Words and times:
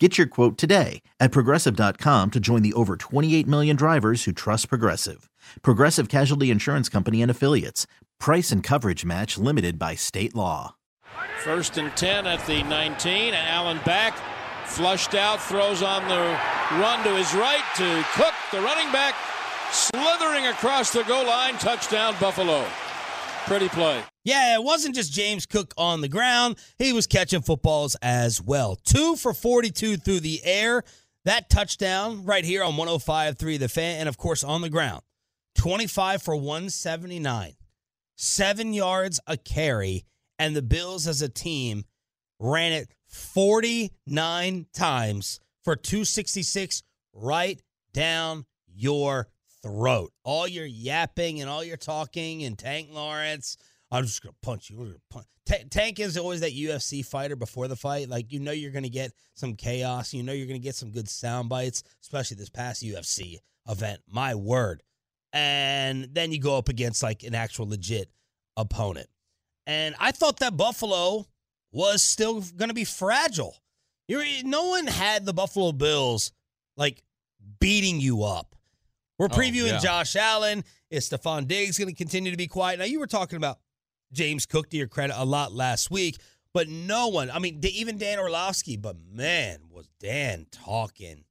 Get 0.00 0.16
your 0.16 0.28
quote 0.28 0.56
today 0.56 1.02
at 1.18 1.32
progressive.com 1.32 2.30
to 2.30 2.38
join 2.38 2.62
the 2.62 2.72
over 2.74 2.96
28 2.96 3.48
million 3.48 3.74
drivers 3.74 4.24
who 4.24 4.32
trust 4.32 4.68
Progressive. 4.68 5.28
Progressive 5.62 6.08
Casualty 6.08 6.52
Insurance 6.52 6.88
Company 6.88 7.20
and 7.20 7.30
Affiliates. 7.30 7.88
Price 8.20 8.52
and 8.52 8.62
coverage 8.62 9.04
match 9.04 9.36
limited 9.38 9.76
by 9.76 9.96
state 9.96 10.36
law. 10.36 10.76
First 11.42 11.78
and 11.78 11.94
10 11.96 12.28
at 12.28 12.46
the 12.46 12.62
19. 12.62 13.34
and 13.34 13.48
Allen 13.48 13.80
back, 13.84 14.16
flushed 14.66 15.14
out, 15.14 15.42
throws 15.42 15.82
on 15.82 16.06
the 16.06 16.38
run 16.80 17.02
to 17.02 17.16
his 17.16 17.34
right 17.34 17.64
to 17.76 18.04
Cook, 18.14 18.34
the 18.52 18.60
running 18.60 18.92
back, 18.92 19.16
slithering 19.72 20.46
across 20.46 20.92
the 20.92 21.02
goal 21.04 21.26
line. 21.26 21.54
Touchdown, 21.54 22.14
Buffalo. 22.20 22.64
Pretty 23.46 23.68
play. 23.68 24.02
Yeah, 24.28 24.56
it 24.56 24.62
wasn't 24.62 24.94
just 24.94 25.10
James 25.10 25.46
Cook 25.46 25.72
on 25.78 26.02
the 26.02 26.08
ground. 26.08 26.58
He 26.76 26.92
was 26.92 27.06
catching 27.06 27.40
footballs 27.40 27.96
as 28.02 28.42
well. 28.42 28.76
Two 28.76 29.16
for 29.16 29.32
42 29.32 29.96
through 29.96 30.20
the 30.20 30.44
air. 30.44 30.82
That 31.24 31.48
touchdown 31.48 32.26
right 32.26 32.44
here 32.44 32.62
on 32.62 32.74
105.3 32.74 33.58
The 33.58 33.70
Fan. 33.70 34.00
And 34.00 34.06
of 34.06 34.18
course, 34.18 34.44
on 34.44 34.60
the 34.60 34.68
ground, 34.68 35.00
25 35.54 36.20
for 36.20 36.36
179. 36.36 37.54
Seven 38.16 38.74
yards 38.74 39.18
a 39.26 39.38
carry. 39.38 40.04
And 40.38 40.54
the 40.54 40.60
Bills 40.60 41.06
as 41.06 41.22
a 41.22 41.30
team 41.30 41.86
ran 42.38 42.72
it 42.72 42.90
49 43.06 44.66
times 44.74 45.40
for 45.64 45.74
266 45.74 46.82
right 47.14 47.62
down 47.94 48.44
your 48.66 49.28
throat. 49.62 50.12
All 50.22 50.46
your 50.46 50.66
yapping 50.66 51.40
and 51.40 51.48
all 51.48 51.64
your 51.64 51.78
talking 51.78 52.44
and 52.44 52.58
Tank 52.58 52.90
Lawrence. 52.92 53.56
I'm 53.90 54.04
just 54.04 54.22
gonna 54.22 54.34
punch 54.42 54.70
you. 54.70 54.96
Punch. 55.10 55.26
T- 55.46 55.64
Tank 55.70 55.98
is 55.98 56.18
always 56.18 56.40
that 56.40 56.52
UFC 56.52 57.04
fighter 57.04 57.36
before 57.36 57.68
the 57.68 57.76
fight. 57.76 58.08
Like 58.08 58.32
you 58.32 58.40
know 58.40 58.52
you're 58.52 58.70
gonna 58.70 58.88
get 58.88 59.12
some 59.34 59.54
chaos. 59.54 60.12
You 60.12 60.22
know 60.22 60.32
you're 60.32 60.46
gonna 60.46 60.58
get 60.58 60.74
some 60.74 60.90
good 60.90 61.08
sound 61.08 61.48
bites, 61.48 61.82
especially 62.02 62.36
this 62.36 62.50
past 62.50 62.82
UFC 62.82 63.38
event. 63.68 64.00
My 64.08 64.34
word. 64.34 64.82
And 65.32 66.08
then 66.12 66.32
you 66.32 66.40
go 66.40 66.56
up 66.56 66.68
against 66.68 67.02
like 67.02 67.22
an 67.22 67.34
actual 67.34 67.68
legit 67.68 68.10
opponent. 68.56 69.08
And 69.66 69.94
I 69.98 70.12
thought 70.12 70.38
that 70.40 70.56
Buffalo 70.56 71.26
was 71.72 72.02
still 72.02 72.42
gonna 72.56 72.74
be 72.74 72.84
fragile. 72.84 73.56
You're, 74.06 74.24
no 74.44 74.68
one 74.68 74.86
had 74.86 75.26
the 75.26 75.34
Buffalo 75.34 75.72
Bills 75.72 76.32
like 76.78 77.02
beating 77.60 78.00
you 78.00 78.22
up. 78.24 78.54
We're 79.18 79.26
Oh, 79.26 79.28
previewing 79.28 79.72
yeah. 79.72 79.78
Josh 79.78 80.16
Allen. 80.16 80.64
Is 80.90 81.10
Stefon 81.10 81.46
Diggs 81.46 81.76
going 81.76 81.90
to 81.90 81.94
continue 81.94 82.30
to 82.30 82.36
be 82.38 82.46
quiet? 82.46 82.78
Now, 82.78 82.86
you 82.86 82.98
were 82.98 83.06
talking 83.06 83.36
about 83.36 83.58
James 84.12 84.46
Cook, 84.46 84.70
to 84.70 84.76
your 84.76 84.88
credit, 84.88 85.20
a 85.20 85.24
lot 85.24 85.52
last 85.52 85.90
week, 85.90 86.16
but 86.54 86.68
no 86.68 87.08
one, 87.08 87.30
I 87.30 87.38
mean, 87.38 87.60
even 87.62 87.98
Dan 87.98 88.18
Orlovsky, 88.18 88.76
but 88.76 88.96
man, 89.12 89.60
was 89.70 89.88
Dan 90.00 90.46
talking 90.50 91.24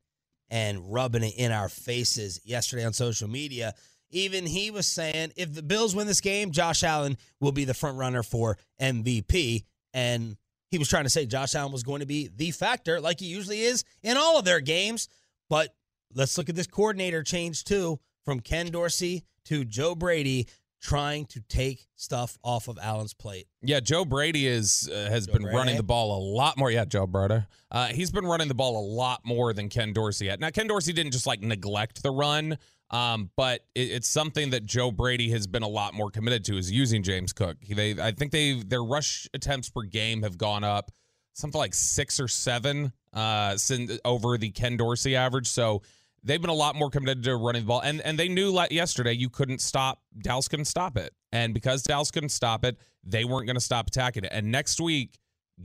and 0.49 0.93
rubbing 0.93 1.23
it 1.23 1.35
in 1.37 1.51
our 1.51 1.69
faces 1.69 2.39
yesterday 2.45 2.85
on 2.85 2.93
social 2.93 3.27
media. 3.27 3.73
Even 4.09 4.45
he 4.45 4.71
was 4.71 4.87
saying 4.87 5.33
if 5.35 5.53
the 5.53 5.63
Bills 5.63 5.95
win 5.95 6.07
this 6.07 6.21
game, 6.21 6.51
Josh 6.51 6.83
Allen 6.83 7.17
will 7.41 7.51
be 7.51 7.65
the 7.65 7.73
front 7.73 7.97
runner 7.97 8.23
for 8.23 8.57
MVP. 8.79 9.65
And 9.93 10.37
he 10.71 10.77
was 10.77 10.87
trying 10.87 11.03
to 11.03 11.09
say 11.09 11.25
Josh 11.25 11.55
Allen 11.55 11.73
was 11.73 11.83
going 11.83 11.99
to 11.99 12.05
be 12.05 12.29
the 12.33 12.51
factor, 12.51 13.01
like 13.01 13.19
he 13.19 13.25
usually 13.25 13.61
is 13.61 13.83
in 14.03 14.15
all 14.15 14.39
of 14.39 14.45
their 14.45 14.61
games. 14.61 15.09
But 15.49 15.75
let's 16.13 16.37
look 16.37 16.49
at 16.49 16.55
this 16.55 16.67
coordinator 16.67 17.23
change 17.23 17.65
too 17.65 17.99
from 18.23 18.39
Ken 18.39 18.67
Dorsey 18.67 19.23
to 19.45 19.65
Joe 19.65 19.95
Brady 19.95 20.47
trying 20.81 21.25
to 21.25 21.41
take 21.41 21.87
stuff 21.95 22.37
off 22.43 22.67
of 22.67 22.77
Allen's 22.81 23.13
plate. 23.13 23.47
Yeah, 23.61 23.79
Joe 23.79 24.05
Brady 24.05 24.47
is 24.47 24.89
uh, 24.91 25.09
has 25.09 25.27
Joe 25.27 25.33
been 25.33 25.41
Brady? 25.43 25.57
running 25.57 25.77
the 25.77 25.83
ball 25.83 26.17
a 26.17 26.21
lot 26.21 26.57
more. 26.57 26.71
Yeah, 26.71 26.85
Joe 26.85 27.07
Brady. 27.07 27.43
Uh, 27.71 27.87
he's 27.87 28.11
been 28.11 28.25
running 28.25 28.47
the 28.47 28.55
ball 28.55 28.79
a 28.79 28.85
lot 28.85 29.21
more 29.25 29.53
than 29.53 29.69
Ken 29.69 29.93
Dorsey 29.93 30.27
had. 30.27 30.39
Now, 30.39 30.49
Ken 30.49 30.67
Dorsey 30.67 30.93
didn't 30.93 31.11
just 31.11 31.27
like 31.27 31.41
neglect 31.41 32.01
the 32.03 32.11
run, 32.11 32.57
um, 32.91 33.29
but 33.35 33.65
it, 33.75 33.91
it's 33.91 34.07
something 34.07 34.51
that 34.51 34.65
Joe 34.65 34.91
Brady 34.91 35.29
has 35.31 35.47
been 35.47 35.63
a 35.63 35.67
lot 35.67 35.93
more 35.93 36.09
committed 36.09 36.45
to 36.45 36.57
is 36.57 36.71
using 36.71 37.03
James 37.03 37.33
Cook. 37.33 37.57
He, 37.59 37.73
they, 37.73 37.99
I 37.99 38.11
think 38.11 38.31
they 38.31 38.53
their 38.53 38.83
rush 38.83 39.27
attempts 39.33 39.69
per 39.69 39.81
game 39.83 40.21
have 40.23 40.37
gone 40.37 40.63
up 40.63 40.91
something 41.37 41.59
like 41.59 41.73
six 41.73 42.19
or 42.19 42.27
seven 42.27 42.91
uh, 43.13 43.55
sin, 43.57 43.99
over 44.03 44.37
the 44.37 44.49
Ken 44.49 44.75
Dorsey 44.75 45.15
average. 45.15 45.47
So 45.47 45.83
they've 46.27 46.41
been 46.41 46.49
a 46.49 46.53
lot 46.53 46.75
more 46.75 46.89
committed 46.89 47.23
to 47.23 47.35
running 47.35 47.63
the 47.63 47.67
ball. 47.67 47.81
And 47.81 48.01
and 48.01 48.19
they 48.19 48.27
knew 48.27 48.51
like 48.51 48.71
yesterday 48.71 49.13
you 49.13 49.29
couldn't 49.29 49.61
stop 49.61 50.01
Dallas 50.21 50.47
couldn't 50.47 50.65
stop 50.65 50.97
it. 50.97 51.13
And 51.31 51.53
because 51.53 51.83
Dallas 51.83 52.11
couldn't 52.11 52.29
stop 52.29 52.63
it, 52.63 52.77
they 53.03 53.25
weren't 53.25 53.47
going 53.47 53.55
to 53.55 53.61
stop 53.61 53.87
attacking 53.87 54.23
it. 54.23 54.31
And 54.31 54.51
next 54.51 54.79
week, 54.79 55.17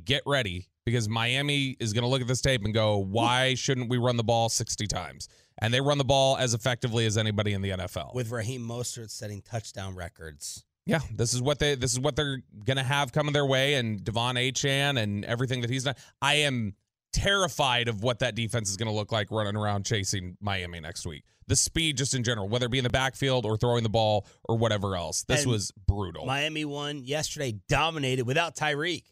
get 0.05 0.23
ready 0.27 0.69
because 0.85 1.09
Miami 1.09 1.77
is 1.79 1.93
going 1.93 2.03
to 2.03 2.09
look 2.09 2.21
at 2.21 2.29
this 2.29 2.41
tape 2.41 2.65
and 2.65 2.73
go, 2.73 2.99
"Why 2.99 3.55
shouldn't 3.55 3.89
we 3.89 3.99
run 3.99 4.17
the 4.17 4.25
ball 4.25 4.49
60 4.49 4.87
times?" 4.87 5.29
And 5.61 5.73
they 5.73 5.81
run 5.81 5.99
the 5.99 6.05
ball 6.05 6.37
as 6.37 6.55
effectively 6.55 7.07
as 7.07 7.19
anybody 7.19 7.53
in 7.53 7.63
the 7.63 7.71
NFL. 7.71 8.15
With 8.15 8.31
Raheem 8.31 8.67
Mostert 8.67 9.11
setting 9.11 9.43
touchdown 9.43 9.95
records. 9.95 10.65
Yeah, 10.85 10.99
this 11.15 11.33
is 11.33 11.41
what 11.41 11.61
they 11.61 11.77
this 11.77 11.93
is 11.93 12.01
what 12.01 12.17
they're 12.17 12.43
gonna 12.65 12.83
have 12.83 13.13
coming 13.13 13.33
their 13.33 13.47
way, 13.47 13.75
and 13.75 14.03
De'Von 14.03 14.35
Achane 14.35 15.01
and 15.01 15.25
everything 15.25 15.61
that 15.61 15.71
he's 15.71 15.85
done. 15.85 15.95
I 16.21 16.35
am 16.37 16.75
terrified 17.13 17.89
of 17.89 18.03
what 18.03 18.21
that 18.21 18.35
defense 18.35 18.71
is 18.71 18.77
gonna 18.77 18.93
look 18.93 19.13
like 19.13 19.31
running 19.31 19.57
around 19.57 19.85
chasing 19.85 20.37
Miami 20.41 20.81
next 20.81 21.07
week. 21.07 21.25
The 21.47 21.57
speed, 21.57 21.97
just 21.97 22.15
in 22.15 22.23
general, 22.23 22.49
whether 22.49 22.67
it 22.67 22.71
be 22.71 22.79
in 22.79 22.85
the 22.85 22.91
backfield 22.91 23.45
or 23.45 23.57
throwing 23.57 23.83
the 23.83 23.89
ball 23.91 24.27
or 24.45 24.57
whatever 24.57 24.97
else, 24.97 25.23
this 25.25 25.43
And 25.43 25.51
was 25.51 25.73
brutal. 25.87 26.25
Miami 26.25 26.65
won 26.65 27.05
yesterday, 27.05 27.59
dominated 27.69 28.25
without 28.25 28.57
Tyreek, 28.57 29.05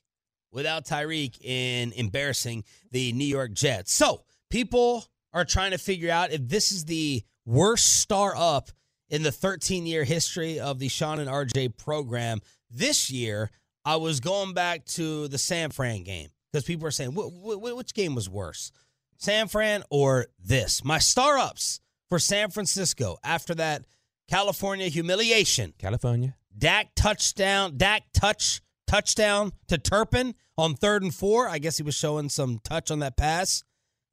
without 0.52 0.84
Tyreek 0.84 1.40
in 1.44 1.92
embarrassing 1.92 2.64
the 2.92 3.12
New 3.12 3.26
York 3.26 3.52
Jets. 3.52 3.92
So 3.92 4.22
people 4.48 5.06
are 5.32 5.44
trying 5.44 5.72
to 5.72 5.78
figure 5.78 6.10
out 6.10 6.32
if 6.32 6.48
this 6.48 6.72
is 6.72 6.84
the 6.84 7.22
worst 7.44 8.00
star 8.00 8.34
up 8.36 8.70
in 9.08 9.22
the 9.22 9.32
13 9.32 9.86
year 9.86 10.04
history 10.04 10.58
of 10.60 10.78
the 10.78 10.88
Sean 10.88 11.18
and 11.18 11.28
RJ 11.28 11.76
program. 11.76 12.40
This 12.70 13.10
year, 13.10 13.50
I 13.84 13.96
was 13.96 14.20
going 14.20 14.54
back 14.54 14.84
to 14.86 15.28
the 15.28 15.38
San 15.38 15.70
Fran 15.70 16.04
game 16.04 16.28
because 16.52 16.64
people 16.64 16.86
are 16.86 16.90
saying, 16.90 17.12
"Wh- 17.12 17.30
wh- 17.30 17.76
which 17.76 17.94
game 17.94 18.14
was 18.14 18.28
worse, 18.28 18.72
San 19.18 19.48
Fran 19.48 19.84
or 19.90 20.26
this? 20.38 20.84
My 20.84 20.98
star 20.98 21.38
ups 21.38 21.80
for 22.08 22.18
San 22.18 22.50
Francisco 22.50 23.18
after 23.22 23.54
that 23.54 23.84
California 24.28 24.88
humiliation. 24.88 25.74
California. 25.78 26.36
Dak 26.56 26.94
touchdown, 26.94 27.76
Dak 27.76 28.04
touch 28.12 28.60
touchdown 28.86 29.52
to 29.68 29.78
Turpin 29.78 30.34
on 30.58 30.74
third 30.74 31.02
and 31.02 31.14
four. 31.14 31.48
I 31.48 31.58
guess 31.58 31.76
he 31.76 31.82
was 31.82 31.94
showing 31.94 32.28
some 32.28 32.58
touch 32.58 32.90
on 32.90 32.98
that 33.00 33.16
pass. 33.16 33.62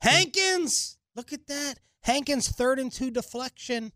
Hankins, 0.01 0.97
look 1.15 1.33
at 1.33 1.47
that. 1.47 1.79
Hankins 2.01 2.47
third 2.49 2.79
and 2.79 2.91
two 2.91 3.11
deflection 3.11 3.91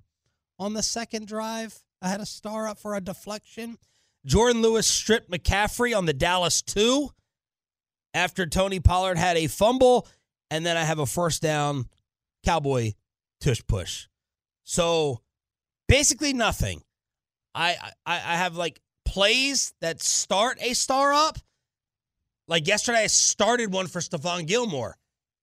on 0.60 0.74
the 0.74 0.84
second 0.84 1.28
drive. 1.28 1.84
I 2.02 2.10
had 2.10 2.20
a 2.20 2.26
star 2.26 2.68
up 2.68 2.80
for 2.80 2.96
a 2.96 3.02
deflection. 3.02 3.78
Jourdan 4.28 4.62
Lewis 4.62 4.88
stripped 4.88 5.32
McCaffrey 5.32 5.96
on 5.98 6.06
the 6.06 6.14
Dallas 6.14 6.62
2 6.62 7.10
after 8.14 8.46
Tony 8.46 8.80
Pollard 8.80 9.18
had 9.18 9.38
a 9.38 9.48
fumble. 9.48 10.08
And 10.50 10.66
then 10.66 10.78
I 10.78 10.84
have 10.84 11.00
a 11.00 11.06
first 11.06 11.42
down 11.42 11.86
Cowboy 12.44 12.94
tush 13.40 13.62
push. 13.68 14.08
So 14.64 15.22
basically 15.88 16.34
nothing. 16.34 16.82
I, 17.54 17.76
I 18.06 18.16
I 18.16 18.36
have 18.38 18.56
like 18.56 18.80
plays 19.06 19.74
that 19.82 20.02
start 20.02 20.58
a 20.62 20.74
star 20.74 21.14
up. 21.14 21.38
Like 22.48 22.68
yesterday, 22.68 23.04
I 23.04 23.08
started 23.08 23.72
one 23.72 23.88
for 23.88 24.00
Stephon 24.00 24.46
Gilmore 24.46 24.98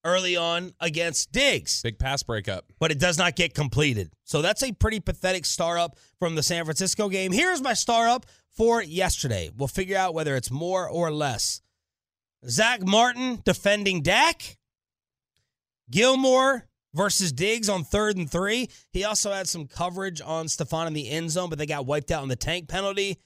early 0.05 0.37
on 0.37 0.73
against 0.81 1.33
Diggs. 1.33 1.83
Big 1.83 1.99
pass 1.99 2.23
breakup. 2.23 2.67
But 2.79 2.91
it 2.91 2.99
does 2.99 3.19
not 3.19 3.37
get 3.37 3.55
completed. 3.55 4.13
So 4.25 4.43
that's 4.43 4.63
a 4.63 4.73
pretty 4.73 5.01
pathetic 5.01 5.45
star 5.45 5.79
up 5.79 5.97
from 6.19 6.35
the 6.35 6.43
San 6.43 6.65
Francisco 6.65 7.09
game. 7.09 7.33
Here's 7.33 7.61
my 7.61 7.75
star 7.75 8.09
up 8.09 8.27
for 8.51 8.83
yesterday. 8.83 9.51
We'll 9.57 9.69
figure 9.69 9.97
out 9.97 10.15
whether 10.15 10.37
it's 10.37 10.51
more 10.51 10.89
or 10.89 11.11
less. 11.11 11.61
Zack 12.47 12.83
Martin 12.83 13.41
defending 13.45 14.03
Dak. 14.03 14.57
Gilmore 15.91 16.67
versus 16.95 17.33
Diggs 17.33 17.69
on 17.69 17.85
third 17.85 18.17
and 18.17 18.31
three. 18.31 18.69
He 18.93 19.05
also 19.05 19.33
had 19.33 19.49
some 19.49 19.67
coverage 19.67 20.21
on 20.21 20.47
Stefon 20.47 20.87
in 20.87 20.93
the 20.93 21.09
end 21.09 21.31
zone, 21.31 21.49
but 21.49 21.59
they 21.59 21.67
got 21.67 21.87
wiped 21.87 22.11
out 22.11 22.23
on 22.23 22.29
the 22.29 22.37
tank 22.37 22.69
penalty. 22.69 23.19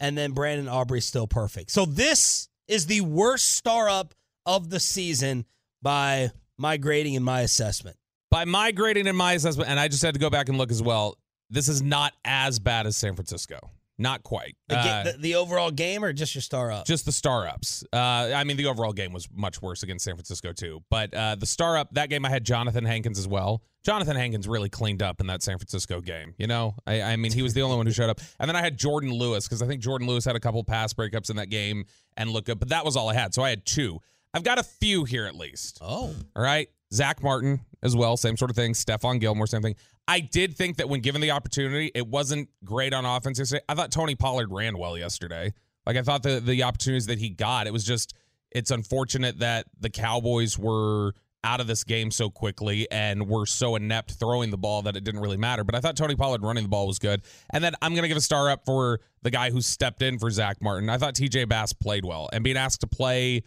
And 0.00 0.16
then 0.16 0.32
Brandon 0.32 0.68
Aubrey 0.68 1.00
still 1.00 1.26
perfect. 1.26 1.70
So 1.70 1.84
this 1.84 2.48
is 2.68 2.86
the 2.86 3.00
worst 3.00 3.56
star 3.56 3.88
up 3.88 4.14
of 4.46 4.70
the 4.70 4.80
season 4.80 5.44
by 5.82 6.30
my 6.56 6.76
grading 6.76 7.16
and 7.16 7.24
my 7.24 7.40
assessment. 7.42 7.96
By 8.30 8.44
my 8.44 8.72
grading 8.72 9.06
and 9.06 9.16
my 9.16 9.32
assessment, 9.32 9.70
and 9.70 9.80
I 9.80 9.88
just 9.88 10.02
had 10.02 10.14
to 10.14 10.20
go 10.20 10.30
back 10.30 10.48
and 10.48 10.58
look 10.58 10.70
as 10.70 10.82
well, 10.82 11.16
this 11.50 11.68
is 11.68 11.80
not 11.80 12.12
as 12.24 12.58
bad 12.58 12.86
as 12.86 12.96
San 12.96 13.14
Francisco. 13.14 13.70
Not 14.00 14.22
quite. 14.22 14.56
The, 14.68 14.78
Uh, 14.78 15.02
the, 15.04 15.12
the 15.18 15.34
overall 15.34 15.70
game 15.72 16.04
or 16.04 16.12
just 16.12 16.34
your 16.34 16.42
star 16.42 16.70
up? 16.70 16.86
just 16.86 17.04
the 17.04 17.12
star 17.12 17.48
ups. 17.48 17.82
Uh, 17.92 17.96
I 17.96 18.44
mean, 18.44 18.56
the 18.56 18.66
overall 18.66 18.92
game 18.92 19.12
was 19.12 19.28
much 19.34 19.60
worse 19.60 19.82
against 19.82 20.04
San 20.04 20.14
Francisco 20.14 20.52
too. 20.52 20.82
But 20.88 21.12
uh, 21.14 21.34
the 21.34 21.46
star 21.46 21.76
up 21.76 21.92
that 21.94 22.08
game, 22.08 22.24
I 22.24 22.30
had 22.30 22.44
Johnathan 22.44 22.86
Hankins 22.86 23.18
as 23.18 23.26
well. 23.26 23.62
Johnathan 23.86 24.16
Hankins 24.16 24.46
really 24.46 24.68
cleaned 24.68 25.02
up 25.02 25.20
in 25.20 25.26
that 25.28 25.42
San 25.42 25.58
Francisco 25.58 26.00
game. 26.00 26.34
You 26.38 26.46
know, 26.46 26.74
I, 26.86 27.02
I 27.02 27.16
mean, 27.16 27.32
he 27.32 27.42
was 27.42 27.54
the 27.54 27.62
only 27.62 27.76
one 27.76 27.86
who 27.86 27.92
showed 27.92 28.10
up. 28.10 28.20
And 28.38 28.48
then 28.48 28.54
I 28.56 28.60
had 28.60 28.78
Jourdan 28.78 29.12
Lewis 29.18 29.46
because 29.48 29.62
I 29.62 29.66
think 29.66 29.82
Jourdan 29.82 30.06
Lewis 30.06 30.24
had 30.24 30.36
a 30.36 30.40
couple 30.40 30.62
pass 30.62 30.92
breakups 30.92 31.30
in 31.30 31.36
that 31.36 31.48
game 31.50 31.84
and 32.16 32.30
looked 32.30 32.46
good. 32.46 32.58
But 32.58 32.68
that 32.68 32.84
was 32.84 32.96
all 32.96 33.08
I 33.08 33.14
had. 33.14 33.34
So 33.34 33.42
I 33.42 33.50
had 33.50 33.64
two. 33.66 34.00
I've 34.34 34.44
got 34.44 34.58
a 34.58 34.62
few 34.62 35.04
here 35.04 35.24
at 35.26 35.34
least. 35.34 35.78
oh. 35.80 36.14
All 36.36 36.42
right. 36.42 36.68
Zack 36.92 37.22
Martin 37.22 37.60
as 37.82 37.94
well, 37.96 38.16
same 38.16 38.36
sort 38.36 38.50
of 38.50 38.56
thing. 38.56 38.72
Stephon 38.72 39.20
Gilmore, 39.20 39.46
same 39.46 39.60
thing. 39.62 39.74
I 40.08 40.20
did 40.20 40.56
think 40.56 40.78
that 40.78 40.88
when 40.88 41.02
given 41.02 41.20
the 41.20 41.32
opportunity, 41.32 41.92
it 41.94 42.08
wasn't 42.08 42.48
great 42.64 42.94
on 42.94 43.04
offense 43.04 43.38
yesterday. 43.38 43.62
I 43.68 43.74
thought 43.74 43.92
Tony 43.92 44.14
Pollard 44.14 44.50
ran 44.50 44.78
well 44.78 44.96
yesterday. 44.96 45.52
Like 45.86 45.96
I 45.96 46.02
thought 46.02 46.22
the 46.22 46.40
the 46.40 46.62
opportunities 46.62 47.06
that 47.06 47.18
he 47.18 47.28
got, 47.28 47.66
it 47.66 47.72
was 47.72 47.84
just 47.84 48.14
it's 48.50 48.70
unfortunate 48.70 49.40
that 49.40 49.66
the 49.78 49.90
Cowboys 49.90 50.58
were 50.58 51.12
out 51.44 51.60
of 51.60 51.66
this 51.66 51.84
game 51.84 52.10
so 52.10 52.30
quickly 52.30 52.90
and 52.90 53.28
were 53.28 53.46
so 53.46 53.76
inept 53.76 54.12
throwing 54.12 54.50
the 54.50 54.58
ball 54.58 54.82
that 54.82 54.96
it 54.96 55.04
didn't 55.04 55.20
really 55.20 55.36
matter. 55.36 55.62
But 55.62 55.74
I 55.74 55.80
thought 55.80 55.96
Tony 55.96 56.16
Pollard 56.16 56.42
running 56.42 56.64
the 56.64 56.68
ball 56.68 56.86
was 56.86 56.98
good. 56.98 57.22
And 57.50 57.62
then 57.62 57.74
I'm 57.82 57.94
gonna 57.94 58.08
give 58.08 58.16
a 58.16 58.22
star 58.22 58.48
up 58.48 58.64
for 58.64 59.00
the 59.22 59.30
guy 59.30 59.50
who 59.50 59.60
stepped 59.60 60.00
in 60.00 60.18
for 60.18 60.30
Zack 60.30 60.62
Martin. 60.62 60.88
I 60.88 60.96
thought 60.96 61.14
TJ 61.14 61.48
Bass 61.48 61.74
played 61.74 62.06
well 62.06 62.30
and 62.32 62.42
being 62.42 62.56
asked 62.56 62.80
to 62.80 62.86
play 62.86 63.42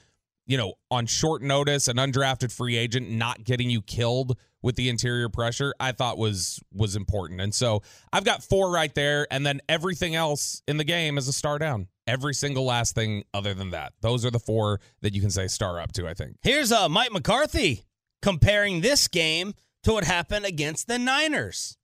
you 0.48 0.58
know, 0.58 0.74
on 0.90 1.06
short 1.06 1.42
notice, 1.42 1.88
an 1.88 1.98
undrafted 1.98 2.52
free 2.52 2.76
agent 2.76 3.10
not 3.10 3.44
getting 3.44 3.70
you 3.70 3.82
killed 3.82 4.38
with 4.64 4.76
the 4.76 4.90
interior 4.90 5.30
pressure, 5.30 5.74
I 5.80 5.92
thought 5.92 6.18
was 6.18 6.60
was 6.74 6.96
important. 6.96 7.42
And 7.42 7.54
so 7.54 7.82
I've 8.14 8.24
got 8.24 8.44
four 8.44 8.72
right 8.72 8.94
there, 8.94 9.28
and 9.32 9.46
then 9.46 9.62
everything 9.68 10.16
else 10.16 10.62
in 10.68 10.78
the 10.78 10.84
game 10.84 11.18
is 11.18 11.28
a 11.28 11.34
star 11.34 11.60
down. 11.60 11.88
Every 12.08 12.34
single 12.34 12.66
last 12.66 12.96
thing 12.96 13.24
other 13.34 13.54
than 13.54 13.72
that. 13.72 13.94
Those 14.02 14.26
are 14.26 14.32
the 14.32 14.40
four 14.40 14.80
that 15.02 15.14
you 15.14 15.22
can 15.22 15.30
say 15.30 15.48
star 15.48 15.80
up 15.80 15.92
to, 15.94 16.08
I 16.08 16.14
think. 16.14 16.38
Here's 16.42 16.72
uh, 16.72 16.90
Mike 16.90 17.12
McCarthy 17.12 17.84
comparing 18.22 18.82
this 18.82 19.08
game 19.08 19.54
to 19.84 19.94
what 19.94 20.04
happened 20.04 20.46
against 20.46 20.88
the 20.88 21.00
Niners. 21.00 21.78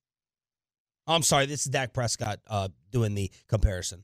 Oh, 1.08 1.16
I'm 1.16 1.24
sorry, 1.24 1.46
this 1.46 1.62
is 1.62 1.72
Dak 1.72 1.94
Prescott 1.94 2.40
uh, 2.48 2.68
doing 2.92 3.16
the 3.16 3.32
comparison. 3.48 4.04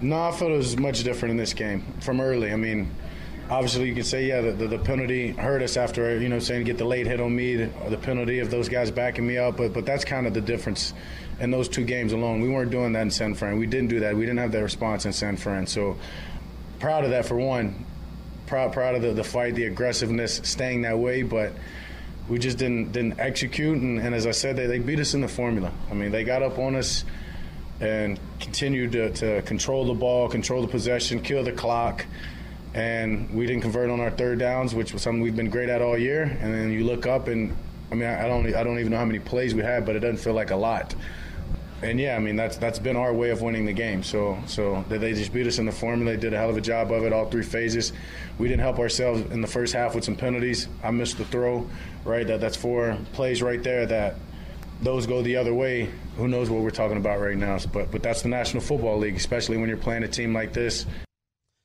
No, 0.00 0.20
I 0.20 0.32
felt 0.32 0.50
it 0.50 0.56
was 0.56 0.76
much 0.76 1.04
different 1.04 1.32
in 1.32 1.36
this 1.36 1.52
game 1.52 1.84
from 2.00 2.20
early. 2.20 2.52
I 2.52 2.56
mean, 2.56 2.90
obviously 3.50 3.88
you 3.88 3.94
can 3.94 4.04
say, 4.04 4.26
yeah, 4.26 4.40
the, 4.40 4.52
the, 4.52 4.68
the 4.68 4.78
penalty 4.78 5.32
hurt 5.32 5.62
us 5.62 5.76
after, 5.76 6.18
you 6.20 6.28
know, 6.28 6.38
saying 6.38 6.64
get 6.64 6.78
the 6.78 6.84
late 6.84 7.06
hit 7.06 7.20
on 7.20 7.34
me, 7.34 7.56
the, 7.56 7.70
the 7.90 7.96
penalty 7.96 8.40
of 8.40 8.50
those 8.50 8.68
guys 8.68 8.90
backing 8.90 9.26
me 9.26 9.38
up, 9.38 9.56
but 9.56 9.72
but 9.72 9.86
that's 9.86 10.04
kind 10.04 10.26
of 10.26 10.34
the 10.34 10.40
difference 10.40 10.92
in 11.40 11.50
those 11.50 11.68
two 11.68 11.84
games 11.84 12.12
alone. 12.12 12.40
We 12.40 12.48
weren't 12.48 12.70
doing 12.70 12.92
that 12.92 13.02
in 13.02 13.10
San 13.10 13.34
Fran. 13.34 13.58
We 13.58 13.66
didn't 13.66 13.88
do 13.88 14.00
that. 14.00 14.16
We 14.16 14.22
didn't 14.22 14.38
have 14.38 14.52
that 14.52 14.62
response 14.62 15.06
in 15.06 15.12
San 15.12 15.36
Fran. 15.36 15.66
So 15.66 15.96
proud 16.80 17.04
of 17.04 17.10
that 17.10 17.26
for 17.26 17.36
one. 17.36 17.84
Proud 18.46 18.72
proud 18.72 18.94
of 18.94 19.02
the, 19.02 19.12
the 19.12 19.24
fight, 19.24 19.54
the 19.54 19.64
aggressiveness, 19.64 20.40
staying 20.44 20.82
that 20.82 20.98
way, 20.98 21.22
but 21.22 21.52
we 22.28 22.38
just 22.38 22.58
didn't 22.58 22.92
didn't 22.92 23.18
execute 23.18 23.78
and, 23.78 24.00
and 24.00 24.14
as 24.14 24.26
I 24.26 24.32
said, 24.32 24.56
they, 24.56 24.66
they 24.66 24.78
beat 24.78 25.00
us 25.00 25.14
in 25.14 25.20
the 25.20 25.28
formula. 25.28 25.72
I 25.90 25.94
mean, 25.94 26.10
they 26.10 26.24
got 26.24 26.42
up 26.42 26.58
on 26.58 26.74
us 26.74 27.04
and 27.80 28.18
continued 28.40 28.92
to, 28.92 29.12
to 29.12 29.42
control 29.42 29.86
the 29.86 29.94
ball, 29.94 30.28
control 30.28 30.62
the 30.62 30.68
possession, 30.68 31.22
kill 31.22 31.44
the 31.44 31.52
clock. 31.52 32.04
And 32.78 33.28
we 33.34 33.44
didn't 33.44 33.62
convert 33.62 33.90
on 33.90 33.98
our 33.98 34.12
third 34.12 34.38
downs, 34.38 34.72
which 34.72 34.92
was 34.92 35.02
something 35.02 35.20
we've 35.20 35.34
been 35.34 35.50
great 35.50 35.68
at 35.68 35.82
all 35.82 35.98
year. 35.98 36.22
And 36.22 36.54
then 36.54 36.70
you 36.70 36.84
look 36.84 37.08
up, 37.08 37.26
and 37.26 37.56
I 37.90 37.96
mean, 37.96 38.08
I 38.08 38.28
don't, 38.28 38.54
I 38.54 38.62
don't 38.62 38.78
even 38.78 38.92
know 38.92 38.98
how 38.98 39.04
many 39.04 39.18
plays 39.18 39.52
we 39.52 39.62
had, 39.62 39.84
but 39.84 39.96
it 39.96 39.98
doesn't 39.98 40.18
feel 40.18 40.32
like 40.32 40.52
a 40.52 40.56
lot. 40.56 40.94
And 41.82 41.98
yeah, 41.98 42.14
I 42.14 42.20
mean, 42.20 42.36
that's 42.36 42.56
that's 42.56 42.78
been 42.78 42.94
our 42.94 43.12
way 43.12 43.30
of 43.30 43.42
winning 43.42 43.64
the 43.64 43.72
game. 43.72 44.04
So, 44.04 44.38
so 44.46 44.84
they 44.88 45.12
just 45.12 45.32
beat 45.32 45.48
us 45.48 45.58
in 45.58 45.66
the 45.66 45.72
formula. 45.72 46.12
They 46.12 46.20
did 46.20 46.34
a 46.34 46.38
hell 46.38 46.50
of 46.50 46.56
a 46.56 46.60
job 46.60 46.92
of 46.92 47.04
it, 47.04 47.12
all 47.12 47.28
three 47.28 47.42
phases. 47.42 47.92
We 48.38 48.46
didn't 48.46 48.62
help 48.62 48.78
ourselves 48.78 49.22
in 49.32 49.40
the 49.40 49.48
first 49.48 49.74
half 49.74 49.96
with 49.96 50.04
some 50.04 50.14
penalties. 50.14 50.68
I 50.84 50.92
missed 50.92 51.18
the 51.18 51.24
throw, 51.24 51.68
right? 52.04 52.26
That 52.28 52.40
that's 52.40 52.56
four 52.56 52.96
plays 53.12 53.42
right 53.42 53.62
there 53.62 53.86
that 53.86 54.14
those 54.82 55.08
go 55.08 55.20
the 55.22 55.36
other 55.36 55.52
way, 55.52 55.90
who 56.16 56.28
knows 56.28 56.48
what 56.48 56.62
we're 56.62 56.70
talking 56.70 56.96
about 56.96 57.18
right 57.20 57.36
now. 57.36 57.58
But 57.72 57.90
but 57.90 58.04
that's 58.04 58.22
the 58.22 58.28
National 58.28 58.62
Football 58.62 58.98
League, 58.98 59.16
especially 59.16 59.56
when 59.56 59.68
you're 59.68 59.78
playing 59.78 60.04
a 60.04 60.08
team 60.08 60.32
like 60.32 60.52
this. 60.52 60.86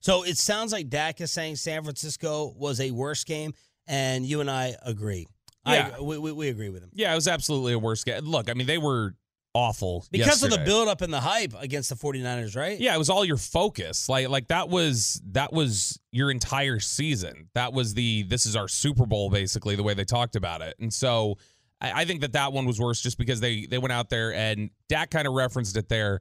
So 0.04 0.24
it 0.24 0.38
sounds 0.38 0.74
like 0.74 0.90
Dak 0.90 1.22
is 1.22 1.32
saying 1.32 1.56
San 1.56 1.82
Francisco 1.84 2.54
was 2.58 2.82
a 2.82 2.92
worse 2.92 3.24
game, 3.24 3.54
and 3.88 4.26
you 4.26 4.42
and 4.42 4.52
I 4.52 4.76
agree. 4.86 5.28
Yeah. 5.66 5.92
I, 5.98 6.02
we, 6.02 6.18
we, 6.18 6.32
we 6.34 6.50
agree 6.50 6.68
with 6.70 6.84
him. 6.84 6.90
Yeah, 6.94 7.14
it 7.14 7.16
was 7.16 7.28
absolutely 7.30 7.72
a 7.72 7.80
worse 7.80 8.04
game. 8.04 8.20
Look, 8.26 8.50
I 8.50 8.54
mean, 8.54 8.68
they 8.68 8.78
were 8.78 9.16
awful 9.54 10.06
Because 10.12 10.44
of 10.44 10.50
the 10.50 10.56
yesterday. 10.58 10.66
build-up 10.66 11.02
and 11.02 11.14
the 11.14 11.22
hype 11.22 11.54
against 11.58 11.88
the 11.90 11.96
49ers, 11.96 12.54
right? 12.58 12.78
Yeah, 12.78 12.94
it 12.94 12.98
was 12.98 13.10
all 13.10 13.24
your 13.24 13.38
focus. 13.38 14.10
Like 14.10 14.28
like 14.28 14.48
that 14.50 14.68
was 14.68 15.22
that 15.32 15.54
was 15.54 16.00
your 16.12 16.32
entire 16.32 16.80
season. 16.82 17.48
That 17.54 17.72
was 17.72 17.94
the 17.94 18.24
this 18.24 18.46
is 18.46 18.56
our 18.58 18.68
Super 18.68 19.06
Bowl 19.06 19.30
basically 19.30 19.76
the 19.78 19.84
way 19.84 19.94
they 19.94 20.06
talked 20.06 20.36
about 20.36 20.62
it. 20.62 20.76
And 20.80 20.94
so 20.94 21.38
I, 21.80 22.02
I 22.02 22.06
think 22.06 22.22
that 22.22 22.34
that 22.34 22.52
one 22.52 22.66
was 22.66 22.80
worse 22.80 23.00
just 23.00 23.18
because 23.18 23.40
they 23.40 23.68
they 23.68 23.78
went 23.78 23.94
out 23.94 24.10
there 24.10 24.34
and 24.34 24.70
Dak 24.90 25.12
kind 25.12 25.28
of 25.28 25.34
referenced 25.34 25.78
it 25.78 25.88
there. 25.88 26.20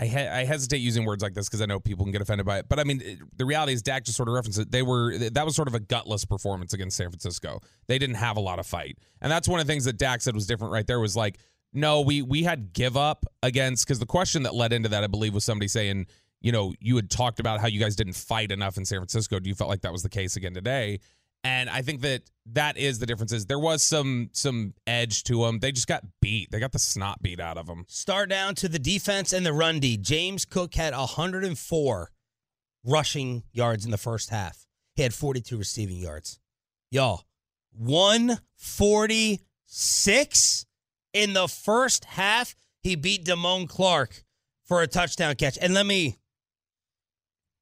I 0.00 0.06
he- 0.06 0.16
I 0.16 0.44
hesitate 0.44 0.78
using 0.78 1.04
words 1.04 1.22
like 1.22 1.34
this 1.34 1.48
because 1.48 1.60
I 1.60 1.66
know 1.66 1.80
people 1.80 2.04
can 2.04 2.12
get 2.12 2.22
offended 2.22 2.46
by 2.46 2.58
it. 2.58 2.66
But 2.68 2.78
I 2.78 2.84
mean, 2.84 3.00
it- 3.04 3.18
the 3.36 3.44
reality 3.44 3.72
is 3.72 3.82
Dak 3.82 4.04
just 4.04 4.16
sort 4.16 4.28
of 4.28 4.34
referenced 4.34 4.58
it. 4.60 4.70
They 4.70 4.82
were 4.82 5.16
that 5.18 5.44
was 5.44 5.56
sort 5.56 5.68
of 5.68 5.74
a 5.74 5.80
gutless 5.80 6.24
performance 6.24 6.72
against 6.72 6.96
San 6.96 7.10
Francisco. 7.10 7.60
They 7.88 7.98
didn't 7.98 8.16
have 8.16 8.36
a 8.36 8.40
lot 8.40 8.58
of 8.58 8.66
fight, 8.66 8.98
and 9.20 9.30
that's 9.30 9.48
one 9.48 9.60
of 9.60 9.66
the 9.66 9.72
things 9.72 9.84
that 9.84 9.96
Dak 9.98 10.20
said 10.22 10.34
was 10.34 10.46
different 10.46 10.72
right 10.72 10.86
there. 10.86 11.00
Was 11.00 11.16
like, 11.16 11.38
no, 11.72 12.00
we 12.00 12.22
we 12.22 12.44
had 12.44 12.72
give 12.72 12.96
up 12.96 13.26
against 13.42 13.86
because 13.86 13.98
the 13.98 14.06
question 14.06 14.44
that 14.44 14.54
led 14.54 14.72
into 14.72 14.88
that, 14.90 15.02
I 15.02 15.08
believe, 15.08 15.34
was 15.34 15.44
somebody 15.44 15.68
saying, 15.68 16.06
you 16.40 16.52
know, 16.52 16.72
you 16.80 16.94
had 16.94 17.10
talked 17.10 17.40
about 17.40 17.60
how 17.60 17.66
you 17.66 17.80
guys 17.80 17.96
didn't 17.96 18.14
fight 18.14 18.52
enough 18.52 18.76
in 18.76 18.84
San 18.84 19.00
Francisco. 19.00 19.40
Do 19.40 19.48
you 19.48 19.54
felt 19.56 19.68
like 19.68 19.80
that 19.80 19.92
was 19.92 20.04
the 20.04 20.08
case 20.08 20.36
again 20.36 20.54
today? 20.54 21.00
And 21.44 21.70
I 21.70 21.82
think 21.82 22.00
that 22.02 22.22
that 22.52 22.76
is 22.76 22.98
the 22.98 23.06
difference. 23.06 23.32
Is 23.32 23.46
there 23.46 23.58
was 23.58 23.82
some 23.82 24.28
some 24.32 24.74
edge 24.86 25.24
to 25.24 25.44
them. 25.44 25.58
They 25.60 25.72
just 25.72 25.86
got 25.86 26.04
beat. 26.20 26.50
They 26.50 26.60
got 26.60 26.72
the 26.72 26.78
snot 26.78 27.22
beat 27.22 27.40
out 27.40 27.56
of 27.58 27.66
them. 27.66 27.84
Start 27.88 28.30
down 28.30 28.54
to 28.56 28.68
the 28.68 28.78
defense 28.78 29.32
and 29.32 29.46
the 29.46 29.52
run 29.52 29.80
D. 29.80 29.96
James 29.96 30.44
Cook 30.44 30.74
had 30.74 30.94
104 30.94 32.10
rushing 32.84 33.42
yards 33.52 33.84
in 33.84 33.90
the 33.90 33.98
first 33.98 34.30
half. 34.30 34.66
He 34.94 35.02
had 35.02 35.12
42 35.14 35.56
receiving 35.56 35.98
yards. 35.98 36.38
Y'all, 36.90 37.24
146 37.72 40.66
in 41.12 41.34
the 41.34 41.48
first 41.48 42.04
half. 42.04 42.54
He 42.82 42.96
beat 42.96 43.24
Damone 43.24 43.68
Clark 43.68 44.24
for 44.64 44.82
a 44.82 44.86
touchdown 44.86 45.34
catch. 45.36 45.58
And 45.60 45.74
let 45.74 45.86
me 45.86 46.18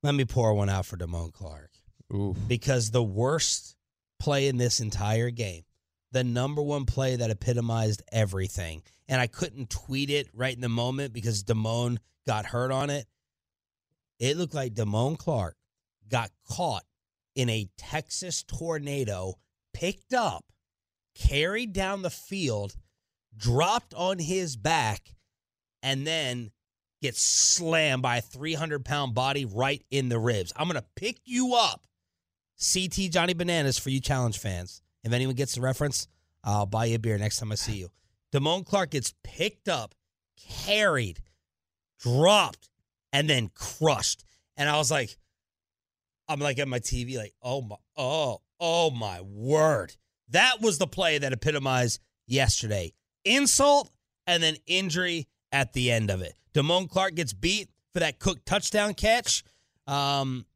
let 0.03 0.15
me 0.15 0.25
pour 0.25 0.55
one 0.55 0.69
out 0.69 0.87
for 0.87 0.97
Damone 0.97 1.33
Clark 1.33 1.71
Ooh. 2.13 2.35
because 2.47 2.91
the 2.91 3.03
worst 3.03 3.77
play 4.19 4.49
in 4.49 4.57
this 4.57 4.81
entire 4.81 5.31
game, 5.31 5.65
the 6.13 6.25
number 6.25 6.63
one 6.63 6.87
play 6.87 7.17
that 7.17 7.31
epitomized 7.31 8.03
everything, 8.13 8.83
and 9.09 9.21
I 9.21 9.27
couldn't 9.27 9.71
tweet 9.71 10.11
it 10.11 10.29
right 10.33 10.55
in 10.55 10.61
the 10.61 10.69
moment 10.69 11.13
because 11.13 11.45
Damone 11.45 11.99
got 12.27 12.47
hurt 12.47 12.71
on 12.71 12.91
it. 12.91 13.07
It 14.19 14.37
looked 14.37 14.55
like 14.55 14.75
Damone 14.75 15.19
Clark 15.19 15.57
got 16.09 16.31
caught 16.49 16.85
in 17.35 17.51
a 17.51 17.69
Texas 17.77 18.43
tornado, 18.43 19.35
picked 19.75 20.15
up, 20.15 20.45
carried 21.15 21.73
down 21.73 22.03
the 22.03 22.11
field, 22.11 22.77
dropped 23.37 23.95
on 23.95 24.19
his 24.19 24.57
back, 24.57 25.15
and 25.83 26.07
then 26.07 26.51
gets 27.03 27.21
slammed 27.21 28.03
by 28.03 28.19
a 28.19 28.23
300 28.23 28.85
pound 28.85 29.15
body 29.15 29.45
right 29.45 29.85
in 29.91 30.09
the 30.09 30.19
ribs. 30.19 30.53
I'm 30.57 30.69
going 30.69 30.81
to 30.81 30.87
pick 30.97 31.21
you 31.25 31.55
up. 31.55 31.83
CT 32.59 33.11
Johnny 33.11 33.35
Bananas 33.35 33.79
for 33.79 33.91
you 33.91 34.01
challenge 34.01 34.39
fans. 34.39 34.83
If 35.05 35.13
anyone 35.13 35.35
gets 35.35 35.55
the 35.55 35.61
reference, 35.61 36.09
I'll 36.43 36.67
buy 36.67 36.87
you 36.87 36.97
a 36.97 36.99
beer 36.99 37.19
next 37.19 37.39
time 37.39 37.53
I 37.53 37.57
see 37.57 37.77
you. 37.77 37.91
Damone 38.33 38.65
Clark 38.65 38.91
gets 38.91 39.15
picked 39.23 39.69
up, 39.69 39.95
carried, 40.37 41.21
dropped, 42.01 42.69
and 43.13 43.29
then 43.29 43.51
crushed. 43.55 44.25
And 44.57 44.69
I 44.69 44.77
was 44.77 44.91
like, 44.91 45.17
I'm 46.29 46.41
like 46.41 46.59
at 46.59 46.69
my 46.69 46.79
TV, 46.79 47.17
like, 47.17 47.35
oh 47.43 47.63
my, 47.63 47.77
oh, 47.97 48.41
oh 48.59 48.91
my 48.91 49.21
word. 49.21 49.97
That 50.31 50.61
was 50.61 50.79
the 50.79 50.87
play 50.87 51.19
that 51.19 51.33
epitomized 51.33 52.01
yesterday. 52.27 52.93
Insult 53.25 53.91
and 54.27 54.43
then 54.43 54.57
injury 54.67 55.29
at 55.53 55.73
the 55.73 55.91
end 55.91 56.11
of 56.11 56.21
it. 56.21 56.35
Damone 56.55 56.89
Clark 56.89 57.15
gets 57.15 57.33
beat 57.33 57.71
for 57.93 58.01
that 58.01 58.19
Cook 58.19 58.45
touchdown 58.45 58.95
catch. 58.95 59.45
Um, 59.87 60.47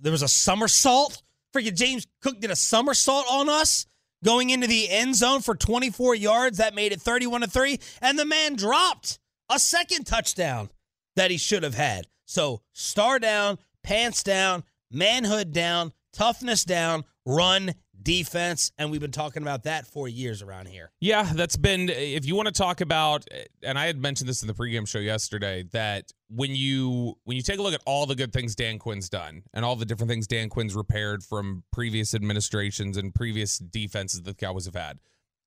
there 0.00 0.12
was 0.12 0.22
a 0.22 0.28
somersault. 0.28 1.22
Freaking 1.54 1.74
James 1.74 2.06
Cook 2.20 2.40
did 2.40 2.50
a 2.50 2.56
somersault 2.56 3.26
on 3.30 3.48
us 3.48 3.86
going 4.24 4.50
into 4.50 4.66
the 4.66 4.88
end 4.88 5.16
zone 5.16 5.40
for 5.40 5.54
24 5.54 6.14
yards. 6.14 6.58
That 6.58 6.74
made 6.74 6.92
it 6.92 7.00
31 7.00 7.42
to 7.42 7.46
3. 7.48 7.78
And 8.00 8.18
the 8.18 8.24
man 8.24 8.56
dropped 8.56 9.18
a 9.50 9.58
second 9.58 10.04
touchdown 10.04 10.70
that 11.16 11.30
he 11.30 11.36
should 11.36 11.62
have 11.62 11.74
had. 11.74 12.06
So, 12.24 12.60
star 12.72 13.18
down, 13.18 13.58
pants 13.82 14.22
down, 14.22 14.62
manhood 14.90 15.52
down, 15.52 15.92
toughness 16.12 16.64
down, 16.64 17.04
run 17.26 17.74
defense, 18.02 18.72
and 18.78 18.90
we've 18.90 19.00
been 19.00 19.10
talking 19.10 19.42
about 19.42 19.64
that 19.64 19.86
for 19.86 20.08
years 20.08 20.42
around 20.42 20.68
here. 20.68 20.90
Yeah, 21.00 21.30
that's 21.34 21.56
been. 21.56 21.88
If 21.88 22.24
you 22.26 22.34
want 22.34 22.46
to 22.46 22.52
talk 22.52 22.80
about, 22.80 23.24
and 23.62 23.78
I 23.78 23.86
had 23.86 24.00
mentioned 24.00 24.28
this 24.28 24.42
in 24.42 24.48
the 24.48 24.54
pregame 24.54 24.86
show 24.86 24.98
yesterday, 24.98 25.64
that 25.72 26.12
when 26.28 26.54
you 26.54 27.14
when 27.24 27.36
you 27.36 27.42
take 27.42 27.58
a 27.58 27.62
look 27.62 27.74
at 27.74 27.82
all 27.86 28.06
the 28.06 28.14
good 28.14 28.32
things 28.32 28.54
Dan 28.54 28.78
Quinn's 28.78 29.08
done 29.08 29.42
and 29.52 29.64
all 29.64 29.76
the 29.76 29.84
different 29.84 30.10
things 30.10 30.26
Dan 30.26 30.48
Quinn's 30.48 30.74
repaired 30.74 31.22
from 31.22 31.64
previous 31.72 32.14
administrations 32.14 32.96
and 32.96 33.14
previous 33.14 33.58
defenses 33.58 34.22
that 34.22 34.30
the 34.30 34.46
Cowboys 34.46 34.66
have 34.66 34.74
had, 34.74 34.98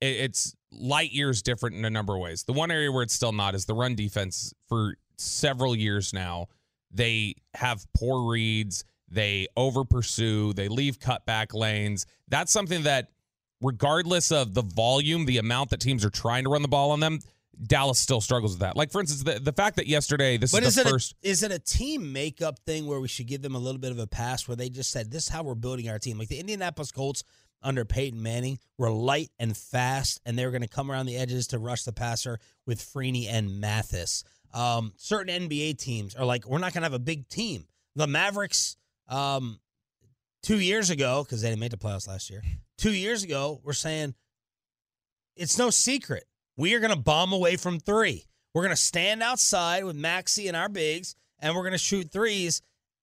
it's 0.01 0.55
light 0.71 1.11
years 1.11 1.41
different 1.41 1.75
in 1.75 1.85
a 1.85 1.89
number 1.89 2.15
of 2.15 2.19
ways. 2.19 2.43
The 2.43 2.53
one 2.53 2.71
area 2.71 2.91
where 2.91 3.03
it's 3.03 3.13
still 3.13 3.31
not 3.31 3.55
is 3.55 3.65
the 3.65 3.73
run 3.73 3.95
defense 3.95 4.53
for 4.67 4.95
several 5.17 5.75
years 5.75 6.13
now. 6.13 6.47
They 6.91 7.35
have 7.55 7.85
poor 7.95 8.29
reads 8.29 8.83
they 9.13 9.47
over 9.55 9.83
pursue, 9.83 10.53
they 10.53 10.67
leave 10.67 10.99
cutback 10.99 11.53
lanes. 11.53 12.05
That's 12.27 12.51
something 12.51 12.83
that, 12.83 13.09
regardless 13.61 14.31
of 14.31 14.53
the 14.53 14.61
volume, 14.61 15.25
the 15.25 15.37
amount 15.37 15.69
that 15.71 15.79
teams 15.79 16.03
are 16.03 16.09
trying 16.09 16.43
to 16.43 16.49
run 16.49 16.61
the 16.61 16.67
ball 16.67 16.91
on 16.91 16.99
them, 16.99 17.19
Dallas 17.61 17.99
still 17.99 18.21
struggles 18.21 18.53
with 18.53 18.61
that. 18.61 18.75
Like 18.75 18.91
for 18.91 18.99
instance, 18.99 19.23
the, 19.23 19.39
the 19.39 19.53
fact 19.53 19.75
that 19.75 19.87
yesterday 19.87 20.37
this 20.37 20.51
but 20.51 20.63
is, 20.63 20.77
is 20.77 20.83
the 20.83 20.89
first. 20.89 21.15
A, 21.23 21.29
is 21.29 21.43
it 21.43 21.51
a 21.51 21.59
team 21.59 22.11
makeup 22.11 22.59
thing 22.65 22.87
where 22.87 22.99
we 22.99 23.07
should 23.07 23.27
give 23.27 23.41
them 23.41 23.55
a 23.55 23.59
little 23.59 23.79
bit 23.79 23.91
of 23.91 23.99
a 23.99 24.07
pass 24.07 24.47
where 24.47 24.55
they 24.55 24.69
just 24.69 24.89
said 24.89 25.11
this 25.11 25.23
is 25.23 25.29
how 25.29 25.43
we're 25.43 25.55
building 25.55 25.87
our 25.89 25.99
team? 25.99 26.17
Like 26.17 26.29
the 26.29 26.39
Indianapolis 26.39 26.91
Colts 26.91 27.23
under 27.61 27.85
Peyton 27.85 28.21
Manning 28.21 28.59
were 28.77 28.91
light 28.91 29.29
and 29.39 29.55
fast, 29.55 30.19
and 30.25 30.37
they 30.37 30.45
were 30.45 30.51
going 30.51 30.63
to 30.63 30.67
come 30.67 30.91
around 30.91 31.05
the 31.05 31.15
edges 31.15 31.47
to 31.47 31.59
rush 31.59 31.83
the 31.83 31.93
passer 31.93 32.39
with 32.65 32.79
Freeney 32.79 33.27
and 33.29 33.61
Mathis. 33.61 34.23
Um, 34.53 34.93
certain 34.97 35.47
NBA 35.47 35.77
teams 35.77 36.15
are 36.15 36.25
like, 36.25 36.45
we're 36.47 36.59
not 36.59 36.73
going 36.73 36.81
to 36.81 36.85
have 36.85 36.93
a 36.93 36.99
big 36.99 37.29
team. 37.29 37.65
The 37.95 38.07
Mavericks 38.07 38.75
um, 39.07 39.59
two 40.41 40.59
years 40.59 40.89
ago, 40.89 41.23
because 41.23 41.41
they 41.41 41.49
didn't 41.49 41.59
make 41.59 41.71
the 41.71 41.77
playoffs 41.77 42.07
last 42.07 42.29
year, 42.29 42.43
two 42.77 42.93
years 42.93 43.23
ago, 43.23 43.59
we're 43.63 43.73
saying 43.73 44.15
it's 45.35 45.57
no 45.57 45.69
secret. 45.69 46.25
We 46.57 46.73
are 46.75 46.79
going 46.79 46.93
to 46.93 46.99
bomb 46.99 47.33
away 47.33 47.55
from 47.57 47.79
three. 47.79 48.25
We're 48.53 48.61
going 48.61 48.75
to 48.75 48.81
stand 48.81 49.23
outside 49.23 49.83
with 49.83 49.97
Maxi 49.97 50.47
and 50.47 50.55
our 50.55 50.69
bigs, 50.69 51.15
and 51.39 51.55
we're 51.55 51.63
going 51.63 51.71
to 51.73 51.77
shoot 51.79 52.11
threes. 52.11 52.61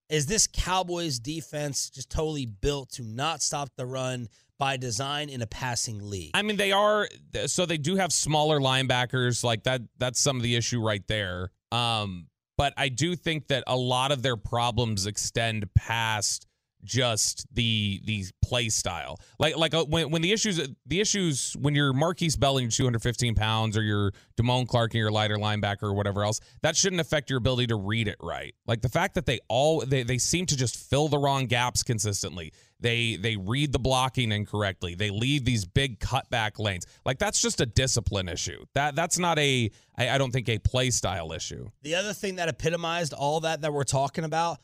Is 0.09 0.26
this 0.26 0.47
Cowboys 0.47 1.19
defense 1.19 1.90
just 1.90 2.11
totally 2.11 2.47
built 2.47 2.90
to 2.92 3.02
not 3.02 3.42
stop 3.42 3.69
the 3.76 3.87
run 3.87 4.28
by 4.59 4.76
design 4.76 5.28
in 5.28 5.42
a 5.42 5.47
passing 5.47 6.09
league? 6.09 6.30
I 6.35 6.42
mean, 6.42 6.57
they 6.57 6.73
are. 6.73 7.09
So 7.47 7.66
they 7.66 7.78
do 7.78 7.97
have 7.97 8.12
smaller 8.12 8.61
linebackers. 8.61 9.42
Like 9.42 9.64
that. 9.64 9.83
That's 9.99 10.21
some 10.21 10.37
of 10.37 10.42
the 10.42 10.57
issue 10.57 10.80
right 10.80 11.07
there. 11.09 11.50
Um, 11.73 12.26
but 12.60 12.74
I 12.76 12.90
do 12.90 13.16
think 13.16 13.48
that 13.48 13.64
a 13.66 13.74
lot 13.74 14.12
of 14.12 14.20
their 14.20 14.36
problems 14.36 15.06
extend 15.06 15.72
past 15.74 16.46
just 16.84 17.46
the 17.52 18.00
the 18.04 18.25
play 18.42 18.68
style. 18.68 19.20
Like 19.38 19.56
like 19.56 19.75
uh, 19.75 19.84
when 19.84 20.10
when 20.10 20.22
the 20.22 20.32
issues 20.32 20.60
the 20.87 21.00
issues 21.00 21.56
when 21.58 21.75
you're 21.75 21.92
Markquese 21.92 22.38
Belling 22.38 22.68
215 22.68 23.34
pounds 23.34 23.76
or 23.76 23.82
you're 23.82 24.12
Damone 24.37 24.66
Clark 24.66 24.92
and 24.94 24.99
your 24.99 25.10
lighter 25.10 25.37
linebacker 25.37 25.84
or 25.84 25.94
whatever 25.94 26.25
else, 26.25 26.40
that 26.62 26.76
shouldn't 26.76 27.00
affect 27.00 27.30
your 27.30 27.38
ability 27.38 27.68
to 27.68 27.76
read 27.76 28.08
it 28.08 28.16
right. 28.20 28.54
Like 28.66 28.82
the 28.82 28.88
fact 28.88 29.14
that 29.14 29.26
they 29.26 29.40
all 29.49 29.80
they, 29.80 30.02
they 30.02 30.18
seem 30.18 30.46
to 30.46 30.56
just 30.56 30.76
fill 30.76 31.08
the 31.08 31.18
wrong 31.18 31.46
gaps 31.46 31.82
consistently. 31.82 32.52
They 32.80 33.16
they 33.16 33.37
read 33.37 33.72
the 33.72 33.78
blocking 33.78 34.32
incorrectly. 34.32 34.94
They 34.94 35.10
leave 35.10 35.44
these 35.44 35.64
big 35.64 36.00
cutback 36.00 36.58
lanes. 36.58 36.87
Like 37.04 37.18
that's 37.18 37.40
just 37.40 37.60
a 37.60 37.66
discipline 37.66 38.28
issue. 38.28 38.64
That 38.75 38.94
that's 38.94 39.18
not 39.18 39.38
a 39.38 39.70
I, 39.96 40.10
I 40.10 40.18
don't 40.18 40.30
think 40.30 40.49
a 40.49 40.58
play 40.58 40.90
style 40.90 41.32
issue. 41.32 41.68
The 41.82 41.94
other 41.94 42.12
thing 42.12 42.37
that 42.37 42.49
epitomized 42.49 43.12
all 43.12 43.40
that 43.40 43.60
that 43.60 43.72
we're 43.72 43.84
talking 43.84 44.25
about, 44.25 44.58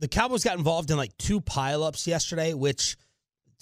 the 0.00 0.08
Cowboys 0.08 0.42
got 0.42 0.58
involved 0.58 0.90
in 0.90 0.96
like 0.96 1.16
two 1.18 1.40
pileups 1.40 2.06
yesterday, 2.06 2.54
which 2.54 2.96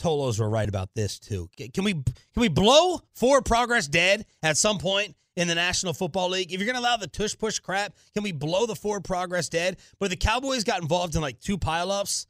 Tolos 0.00 0.38
were 0.38 0.48
right 0.48 0.68
about 0.68 0.94
this 0.94 1.18
too. 1.18 1.50
Can 1.56 1.84
we 1.84 1.92
can 1.92 2.04
we 2.36 2.48
blow 2.48 3.00
forward 3.14 3.44
progress 3.44 3.86
dead 3.86 4.24
at 4.42 4.56
some 4.56 4.78
point 4.78 5.16
in 5.36 5.48
the 5.48 5.54
National 5.54 5.92
Football 5.92 6.30
League? 6.30 6.52
If 6.52 6.60
you're 6.60 6.72
to 6.72 6.78
allow 6.78 6.96
the 6.96 7.08
tush 7.08 7.36
push 7.36 7.58
crap, 7.58 7.94
can 8.14 8.22
we 8.22 8.32
blow 8.32 8.66
the 8.66 8.76
forward 8.76 9.04
progress 9.04 9.48
dead? 9.48 9.76
But 9.98 10.10
the 10.10 10.16
Cowboys 10.16 10.64
got 10.64 10.80
involved 10.80 11.16
in 11.16 11.20
like 11.20 11.40
two 11.40 11.58
pileups 11.58 12.26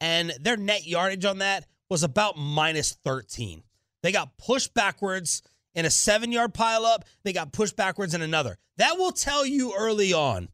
and 0.00 0.32
their 0.40 0.56
net 0.56 0.86
yardage 0.86 1.24
on 1.24 1.38
that 1.38 1.66
was 1.90 2.04
about 2.04 2.38
minus 2.38 2.92
13. 2.92 3.62
They 4.02 4.12
got 4.12 4.36
pushed 4.38 4.72
backwards 4.72 5.42
in 5.74 5.84
a 5.84 5.90
seven 5.90 6.30
yard 6.30 6.54
pileup. 6.54 7.02
They 7.24 7.32
got 7.32 7.52
pushed 7.52 7.76
backwards 7.76 8.14
in 8.14 8.22
another. 8.22 8.56
That 8.76 8.98
will 8.98 9.12
tell 9.12 9.44
you 9.44 9.74
early 9.76 10.12
on 10.12 10.48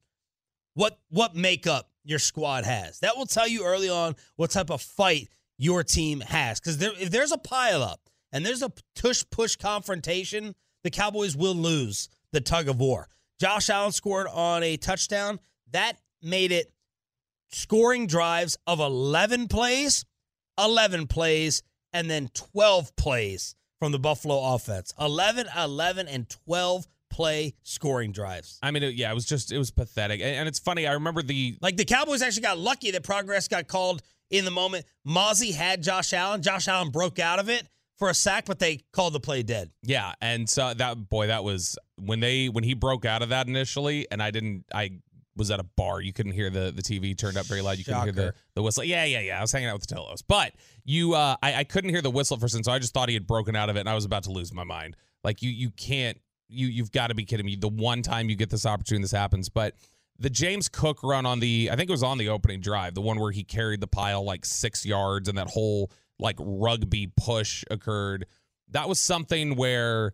what 0.75 0.99
what 1.11 1.35
makeup 1.37 1.88
your 2.09 2.19
squad 2.19 2.65
has. 2.65 3.01
That 3.01 3.17
will 3.17 3.27
tell 3.27 3.47
you 3.47 3.65
early 3.65 3.91
on 3.91 4.17
what 4.37 4.51
type 4.51 4.71
of 4.71 4.81
fight 4.81 5.29
your 5.59 5.85
team 5.85 6.21
has. 6.21 6.59
Because 6.59 6.79
there, 6.79 6.93
if 6.99 7.11
there's 7.11 7.33
a 7.33 7.39
pileup 7.39 7.99
and 8.33 8.45
there's 8.45 8.63
a 8.63 8.73
tush 8.95 9.25
push 9.31 9.57
confrontation, 9.57 10.55
the 10.85 10.91
Cowboys 10.91 11.37
will 11.37 11.55
lose 11.55 12.09
the 12.33 12.41
tug 12.41 12.69
of 12.69 12.81
war. 12.81 13.09
Josh 13.39 13.69
Allen 13.69 13.93
scored 13.93 14.27
on 14.27 14.63
a 14.63 14.79
touchdown. 14.79 15.39
That 15.71 15.99
made 16.23 16.51
it 16.51 16.73
scoring 17.51 18.07
drives 18.07 18.57
of 18.67 18.81
11 18.81 19.49
plays, 19.49 20.07
11 20.59 21.09
plays, 21.09 21.63
and 21.93 22.11
then 22.11 22.31
12 22.35 22.97
plays 22.97 23.55
from 23.79 23.93
the 23.93 23.99
Buffalo 23.99 24.55
offense. 24.55 24.95
11, 24.99 25.47
11, 25.57 26.09
and 26.09 26.29
12 26.29 26.87
play 27.19 27.53
scoring 27.65 28.13
drives. 28.13 28.61
I 28.63 28.71
mean, 28.71 28.85
it, 28.85 28.95
yeah, 28.95 29.11
it 29.11 29.15
was 29.15 29.25
just, 29.25 29.51
it 29.51 29.59
was 29.59 29.73
pathetic. 29.73 30.21
And, 30.21 30.37
and, 30.37 30.49
it's 30.49 30.61
funny. 30.61 30.87
I 30.87 30.93
remember 30.93 31.21
the. 31.21 31.59
Like 31.61 31.77
the 31.77 31.85
Cowboys 31.85 32.23
actually 32.23 32.43
got 32.43 32.59
lucky 32.59 32.93
that 32.93 33.03
progress 33.03 33.49
got 33.49 33.67
called 33.67 34.03
in 34.31 34.45
the 34.45 34.53
moment. 34.53 34.87
Mazi 35.05 35.53
had 35.53 35.83
Josh 35.83 36.13
Allen. 36.13 36.43
Josh 36.43 36.69
Allen 36.69 36.91
broke 36.91 37.19
out 37.19 37.41
of 37.41 37.49
it 37.49 37.69
for 37.97 38.09
a 38.09 38.15
sack, 38.15 38.45
but 38.47 38.61
they 38.61 38.85
called 38.93 39.15
the 39.15 39.21
play 39.21 39.43
dead. 39.43 39.73
Yeah. 39.83 40.13
And 40.21 40.49
so 40.49 40.73
that, 40.73 41.09
boy, 41.09 41.27
that 41.27 41.43
was 41.43 41.77
when 42.01 42.21
they, 42.21 42.49
when 42.49 42.63
he 42.63 42.75
broke 42.75 43.05
out 43.05 43.23
of 43.23 43.31
that 43.31 43.49
initially, 43.49 44.07
and 44.13 44.23
I 44.23 44.31
didn't, 44.31 44.67
I 44.73 45.01
was 45.35 45.51
at 45.51 45.59
a 45.59 45.65
bar. 45.65 46.01
You 46.01 46.13
couldn't 46.13 46.33
hear 46.33 46.51
the 46.51 46.73
the 46.75 46.83
TV 46.83 47.17
turned 47.17 47.37
up 47.37 47.47
very 47.47 47.63
loud. 47.63 47.79
You 47.79 47.85
Shocker. 47.85 48.07
couldn't 48.07 48.23
hear 48.23 48.33
the, 48.33 48.35
the 48.55 48.63
whistle. 48.63 48.85
Yeah, 48.85 49.05
yeah, 49.05 49.21
yeah. 49.21 49.39
I 49.39 49.41
was 49.41 49.53
hanging 49.53 49.69
out 49.69 49.75
with 49.75 49.87
the 49.87 49.95
Tolos. 49.95 50.23
But 50.27 50.53
you 50.85 51.15
uh 51.15 51.37
I, 51.43 51.55
I 51.55 51.65
couldn't 51.65 51.91
hear 51.91 52.03
the 52.03 52.11
whistle 52.11 52.37
for 52.37 52.49
since 52.49 52.67
so 52.67 52.73
I 52.73 52.81
just 52.81 52.93
thought 52.93 53.09
he 53.09 53.15
had 53.15 53.27
broken 53.27 53.55
out 53.55 53.71
of 53.71 53.77
it 53.77 53.81
and 53.81 53.89
I 53.89 53.95
was 53.95 54.05
about 54.05 54.25
to 54.25 54.33
lose 54.33 54.53
my 54.53 54.65
mind. 54.65 54.97
Like 55.23 55.41
you 55.41 55.51
you 55.51 55.71
can't 55.71 56.19
you 56.49 56.67
you've 56.67 56.93
got 56.93 57.09
to 57.09 57.15
be 57.15 57.25
kidding 57.25 57.47
me. 57.47 57.57
The 57.57 57.69
one 57.69 58.03
time 58.03 58.29
you 58.29 58.37
get 58.37 58.51
this 58.51 58.67
opportunity 58.67 59.03
this 59.03 59.13
happens. 59.13 59.49
But 59.49 59.75
the 60.19 60.31
James 60.31 60.69
Cook 60.69 61.03
run 61.03 61.27
on 61.27 61.41
the 61.41 61.71
I 61.73 61.77
think 61.77 61.89
it 61.89 61.93
was 61.93 62.03
on 62.03 62.19
the 62.19 62.29
opening 62.29 62.61
drive, 62.61 62.95
the 62.95 63.01
one 63.01 63.19
where 63.19 63.31
he 63.31 63.45
carried 63.45 63.81
the 63.81 63.87
pile 63.87 64.25
like 64.25 64.45
six 64.45 64.85
yards 64.85 65.29
and 65.29 65.39
that 65.39 65.49
whole 65.49 65.91
like 66.19 66.37
rugby 66.39 67.13
push 67.17 67.65
occurred. 67.71 68.27
That 68.71 68.89
was 68.89 69.01
something 69.01 69.57
where 69.57 70.13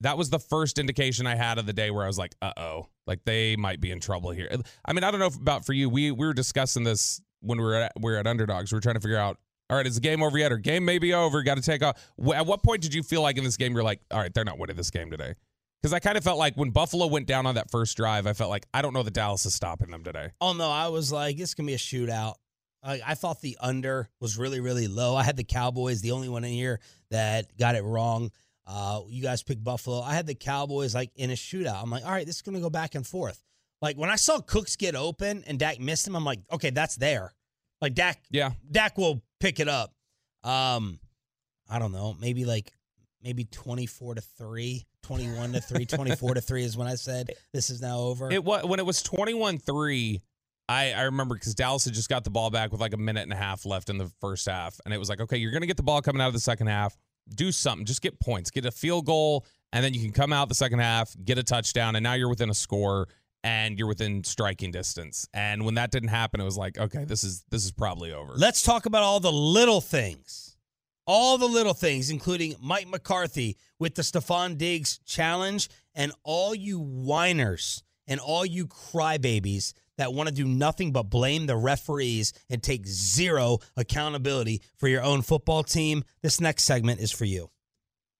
that 0.00 0.16
was 0.16 0.30
the 0.30 0.38
first 0.38 0.78
indication 0.78 1.26
I 1.26 1.34
had 1.34 1.58
of 1.58 1.66
the 1.66 1.72
day 1.72 1.90
where 1.90 2.04
I 2.04 2.06
was 2.06 2.18
like, 2.18 2.34
uh 2.40 2.52
oh, 2.56 2.86
like 3.06 3.24
they 3.24 3.56
might 3.56 3.80
be 3.80 3.90
in 3.90 4.00
trouble 4.00 4.30
here. 4.30 4.48
I 4.84 4.92
mean, 4.92 5.04
I 5.04 5.10
don't 5.10 5.20
know 5.20 5.26
about 5.26 5.66
for 5.66 5.72
you. 5.72 5.90
We 5.90 6.10
we 6.10 6.26
were 6.26 6.32
discussing 6.34 6.84
this 6.84 7.20
when 7.40 7.58
we 7.58 7.64
were 7.64 7.74
at 7.74 7.92
we 8.00 8.12
were 8.12 8.18
at 8.18 8.26
underdogs. 8.26 8.72
We 8.72 8.76
were 8.76 8.80
trying 8.80 8.94
to 8.94 9.00
figure 9.00 9.18
out, 9.18 9.38
all 9.70 9.76
right, 9.76 9.86
is 9.86 9.94
the 9.94 10.00
game 10.00 10.22
over 10.22 10.36
yet 10.36 10.50
or 10.52 10.58
game 10.58 10.84
may 10.84 10.98
be 10.98 11.14
over? 11.14 11.42
Got 11.42 11.56
to 11.56 11.62
take 11.62 11.82
off. 11.82 11.96
At 12.34 12.44
what 12.44 12.62
point 12.62 12.82
did 12.82 12.92
you 12.92 13.02
feel 13.02 13.22
like 13.22 13.38
in 13.38 13.44
this 13.44 13.56
game 13.56 13.72
you're 13.72 13.84
like, 13.84 14.00
all 14.10 14.18
right, 14.18 14.34
they're 14.34 14.44
not 14.44 14.58
winning 14.58 14.76
this 14.76 14.90
game 14.90 15.10
today? 15.10 15.34
Because 15.80 15.94
I 15.94 15.98
kind 16.00 16.18
of 16.18 16.24
felt 16.24 16.38
like 16.38 16.56
when 16.56 16.70
Buffalo 16.70 17.06
went 17.06 17.26
down 17.26 17.46
on 17.46 17.54
that 17.54 17.70
first 17.70 17.96
drive, 17.96 18.26
I 18.26 18.32
felt 18.34 18.50
like 18.50 18.66
I 18.74 18.82
don't 18.82 18.92
know 18.92 19.02
that 19.02 19.14
Dallas 19.14 19.46
is 19.46 19.54
stopping 19.54 19.90
them 19.90 20.04
today. 20.04 20.30
Oh 20.40 20.52
no, 20.52 20.68
I 20.68 20.88
was 20.88 21.10
like, 21.12 21.38
this 21.38 21.54
can 21.54 21.64
be 21.64 21.72
a 21.74 21.78
shootout. 21.78 22.34
I, 22.82 23.00
I 23.06 23.14
thought 23.14 23.40
the 23.40 23.56
under 23.60 24.08
was 24.20 24.36
really 24.36 24.60
really 24.60 24.88
low. 24.88 25.14
I 25.16 25.22
had 25.22 25.36
the 25.36 25.44
Cowboys, 25.44 26.02
the 26.02 26.12
only 26.12 26.28
one 26.28 26.44
in 26.44 26.52
here 26.52 26.80
that 27.10 27.56
got 27.56 27.76
it 27.76 27.84
wrong. 27.84 28.30
Uh, 28.66 29.00
you 29.08 29.22
guys 29.22 29.42
picked 29.42 29.64
Buffalo. 29.64 30.00
I 30.00 30.14
had 30.14 30.26
the 30.26 30.34
Cowboys 30.34 30.94
like 30.94 31.10
in 31.16 31.30
a 31.30 31.34
shootout. 31.34 31.82
I'm 31.82 31.90
like, 31.90 32.04
all 32.04 32.12
right, 32.12 32.26
this 32.26 32.36
is 32.36 32.42
going 32.42 32.54
to 32.56 32.60
go 32.60 32.70
back 32.70 32.94
and 32.94 33.06
forth. 33.06 33.42
Like 33.82 33.96
when 33.96 34.10
I 34.10 34.16
saw 34.16 34.40
Cooks 34.40 34.76
get 34.76 34.94
open 34.94 35.42
and 35.46 35.58
Dak 35.58 35.80
missed 35.80 36.06
him, 36.06 36.14
I'm 36.14 36.24
like, 36.24 36.40
okay, 36.52 36.70
that's 36.70 36.96
there. 36.96 37.32
Like 37.80 37.94
Dak, 37.94 38.22
Yeah. 38.30 38.50
Dak 38.70 38.98
will 38.98 39.22
pick 39.40 39.60
it 39.60 39.68
up. 39.68 39.92
Um, 40.44 41.00
I 41.68 41.78
don't 41.78 41.92
know, 41.92 42.16
maybe 42.20 42.44
like 42.44 42.72
maybe 43.22 43.44
24 43.44 44.16
to 44.16 44.20
3, 44.20 44.86
21 45.02 45.52
to 45.52 45.60
3, 45.60 45.86
24 45.86 46.34
to 46.34 46.40
3 46.40 46.64
is 46.64 46.76
when 46.76 46.86
I 46.86 46.94
said 46.94 47.30
this 47.52 47.70
is 47.70 47.80
now 47.82 47.98
over. 47.98 48.30
It 48.30 48.44
was 48.44 48.64
when 48.64 48.78
it 48.80 48.86
was 48.86 49.02
21-3, 49.02 50.20
I, 50.68 50.92
I 50.92 51.02
remember 51.02 51.34
because 51.34 51.54
Dallas 51.54 51.84
had 51.84 51.94
just 51.94 52.08
got 52.08 52.24
the 52.24 52.30
ball 52.30 52.50
back 52.50 52.70
with 52.70 52.80
like 52.80 52.94
a 52.94 52.98
minute 52.98 53.22
and 53.22 53.32
a 53.32 53.36
half 53.36 53.66
left 53.66 53.90
in 53.90 53.98
the 53.98 54.10
first 54.20 54.46
half. 54.46 54.80
And 54.84 54.94
it 54.94 54.98
was 54.98 55.08
like, 55.08 55.20
okay, 55.20 55.36
you're 55.36 55.52
gonna 55.52 55.66
get 55.66 55.76
the 55.76 55.82
ball 55.82 56.00
coming 56.00 56.22
out 56.22 56.28
of 56.28 56.32
the 56.32 56.40
second 56.40 56.68
half. 56.68 56.96
Do 57.34 57.52
something. 57.52 57.84
Just 57.86 58.02
get 58.02 58.18
points. 58.20 58.50
Get 58.50 58.64
a 58.64 58.70
field 58.70 59.06
goal, 59.06 59.46
and 59.72 59.84
then 59.84 59.94
you 59.94 60.00
can 60.00 60.12
come 60.12 60.32
out 60.32 60.48
the 60.48 60.54
second 60.54 60.80
half, 60.80 61.14
get 61.24 61.38
a 61.38 61.42
touchdown, 61.42 61.96
and 61.96 62.02
now 62.02 62.14
you're 62.14 62.28
within 62.28 62.50
a 62.50 62.54
score 62.54 63.08
and 63.42 63.78
you're 63.78 63.88
within 63.88 64.24
striking 64.24 64.70
distance. 64.70 65.26
And 65.32 65.64
when 65.64 65.74
that 65.74 65.90
didn't 65.90 66.10
happen, 66.10 66.40
it 66.40 66.44
was 66.44 66.58
like, 66.58 66.78
okay, 66.78 67.04
this 67.04 67.24
is 67.24 67.44
this 67.50 67.64
is 67.64 67.72
probably 67.72 68.12
over. 68.12 68.32
Let's 68.34 68.62
talk 68.62 68.86
about 68.86 69.02
all 69.02 69.20
the 69.20 69.32
little 69.32 69.80
things. 69.80 70.56
All 71.06 71.38
the 71.38 71.46
little 71.46 71.74
things, 71.74 72.10
including 72.10 72.54
Mike 72.60 72.86
McCarthy 72.86 73.56
with 73.80 73.96
the 73.96 74.02
Stefon 74.02 74.56
Diggs 74.56 75.00
challenge, 75.04 75.68
and 75.94 76.12
all 76.22 76.54
you 76.54 76.78
whiners 76.78 77.82
and 78.06 78.20
all 78.20 78.46
you 78.46 78.66
crybabies 78.66 79.72
that 79.98 80.14
want 80.14 80.28
to 80.28 80.34
do 80.34 80.46
nothing 80.46 80.92
but 80.92 81.04
blame 81.04 81.46
the 81.46 81.56
referees 81.56 82.32
and 82.48 82.62
take 82.62 82.86
zero 82.86 83.58
accountability 83.76 84.62
for 84.76 84.88
your 84.88 85.02
own 85.02 85.22
football 85.22 85.62
team. 85.62 86.04
This 86.22 86.40
next 86.40 86.64
segment 86.64 87.00
is 87.00 87.12
for 87.12 87.24
you. 87.24 87.50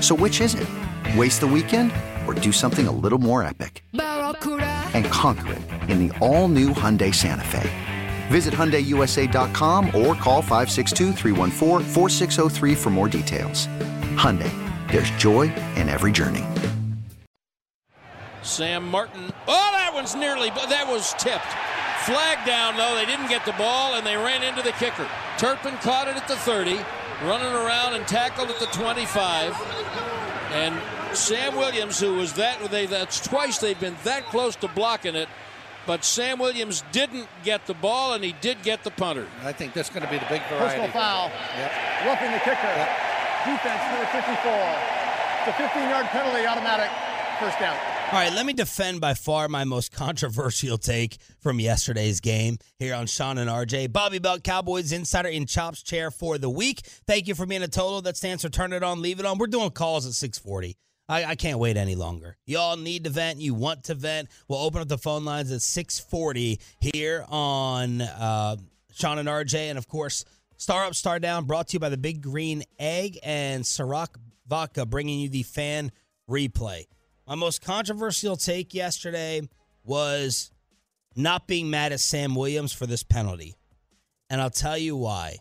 So, 0.00 0.14
which 0.14 0.40
is 0.40 0.54
it? 0.54 0.68
Waste 1.16 1.40
the 1.40 1.46
weekend 1.46 1.92
or 2.26 2.34
do 2.34 2.52
something 2.52 2.86
a 2.86 2.92
little 2.92 3.18
more 3.18 3.42
epic? 3.42 3.82
And 3.92 5.04
conquer 5.06 5.54
it 5.54 5.62
in 5.88 6.06
the 6.06 6.18
all 6.18 6.48
new 6.48 6.68
Hyundai 6.70 7.14
Santa 7.14 7.44
Fe. 7.44 7.70
Visit 8.28 8.52
HyundaiUSA.com 8.52 9.86
or 9.86 10.14
call 10.14 10.42
562-314-4603 10.42 12.76
for 12.76 12.90
more 12.90 13.08
details. 13.08 13.66
Hyundai, 14.16 14.52
there's 14.92 15.10
joy 15.12 15.52
in 15.76 15.88
every 15.88 16.12
journey. 16.12 16.44
Sam 18.42 18.86
Martin. 18.88 19.32
Oh, 19.46 19.70
that 19.72 19.92
one's 19.94 20.14
nearly, 20.14 20.50
but 20.50 20.68
that 20.68 20.86
was 20.86 21.14
tipped. 21.14 21.46
Flag 22.04 22.46
down, 22.46 22.76
though. 22.76 22.94
They 22.94 23.04
didn't 23.04 23.28
get 23.28 23.44
the 23.44 23.52
ball, 23.52 23.94
and 23.94 24.06
they 24.06 24.16
ran 24.16 24.42
into 24.42 24.62
the 24.62 24.72
kicker. 24.72 25.06
Turpin 25.36 25.74
caught 25.78 26.08
it 26.08 26.16
at 26.16 26.28
the 26.28 26.36
30, 26.36 26.78
running 27.22 27.52
around 27.52 27.94
and 27.94 28.06
tackled 28.06 28.50
at 28.50 28.58
the 28.58 28.66
25. 28.66 29.54
And 30.52 30.74
Sam 31.16 31.56
Williams, 31.56 32.00
who 32.00 32.14
was 32.14 32.34
that, 32.34 32.70
they, 32.70 32.86
that's 32.86 33.20
twice 33.20 33.58
they've 33.58 33.78
been 33.78 33.96
that 34.04 34.26
close 34.26 34.56
to 34.56 34.68
blocking 34.68 35.14
it, 35.14 35.28
but 35.86 36.04
Sam 36.04 36.38
Williams 36.38 36.84
didn't 36.92 37.28
get 37.44 37.66
the 37.66 37.74
ball, 37.74 38.12
and 38.12 38.22
he 38.22 38.32
did 38.40 38.62
get 38.62 38.84
the 38.84 38.90
punter. 38.90 39.26
I 39.42 39.52
think 39.52 39.72
that's 39.72 39.90
going 39.90 40.04
to 40.04 40.10
be 40.10 40.18
the 40.18 40.26
big 40.28 40.42
variety. 40.48 40.80
Personal 40.80 40.90
foul. 40.90 41.30
Yep. 41.56 41.72
Roughing 42.06 42.32
the 42.32 42.38
kicker. 42.40 42.74
Defense 43.44 43.82
number 43.88 44.06
54. 44.12 44.52
It's 45.40 45.48
a 45.48 45.52
15-yard 45.52 46.06
penalty, 46.06 46.46
automatic 46.46 46.90
first 47.40 47.58
down. 47.58 47.76
All 48.10 48.14
right, 48.14 48.32
let 48.32 48.46
me 48.46 48.54
defend 48.54 49.02
by 49.02 49.12
far 49.12 49.48
my 49.48 49.64
most 49.64 49.92
controversial 49.92 50.78
take 50.78 51.18
from 51.40 51.60
yesterday's 51.60 52.20
game 52.20 52.56
here 52.78 52.94
on 52.94 53.06
Sean 53.06 53.36
and 53.36 53.50
RJ. 53.50 53.92
Bobby 53.92 54.18
Belt 54.18 54.42
Cowboys 54.42 54.92
insider 54.92 55.28
in 55.28 55.44
Chops 55.44 55.82
chair 55.82 56.10
for 56.10 56.38
the 56.38 56.48
week. 56.48 56.80
Thank 57.06 57.28
you 57.28 57.34
for 57.34 57.44
being 57.44 57.62
a 57.62 57.68
total 57.68 58.00
that 58.00 58.16
stands 58.16 58.42
for 58.42 58.48
turn 58.48 58.72
it 58.72 58.82
on, 58.82 59.02
leave 59.02 59.20
it 59.20 59.26
on. 59.26 59.36
We're 59.36 59.46
doing 59.46 59.68
calls 59.68 60.06
at 60.06 60.14
640. 60.14 60.78
I, 61.06 61.24
I 61.26 61.34
can't 61.34 61.58
wait 61.58 61.76
any 61.76 61.96
longer. 61.96 62.38
Y'all 62.46 62.78
need 62.78 63.04
to 63.04 63.10
vent. 63.10 63.42
You 63.42 63.52
want 63.52 63.84
to 63.84 63.94
vent. 63.94 64.30
We'll 64.48 64.60
open 64.60 64.80
up 64.80 64.88
the 64.88 64.96
phone 64.96 65.26
lines 65.26 65.52
at 65.52 65.60
640 65.60 66.60
here 66.80 67.26
on 67.28 68.00
uh, 68.00 68.56
Sean 68.94 69.18
and 69.18 69.28
RJ. 69.28 69.68
And 69.68 69.76
of 69.76 69.86
course, 69.86 70.24
Star 70.56 70.86
Up, 70.86 70.94
Star 70.94 71.18
Down 71.18 71.44
brought 71.44 71.68
to 71.68 71.72
you 71.74 71.78
by 71.78 71.90
the 71.90 71.98
Big 71.98 72.22
Green 72.22 72.64
Egg 72.78 73.18
and 73.22 73.64
Ciroc 73.64 74.16
Vodka 74.46 74.86
bringing 74.86 75.20
you 75.20 75.28
the 75.28 75.42
fan 75.42 75.92
replay. 76.26 76.86
My 77.28 77.34
most 77.34 77.60
controversial 77.60 78.38
take 78.38 78.72
yesterday 78.72 79.42
was 79.84 80.50
not 81.14 81.46
being 81.46 81.68
mad 81.68 81.92
at 81.92 82.00
Sam 82.00 82.34
Williams 82.34 82.72
for 82.72 82.86
this 82.86 83.02
penalty. 83.02 83.54
And 84.30 84.40
I'll 84.40 84.48
tell 84.48 84.78
you 84.78 84.96
why. 84.96 85.36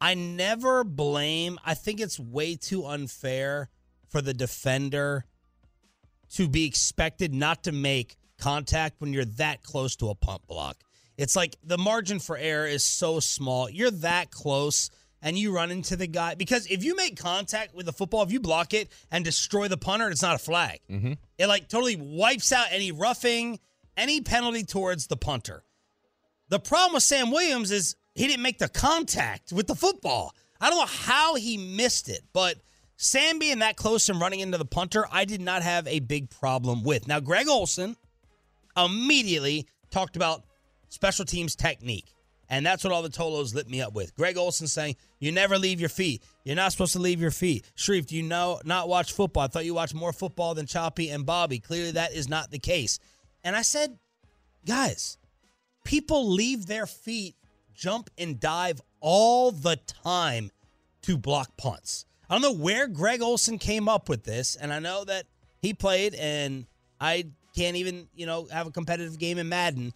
I 0.00 0.14
never 0.14 0.82
blame, 0.82 1.58
I 1.62 1.74
think 1.74 2.00
it's 2.00 2.18
way 2.18 2.56
too 2.56 2.86
unfair 2.86 3.68
for 4.08 4.22
the 4.22 4.32
defender 4.32 5.26
to 6.36 6.48
be 6.48 6.64
expected 6.64 7.34
not 7.34 7.64
to 7.64 7.72
make 7.72 8.16
contact 8.38 8.98
when 9.02 9.12
you're 9.12 9.26
that 9.26 9.62
close 9.62 9.96
to 9.96 10.08
a 10.08 10.14
punt 10.14 10.46
block. 10.46 10.78
It's 11.18 11.36
like 11.36 11.54
the 11.62 11.76
margin 11.76 12.18
for 12.18 12.38
error 12.38 12.66
is 12.66 12.82
so 12.82 13.20
small. 13.20 13.68
You're 13.68 13.90
that 13.90 14.30
close 14.30 14.88
and 15.22 15.38
you 15.38 15.52
run 15.54 15.70
into 15.70 15.96
the 15.96 16.06
guy 16.06 16.34
because 16.34 16.66
if 16.66 16.82
you 16.82 16.96
make 16.96 17.18
contact 17.18 17.74
with 17.74 17.86
the 17.86 17.92
football, 17.92 18.22
if 18.22 18.32
you 18.32 18.40
block 18.40 18.74
it 18.74 18.90
and 19.10 19.24
destroy 19.24 19.68
the 19.68 19.76
punter, 19.76 20.08
it's 20.10 20.22
not 20.22 20.34
a 20.34 20.38
flag. 20.38 20.80
Mm-hmm. 20.90 21.12
It 21.38 21.46
like 21.46 21.68
totally 21.68 21.96
wipes 21.96 22.52
out 22.52 22.66
any 22.70 22.92
roughing, 22.92 23.58
any 23.96 24.20
penalty 24.20 24.64
towards 24.64 25.06
the 25.06 25.16
punter. 25.16 25.64
The 26.48 26.58
problem 26.58 26.94
with 26.94 27.02
Sam 27.02 27.30
Williams 27.30 27.70
is 27.70 27.96
he 28.14 28.26
didn't 28.26 28.42
make 28.42 28.58
the 28.58 28.68
contact 28.68 29.52
with 29.52 29.66
the 29.66 29.74
football. 29.74 30.34
I 30.60 30.68
don't 30.68 30.78
know 30.78 30.86
how 30.86 31.36
he 31.36 31.56
missed 31.56 32.08
it, 32.08 32.22
but 32.32 32.56
Sam 32.96 33.38
being 33.38 33.60
that 33.60 33.76
close 33.76 34.08
and 34.08 34.20
running 34.20 34.40
into 34.40 34.58
the 34.58 34.64
punter, 34.64 35.06
I 35.10 35.24
did 35.24 35.40
not 35.40 35.62
have 35.62 35.86
a 35.86 36.00
big 36.00 36.28
problem 36.28 36.82
with. 36.82 37.08
Now, 37.08 37.20
Greg 37.20 37.48
Olsen 37.48 37.96
immediately 38.76 39.66
talked 39.90 40.16
about 40.16 40.44
special 40.88 41.24
teams 41.24 41.56
technique 41.56 42.12
And 42.50 42.66
that's 42.66 42.82
what 42.82 42.92
all 42.92 43.02
the 43.02 43.08
Tolos 43.08 43.54
lit 43.54 43.70
me 43.70 43.80
up 43.80 43.94
with. 43.94 44.14
Greg 44.16 44.36
Olsen 44.36 44.66
saying, 44.66 44.96
You 45.20 45.30
never 45.30 45.56
leave 45.56 45.78
your 45.78 45.88
feet. 45.88 46.22
You're 46.44 46.56
not 46.56 46.72
supposed 46.72 46.92
to 46.94 46.98
leave 46.98 47.20
your 47.20 47.30
feet. 47.30 47.64
Sharif, 47.76 48.06
do 48.06 48.16
you 48.16 48.24
know 48.24 48.60
not 48.64 48.88
watch 48.88 49.12
football? 49.12 49.44
I 49.44 49.46
thought 49.46 49.64
you 49.64 49.74
watched 49.74 49.94
more 49.94 50.12
football 50.12 50.54
than 50.54 50.66
Choppy 50.66 51.10
and 51.10 51.24
Bobby. 51.24 51.60
Clearly 51.60 51.92
that 51.92 52.12
is 52.12 52.28
not 52.28 52.50
the 52.50 52.58
case. 52.58 52.98
And 53.44 53.54
I 53.54 53.62
said, 53.62 53.96
guys, 54.66 55.16
people 55.84 56.28
leave 56.28 56.66
their 56.66 56.86
feet, 56.86 57.36
jump 57.72 58.10
and 58.18 58.40
dive 58.40 58.80
all 59.00 59.52
the 59.52 59.76
time 60.04 60.50
to 61.02 61.16
block 61.16 61.56
punts. 61.56 62.04
I 62.28 62.34
don't 62.34 62.42
know 62.42 62.62
where 62.62 62.88
Greg 62.88 63.22
Olsen 63.22 63.58
came 63.58 63.88
up 63.88 64.08
with 64.08 64.24
this, 64.24 64.56
and 64.56 64.72
I 64.72 64.78
know 64.78 65.04
that 65.04 65.26
he 65.62 65.72
played, 65.72 66.14
and 66.14 66.66
I 67.00 67.26
can't 67.56 67.76
even, 67.76 68.08
you 68.14 68.26
know, 68.26 68.46
have 68.52 68.66
a 68.66 68.70
competitive 68.70 69.18
game 69.18 69.38
in 69.38 69.48
Madden. 69.48 69.92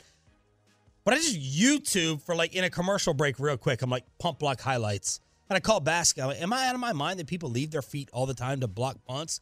But 1.04 1.14
I 1.14 1.16
just 1.18 1.38
YouTube 1.38 2.22
for 2.22 2.34
like 2.34 2.54
in 2.54 2.64
a 2.64 2.70
commercial 2.70 3.14
break 3.14 3.38
real 3.38 3.56
quick. 3.56 3.82
I'm 3.82 3.90
like 3.90 4.04
punt 4.18 4.38
block 4.38 4.60
highlights. 4.60 5.20
And 5.48 5.56
I 5.56 5.60
call 5.60 5.80
basketball. 5.80 6.30
Like, 6.30 6.40
Am 6.40 6.52
I 6.52 6.66
out 6.66 6.74
of 6.74 6.80
my 6.80 6.94
mind 6.94 7.20
that 7.20 7.26
people 7.26 7.50
leave 7.50 7.70
their 7.70 7.82
feet 7.82 8.08
all 8.12 8.24
the 8.26 8.34
time 8.34 8.60
to 8.60 8.68
block 8.68 8.96
punts? 9.06 9.40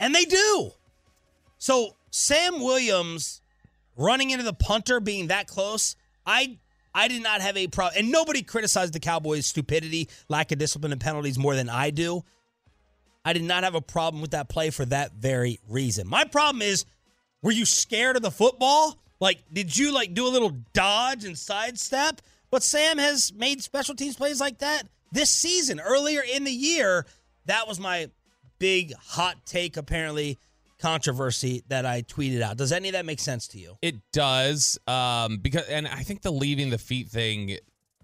And 0.00 0.14
they 0.14 0.24
do. 0.24 0.70
So 1.58 1.96
Sam 2.10 2.60
Williams 2.60 3.42
running 3.96 4.30
into 4.30 4.44
the 4.44 4.54
punter 4.54 5.00
being 5.00 5.28
that 5.28 5.46
close, 5.46 5.96
I 6.26 6.58
I 6.94 7.08
did 7.08 7.22
not 7.22 7.40
have 7.40 7.56
a 7.56 7.66
problem. 7.66 7.98
And 7.98 8.12
nobody 8.12 8.42
criticized 8.42 8.92
the 8.92 9.00
Cowboys' 9.00 9.46
stupidity, 9.46 10.08
lack 10.28 10.52
of 10.52 10.58
discipline, 10.58 10.92
and 10.92 11.00
penalties 11.00 11.38
more 11.38 11.54
than 11.56 11.68
I 11.68 11.90
do. 11.90 12.22
I 13.24 13.32
did 13.32 13.42
not 13.42 13.64
have 13.64 13.74
a 13.74 13.80
problem 13.80 14.20
with 14.20 14.30
that 14.32 14.48
play 14.48 14.70
for 14.70 14.84
that 14.86 15.12
very 15.14 15.58
reason. 15.68 16.06
My 16.06 16.24
problem 16.24 16.62
is, 16.62 16.84
were 17.42 17.52
you 17.52 17.64
scared 17.64 18.16
of 18.16 18.22
the 18.22 18.30
football? 18.30 18.98
Like, 19.20 19.44
did 19.52 19.76
you 19.76 19.92
like 19.92 20.14
do 20.14 20.26
a 20.26 20.28
little 20.28 20.56
dodge 20.72 21.24
and 21.24 21.38
sidestep? 21.38 22.20
But 22.50 22.62
Sam 22.62 22.98
has 22.98 23.32
made 23.32 23.62
special 23.62 23.94
teams 23.94 24.16
plays 24.16 24.40
like 24.40 24.58
that 24.58 24.82
this 25.12 25.30
season. 25.30 25.80
Earlier 25.80 26.22
in 26.22 26.44
the 26.44 26.52
year, 26.52 27.06
that 27.46 27.66
was 27.66 27.80
my 27.80 28.10
big 28.58 28.94
hot 28.94 29.36
take, 29.46 29.76
apparently 29.76 30.38
controversy 30.78 31.62
that 31.68 31.86
I 31.86 32.02
tweeted 32.02 32.42
out. 32.42 32.56
Does 32.56 32.72
any 32.72 32.88
of 32.88 32.92
that 32.92 33.06
make 33.06 33.20
sense 33.20 33.48
to 33.48 33.58
you? 33.58 33.76
It 33.80 33.96
does, 34.12 34.78
um, 34.86 35.38
because 35.38 35.66
and 35.68 35.88
I 35.88 36.02
think 36.02 36.22
the 36.22 36.30
leaving 36.32 36.70
the 36.70 36.78
feet 36.78 37.08
thing. 37.08 37.56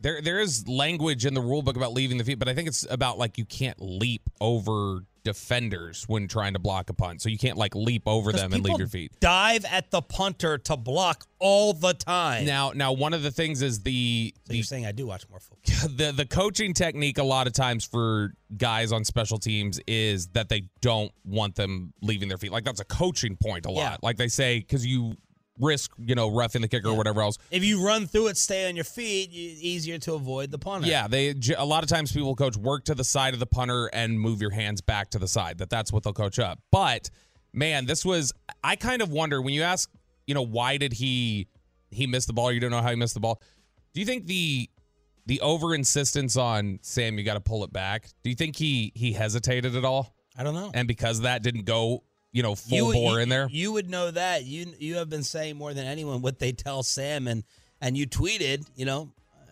There, 0.02 0.22
there 0.22 0.40
is 0.40 0.66
language 0.66 1.26
in 1.26 1.34
the 1.34 1.42
rule 1.42 1.60
book 1.60 1.76
about 1.76 1.92
leaving 1.92 2.16
the 2.16 2.24
feet, 2.24 2.38
but 2.38 2.48
I 2.48 2.54
think 2.54 2.68
it's 2.68 2.86
about 2.88 3.18
like 3.18 3.36
you 3.36 3.44
can't 3.44 3.76
leap 3.82 4.22
over 4.40 5.04
defenders 5.22 6.04
when 6.06 6.28
trying 6.28 6.52
to 6.54 6.58
block 6.58 6.90
a 6.90 6.94
punt. 6.94 7.22
So 7.22 7.28
you 7.28 7.38
can't 7.38 7.56
like 7.56 7.74
leap 7.74 8.02
over 8.06 8.32
them 8.32 8.52
and 8.52 8.62
leave 8.62 8.78
your 8.78 8.88
feet. 8.88 9.12
Dive 9.20 9.64
at 9.64 9.90
the 9.90 10.02
punter 10.02 10.58
to 10.58 10.76
block 10.76 11.26
all 11.38 11.72
the 11.72 11.94
time. 11.94 12.46
Now, 12.46 12.72
now 12.74 12.92
one 12.92 13.14
of 13.14 13.22
the 13.22 13.30
things 13.30 13.62
is 13.62 13.80
the 13.80 14.34
so 14.36 14.50
the 14.50 14.56
you're 14.56 14.64
saying 14.64 14.86
I 14.86 14.92
do 14.92 15.06
watch 15.06 15.28
more 15.28 15.40
football. 15.40 15.88
the 15.96 16.12
the 16.12 16.26
coaching 16.26 16.74
technique 16.74 17.18
a 17.18 17.24
lot 17.24 17.46
of 17.46 17.52
times 17.52 17.84
for 17.84 18.34
guys 18.56 18.92
on 18.92 19.04
special 19.04 19.38
teams 19.38 19.80
is 19.86 20.28
that 20.28 20.48
they 20.48 20.64
don't 20.80 21.12
want 21.24 21.54
them 21.54 21.92
leaving 22.02 22.28
their 22.28 22.38
feet. 22.38 22.52
Like 22.52 22.64
that's 22.64 22.80
a 22.80 22.84
coaching 22.84 23.36
point 23.36 23.66
a 23.66 23.70
lot. 23.70 23.80
Yeah. 23.82 23.96
Like 24.02 24.16
they 24.16 24.28
say 24.28 24.60
because 24.60 24.86
you 24.86 25.16
risk 25.60 25.92
you 25.98 26.14
know 26.14 26.28
roughing 26.28 26.62
the 26.62 26.68
kicker 26.68 26.88
or 26.88 26.96
whatever 26.96 27.22
else. 27.22 27.36
If 27.50 27.64
you 27.64 27.84
run 27.84 28.06
through 28.06 28.28
it, 28.28 28.36
stay 28.36 28.68
on 28.68 28.74
your 28.76 28.84
feet, 28.84 29.30
easier 29.32 29.98
to 29.98 30.14
avoid 30.14 30.50
the 30.50 30.58
punter. 30.58 30.88
Yeah, 30.88 31.06
they 31.08 31.34
a 31.56 31.64
lot 31.64 31.82
of 31.82 31.88
times 31.88 32.12
people 32.12 32.34
coach 32.34 32.56
work 32.56 32.84
to 32.84 32.94
the 32.94 33.04
side 33.04 33.34
of 33.34 33.40
the 33.40 33.46
punter 33.46 33.86
and 33.92 34.18
move 34.18 34.40
your 34.40 34.50
hands 34.50 34.80
back 34.80 35.10
to 35.10 35.18
the 35.18 35.28
side. 35.28 35.58
That 35.58 35.70
that's 35.70 35.92
what 35.92 36.02
they'll 36.02 36.12
coach 36.12 36.38
up. 36.38 36.60
But 36.70 37.10
man, 37.52 37.86
this 37.86 38.04
was 38.04 38.32
I 38.64 38.76
kind 38.76 39.02
of 39.02 39.10
wonder 39.10 39.40
when 39.40 39.54
you 39.54 39.62
ask, 39.62 39.90
you 40.26 40.34
know, 40.34 40.42
why 40.42 40.76
did 40.76 40.92
he 40.92 41.48
he 41.90 42.06
miss 42.06 42.26
the 42.26 42.32
ball? 42.32 42.52
You 42.52 42.60
don't 42.60 42.70
know 42.70 42.82
how 42.82 42.90
he 42.90 42.96
missed 42.96 43.14
the 43.14 43.20
ball. 43.20 43.40
Do 43.92 44.00
you 44.00 44.06
think 44.06 44.26
the 44.26 44.70
the 45.26 45.40
over 45.40 45.74
insistence 45.74 46.36
on 46.36 46.78
Sam, 46.82 47.18
you 47.18 47.24
got 47.24 47.34
to 47.34 47.40
pull 47.40 47.64
it 47.64 47.72
back? 47.72 48.08
Do 48.22 48.30
you 48.30 48.36
think 48.36 48.56
he 48.56 48.92
he 48.94 49.12
hesitated 49.12 49.76
at 49.76 49.84
all? 49.84 50.14
I 50.36 50.42
don't 50.42 50.54
know. 50.54 50.70
And 50.72 50.88
because 50.88 51.18
of 51.18 51.22
that 51.24 51.42
didn't 51.42 51.64
go, 51.64 52.04
you 52.32 52.42
know, 52.42 52.54
full 52.54 52.76
you, 52.76 52.92
bore 52.92 53.12
you- 53.16 53.18
in 53.18 53.28
there. 53.28 53.48
You 53.50 53.72
would 53.72 53.90
know 53.90 54.10
that. 54.10 54.44
You 54.44 54.72
you 54.78 54.96
have 54.96 55.08
been 55.08 55.22
saying 55.22 55.56
more 55.56 55.74
than 55.74 55.86
anyone 55.86 56.22
what 56.22 56.38
they 56.38 56.52
tell 56.52 56.82
Sam, 56.82 57.26
and 57.26 57.44
and 57.80 57.96
you 57.96 58.06
tweeted, 58.06 58.66
you 58.76 58.84
know, 58.84 59.10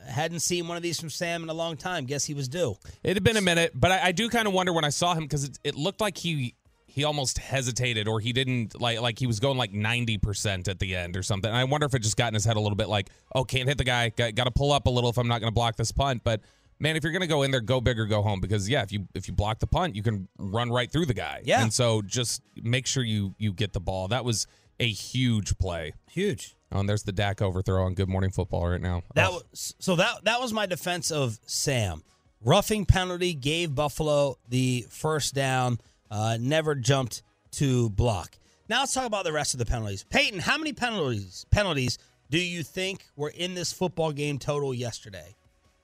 hadn't 0.08 0.40
seen 0.40 0.68
one 0.68 0.76
of 0.76 0.82
these 0.82 0.98
from 1.00 1.10
Sam 1.10 1.42
in 1.42 1.48
a 1.48 1.54
long 1.54 1.76
time. 1.76 2.04
Guess 2.04 2.24
he 2.24 2.34
was 2.34 2.48
due. 2.48 2.76
It 3.02 3.14
had 3.16 3.24
been 3.24 3.36
a 3.36 3.42
minute, 3.42 3.72
but 3.74 3.90
I, 3.90 4.06
I 4.06 4.12
do 4.12 4.28
kind 4.28 4.46
of 4.46 4.54
wonder 4.54 4.72
when 4.72 4.84
I 4.84 4.90
saw 4.90 5.14
him 5.14 5.24
because 5.24 5.44
it, 5.44 5.58
it 5.64 5.74
looked 5.74 6.00
like 6.00 6.16
he 6.16 6.54
he 6.86 7.04
almost 7.04 7.38
hesitated 7.38 8.08
or 8.08 8.18
he 8.18 8.32
didn't 8.32 8.80
like 8.80 9.00
like 9.00 9.18
he 9.18 9.26
was 9.26 9.40
going 9.40 9.58
like 9.58 9.72
ninety 9.72 10.18
percent 10.18 10.68
at 10.68 10.78
the 10.78 10.96
end 10.96 11.16
or 11.16 11.22
something. 11.22 11.48
And 11.48 11.56
I 11.56 11.64
wonder 11.64 11.86
if 11.86 11.94
it 11.94 12.00
just 12.00 12.16
got 12.16 12.28
in 12.28 12.34
his 12.34 12.44
head 12.44 12.56
a 12.56 12.60
little 12.60 12.76
bit, 12.76 12.88
like, 12.88 13.10
oh, 13.34 13.44
can't 13.44 13.68
hit 13.68 13.78
the 13.78 13.84
guy, 13.84 14.08
got, 14.10 14.34
got 14.34 14.44
to 14.44 14.50
pull 14.50 14.72
up 14.72 14.86
a 14.86 14.90
little 14.90 15.10
if 15.10 15.18
I'm 15.18 15.28
not 15.28 15.40
going 15.40 15.50
to 15.50 15.54
block 15.54 15.76
this 15.76 15.92
punt. 15.92 16.22
But 16.24 16.40
man, 16.78 16.96
if 16.96 17.02
you're 17.02 17.12
going 17.12 17.22
to 17.22 17.28
go 17.28 17.42
in 17.42 17.50
there, 17.50 17.60
go 17.60 17.80
big 17.80 17.98
or 17.98 18.06
go 18.06 18.22
home 18.22 18.40
because 18.40 18.68
yeah, 18.68 18.82
if 18.82 18.92
you 18.92 19.06
if 19.14 19.28
you 19.28 19.34
block 19.34 19.58
the 19.58 19.66
punt, 19.66 19.96
you 19.96 20.02
can 20.02 20.28
run 20.38 20.70
right 20.70 20.90
through 20.90 21.06
the 21.06 21.14
guy. 21.14 21.42
Yeah. 21.44 21.62
and 21.62 21.72
so 21.72 22.02
just 22.02 22.42
make 22.62 22.86
sure 22.86 23.02
you 23.02 23.34
you 23.38 23.52
get 23.52 23.72
the 23.72 23.80
ball. 23.80 24.08
That 24.08 24.24
was 24.24 24.46
a 24.80 24.88
huge 24.88 25.58
play. 25.58 25.94
Huge. 26.10 26.54
Oh, 26.70 26.80
and 26.80 26.88
there's 26.88 27.02
the 27.02 27.12
Dak 27.12 27.40
overthrow 27.40 27.84
on 27.84 27.94
Good 27.94 28.08
Morning 28.08 28.30
Football 28.30 28.68
right 28.68 28.80
now. 28.80 29.02
That 29.14 29.30
was 29.32 29.74
so 29.78 29.96
that 29.96 30.24
that 30.24 30.40
was 30.40 30.52
my 30.52 30.66
defense 30.66 31.10
of 31.10 31.38
Sam. 31.46 32.02
Roughing 32.40 32.84
penalty 32.84 33.34
gave 33.34 33.74
Buffalo 33.74 34.36
the 34.48 34.86
first 34.90 35.34
down. 35.34 35.78
Uh, 36.10 36.38
never 36.40 36.74
jumped 36.74 37.22
to 37.52 37.90
block. 37.90 38.38
Now 38.68 38.80
let's 38.80 38.92
talk 38.92 39.06
about 39.06 39.24
the 39.24 39.32
rest 39.32 39.54
of 39.54 39.58
the 39.58 39.66
penalties. 39.66 40.04
Peyton, 40.04 40.40
how 40.40 40.58
many 40.58 40.72
penalties 40.72 41.46
penalties 41.50 41.98
do 42.30 42.38
you 42.38 42.62
think 42.62 43.04
were 43.16 43.30
in 43.30 43.54
this 43.54 43.72
football 43.72 44.12
game 44.12 44.38
total 44.38 44.74
yesterday? 44.74 45.34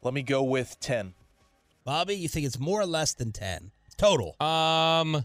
Let 0.04 0.12
me 0.14 0.22
go 0.22 0.42
with 0.42 0.78
10. 0.80 1.14
Bobby, 1.84 2.14
you 2.14 2.28
think 2.28 2.46
it's 2.46 2.58
more 2.58 2.80
or 2.80 2.86
less 2.86 3.12
than 3.14 3.32
ten 3.32 3.70
total? 3.96 4.36
Um, 4.40 5.24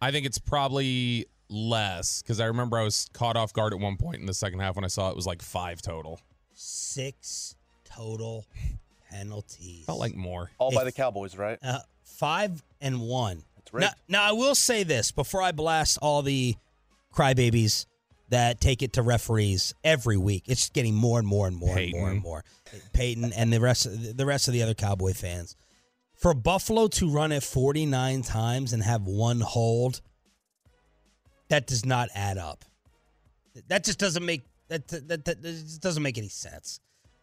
I 0.00 0.10
think 0.10 0.24
it's 0.24 0.38
probably 0.38 1.26
less 1.48 2.22
because 2.22 2.40
I 2.40 2.46
remember 2.46 2.78
I 2.78 2.84
was 2.84 3.08
caught 3.12 3.36
off 3.36 3.52
guard 3.52 3.72
at 3.72 3.80
one 3.80 3.96
point 3.96 4.20
in 4.20 4.26
the 4.26 4.34
second 4.34 4.60
half 4.60 4.76
when 4.76 4.84
I 4.84 4.88
saw 4.88 5.10
it 5.10 5.16
was 5.16 5.26
like 5.26 5.42
five 5.42 5.82
total. 5.82 6.20
Six 6.54 7.56
total 7.84 8.46
penalties. 9.10 9.84
Felt 9.84 9.98
like 9.98 10.14
more. 10.14 10.50
All 10.58 10.72
by 10.72 10.84
the 10.84 10.92
Cowboys, 10.92 11.36
right? 11.36 11.58
Uh, 11.60 11.80
five 12.04 12.62
and 12.80 13.00
one. 13.00 13.42
That's 13.56 13.72
right. 13.72 13.80
Now, 13.80 13.90
now, 14.08 14.28
I 14.28 14.32
will 14.32 14.54
say 14.54 14.84
this 14.84 15.10
before 15.10 15.42
I 15.42 15.50
blast 15.50 15.98
all 16.00 16.22
the 16.22 16.54
crybabies 17.12 17.86
that 18.34 18.60
take 18.60 18.82
it 18.82 18.94
to 18.94 19.02
referees 19.02 19.74
every 19.84 20.16
week. 20.16 20.44
It's 20.48 20.62
just 20.62 20.72
getting 20.72 20.94
more 20.94 21.20
and 21.20 21.26
more 21.26 21.46
and 21.46 21.56
more 21.56 21.78
and 21.78 21.92
more 21.92 22.10
and 22.10 22.20
more. 22.20 22.44
Peyton 22.92 23.32
and 23.32 23.52
the 23.52 23.60
rest 23.60 23.86
of 23.86 24.16
the 24.16 24.26
rest 24.26 24.48
of 24.48 24.54
the 24.54 24.62
other 24.62 24.74
Cowboy 24.74 25.12
fans. 25.12 25.56
For 26.16 26.34
Buffalo 26.34 26.88
to 26.88 27.10
run 27.10 27.32
it 27.32 27.42
49 27.42 28.22
times 28.22 28.72
and 28.72 28.82
have 28.82 29.02
one 29.06 29.40
hold, 29.40 30.00
that 31.48 31.66
does 31.66 31.84
not 31.86 32.08
add 32.14 32.36
up. 32.36 32.64
That 33.68 33.84
just 33.84 33.98
doesn't 34.00 34.24
make 34.24 34.42
that 34.68 34.88
that, 34.88 35.08
that, 35.08 35.24
that 35.24 35.42
just 35.42 35.80
doesn't 35.80 36.02
make 36.02 36.18
any 36.18 36.28
sense. 36.28 36.80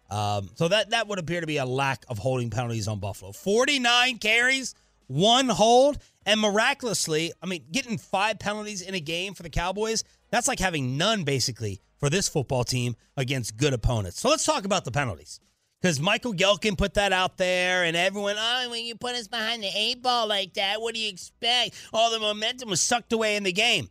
Um, 0.09 0.49
so 0.55 0.69
that 0.69 0.91
that 0.91 1.07
would 1.07 1.19
appear 1.19 1.41
to 1.41 1.47
be 1.47 1.57
a 1.57 1.65
lack 1.65 2.05
of 2.07 2.19
holding 2.19 2.49
penalties 2.49 2.87
on 2.87 2.99
Buffalo. 2.99 3.33
49 3.33 4.17
carries, 4.19 4.75
one 5.07 5.49
hold, 5.49 5.97
and 6.25 6.39
miraculously, 6.39 7.33
I 7.41 7.45
mean, 7.45 7.65
getting 7.71 7.97
five 7.97 8.39
penalties 8.39 8.81
in 8.81 8.93
a 8.93 8.99
game 8.99 9.33
for 9.33 9.43
the 9.43 9.49
Cowboys, 9.49 10.03
that's 10.29 10.47
like 10.47 10.59
having 10.59 10.97
none 10.97 11.23
basically 11.23 11.81
for 11.97 12.09
this 12.09 12.29
football 12.29 12.63
team 12.63 12.95
against 13.17 13.57
good 13.57 13.73
opponents. 13.73 14.19
So 14.19 14.29
let's 14.29 14.45
talk 14.45 14.65
about 14.65 14.85
the 14.85 14.91
penalties. 14.91 15.39
Because 15.81 15.99
Michael 15.99 16.33
Gehlken 16.33 16.77
put 16.77 16.93
that 16.93 17.11
out 17.11 17.37
there, 17.37 17.83
and 17.83 17.97
everyone, 17.97 18.35
oh, 18.37 18.69
when 18.69 18.85
you 18.85 18.93
put 18.93 19.15
us 19.15 19.27
behind 19.27 19.63
the 19.63 19.71
eight 19.75 20.03
ball 20.03 20.27
like 20.27 20.53
that, 20.53 20.79
what 20.79 20.93
do 20.93 20.99
you 20.99 21.09
expect? 21.09 21.73
All 21.91 22.11
the 22.11 22.19
momentum 22.19 22.69
was 22.69 22.81
sucked 22.81 23.13
away 23.13 23.35
in 23.35 23.43
the 23.43 23.51
game. 23.51 23.89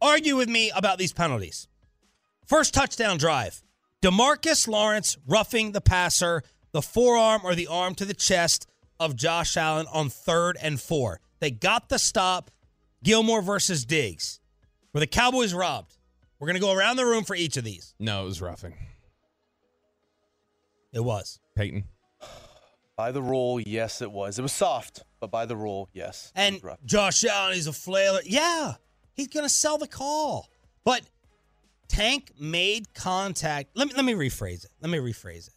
Argue 0.00 0.34
with 0.34 0.48
me 0.48 0.72
about 0.74 0.98
these 0.98 1.12
penalties. 1.12 1.68
First 2.44 2.74
touchdown 2.74 3.18
drive. 3.18 3.62
Demarcus 4.02 4.66
Lawrence 4.66 5.16
roughing 5.28 5.70
the 5.70 5.80
passer, 5.80 6.42
the 6.72 6.82
forearm 6.82 7.42
or 7.44 7.54
the 7.54 7.68
arm 7.68 7.94
to 7.94 8.04
the 8.04 8.14
chest 8.14 8.66
of 8.98 9.14
Josh 9.14 9.56
Allen 9.56 9.86
on 9.92 10.08
third 10.10 10.58
and 10.60 10.80
four. 10.80 11.20
They 11.42 11.50
got 11.50 11.88
the 11.88 11.98
stop. 11.98 12.52
Gilmore 13.02 13.42
versus 13.42 13.84
Diggs. 13.84 14.38
Were 14.94 15.00
the 15.00 15.08
Cowboys 15.08 15.52
robbed? 15.52 15.96
We're 16.38 16.46
going 16.46 16.54
to 16.54 16.60
go 16.60 16.72
around 16.72 16.96
the 16.96 17.04
room 17.04 17.24
for 17.24 17.34
each 17.34 17.56
of 17.56 17.64
these. 17.64 17.96
No, 17.98 18.22
it 18.22 18.26
was 18.26 18.40
roughing. 18.40 18.74
It 20.92 21.00
was. 21.00 21.40
Peyton. 21.56 21.82
By 22.96 23.10
the 23.10 23.20
rule, 23.20 23.60
yes, 23.60 24.02
it 24.02 24.12
was. 24.12 24.38
It 24.38 24.42
was 24.42 24.52
soft, 24.52 25.02
but 25.18 25.32
by 25.32 25.46
the 25.46 25.56
rule, 25.56 25.88
yes. 25.92 26.30
And 26.36 26.62
rough. 26.62 26.78
Josh 26.84 27.24
Allen, 27.24 27.54
he's 27.54 27.66
a 27.66 27.72
flailer. 27.72 28.20
Yeah, 28.24 28.74
he's 29.14 29.26
going 29.26 29.44
to 29.44 29.52
sell 29.52 29.78
the 29.78 29.88
call. 29.88 30.48
But 30.84 31.00
Tank 31.88 32.30
made 32.38 32.94
contact. 32.94 33.70
Let 33.74 33.88
me 33.88 33.94
let 33.96 34.04
me 34.04 34.12
rephrase 34.12 34.66
it. 34.66 34.70
Let 34.80 34.90
me 34.90 34.98
rephrase 34.98 35.48
it. 35.48 35.54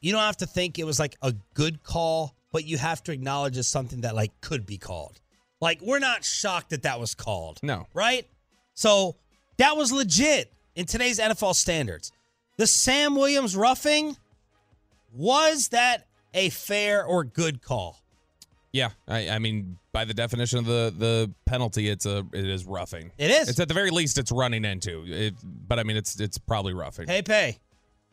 You 0.00 0.12
don't 0.12 0.20
have 0.20 0.36
to 0.36 0.46
think 0.46 0.78
it 0.78 0.84
was 0.84 1.00
like 1.00 1.16
a 1.22 1.34
good 1.54 1.82
call, 1.82 2.36
but 2.52 2.64
you 2.64 2.78
have 2.78 3.02
to 3.04 3.12
acknowledge 3.12 3.56
it's 3.56 3.68
something 3.68 4.02
that 4.02 4.14
like 4.14 4.32
could 4.40 4.66
be 4.66 4.78
called. 4.78 5.20
Like 5.60 5.80
we're 5.82 5.98
not 5.98 6.24
shocked 6.24 6.70
that 6.70 6.82
that 6.82 6.98
was 6.98 7.14
called. 7.14 7.60
No. 7.62 7.86
Right? 7.94 8.26
So 8.74 9.16
that 9.58 9.76
was 9.76 9.92
legit 9.92 10.52
in 10.74 10.86
today's 10.86 11.18
NFL 11.18 11.54
standards. 11.54 12.12
The 12.56 12.66
Sam 12.66 13.14
Williams 13.14 13.56
roughing, 13.56 14.16
Was 15.12 15.68
that 15.68 16.06
a 16.34 16.50
fair 16.50 17.04
or 17.04 17.24
good 17.24 17.62
call? 17.62 18.00
Yeah, 18.72 18.90
I, 19.08 19.30
I 19.30 19.38
mean, 19.40 19.78
by 19.92 20.04
the 20.04 20.14
definition 20.14 20.60
of 20.60 20.64
the 20.64 20.94
the 20.96 21.32
penalty, 21.44 21.88
it's 21.88 22.06
a 22.06 22.24
it 22.32 22.46
is 22.46 22.64
roughing. 22.64 23.10
It 23.18 23.30
is. 23.30 23.48
It's 23.48 23.58
at 23.58 23.66
the 23.66 23.74
very 23.74 23.90
least, 23.90 24.16
it's 24.16 24.30
running 24.30 24.64
into. 24.64 25.04
It, 25.06 25.34
but 25.42 25.78
I 25.78 25.82
mean, 25.82 25.96
it's 25.96 26.20
it's 26.20 26.38
probably 26.38 26.72
roughing. 26.72 27.08
Hey, 27.08 27.22
pay. 27.22 27.58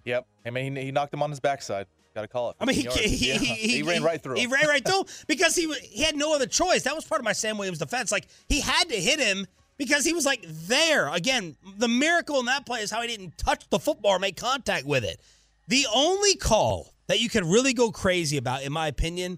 Yep. 0.06 0.26
I 0.46 0.50
mean, 0.50 0.76
he, 0.76 0.86
he 0.86 0.92
knocked 0.92 1.14
him 1.14 1.22
on 1.22 1.30
his 1.30 1.40
backside. 1.40 1.86
Got 2.18 2.24
to 2.24 2.28
call 2.30 2.50
it. 2.50 2.56
I 2.60 2.66
mean, 2.66 2.76
he, 2.78 2.82
yards. 2.82 3.00
he, 3.00 3.28
Yeah. 3.30 3.38
he, 3.38 3.54
he 3.68 3.84
ran 3.84 4.02
right 4.02 4.20
through. 4.20 4.38
He 4.38 4.48
ran 4.48 4.68
right 4.68 4.84
through 4.84 5.06
because 5.28 5.56
he 5.56 5.72
he 5.84 6.02
had 6.02 6.16
no 6.16 6.34
other 6.34 6.48
choice. 6.48 6.82
That 6.82 6.96
was 6.96 7.06
part 7.06 7.22
of 7.22 7.26
my 7.26 7.34
Sam 7.34 7.60
Williams 7.60 7.78
defense. 7.78 8.12
Like 8.12 8.26
he 8.50 8.60
had 8.60 8.90
to 8.90 8.96
hit 8.96 9.20
him 9.20 9.46
because 9.78 10.04
he 10.04 10.14
was 10.14 10.26
like 10.26 10.44
there. 10.44 11.10
Again, 11.10 11.56
the 11.78 11.88
miracle 11.88 12.40
in 12.40 12.48
that 12.48 12.66
play 12.66 12.80
is 12.82 12.90
how 12.90 13.04
he 13.04 13.08
didn't 13.08 13.38
touch 13.38 13.70
the 13.70 13.78
football 13.78 14.14
or 14.14 14.20
make 14.20 14.36
contact 14.36 14.88
with 14.88 15.04
it. 15.04 15.22
The 15.68 15.86
only 15.94 16.34
call 16.34 16.92
that 17.06 17.20
you 17.20 17.30
could 17.30 17.46
really 17.46 17.74
go 17.74 17.92
crazy 17.92 18.38
about, 18.38 18.64
in 18.64 18.74
my 18.74 18.88
opinion, 18.88 19.38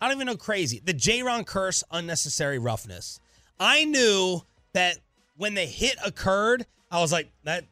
I 0.00 0.08
don't 0.08 0.16
even 0.16 0.26
know 0.26 0.36
crazy. 0.38 0.80
The 0.82 0.94
Jayron 0.94 1.44
Kearse 1.44 1.82
unnecessary 1.90 2.58
roughness. 2.58 3.20
I 3.60 3.84
knew 3.84 4.40
that 4.72 4.96
when 5.36 5.52
the 5.52 5.66
hit 5.66 5.96
occurred, 6.02 6.64
I 6.90 7.00
was 7.02 7.12
like 7.12 7.30
that. 7.44 7.66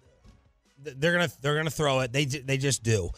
They're 0.83 1.13
gonna 1.15 1.31
they're 1.41 1.57
gonna 1.57 1.71
throw 1.71 2.01
it. 2.01 2.13
They 2.13 2.27
they 2.27 2.59
just 2.59 2.83
do. 2.83 3.09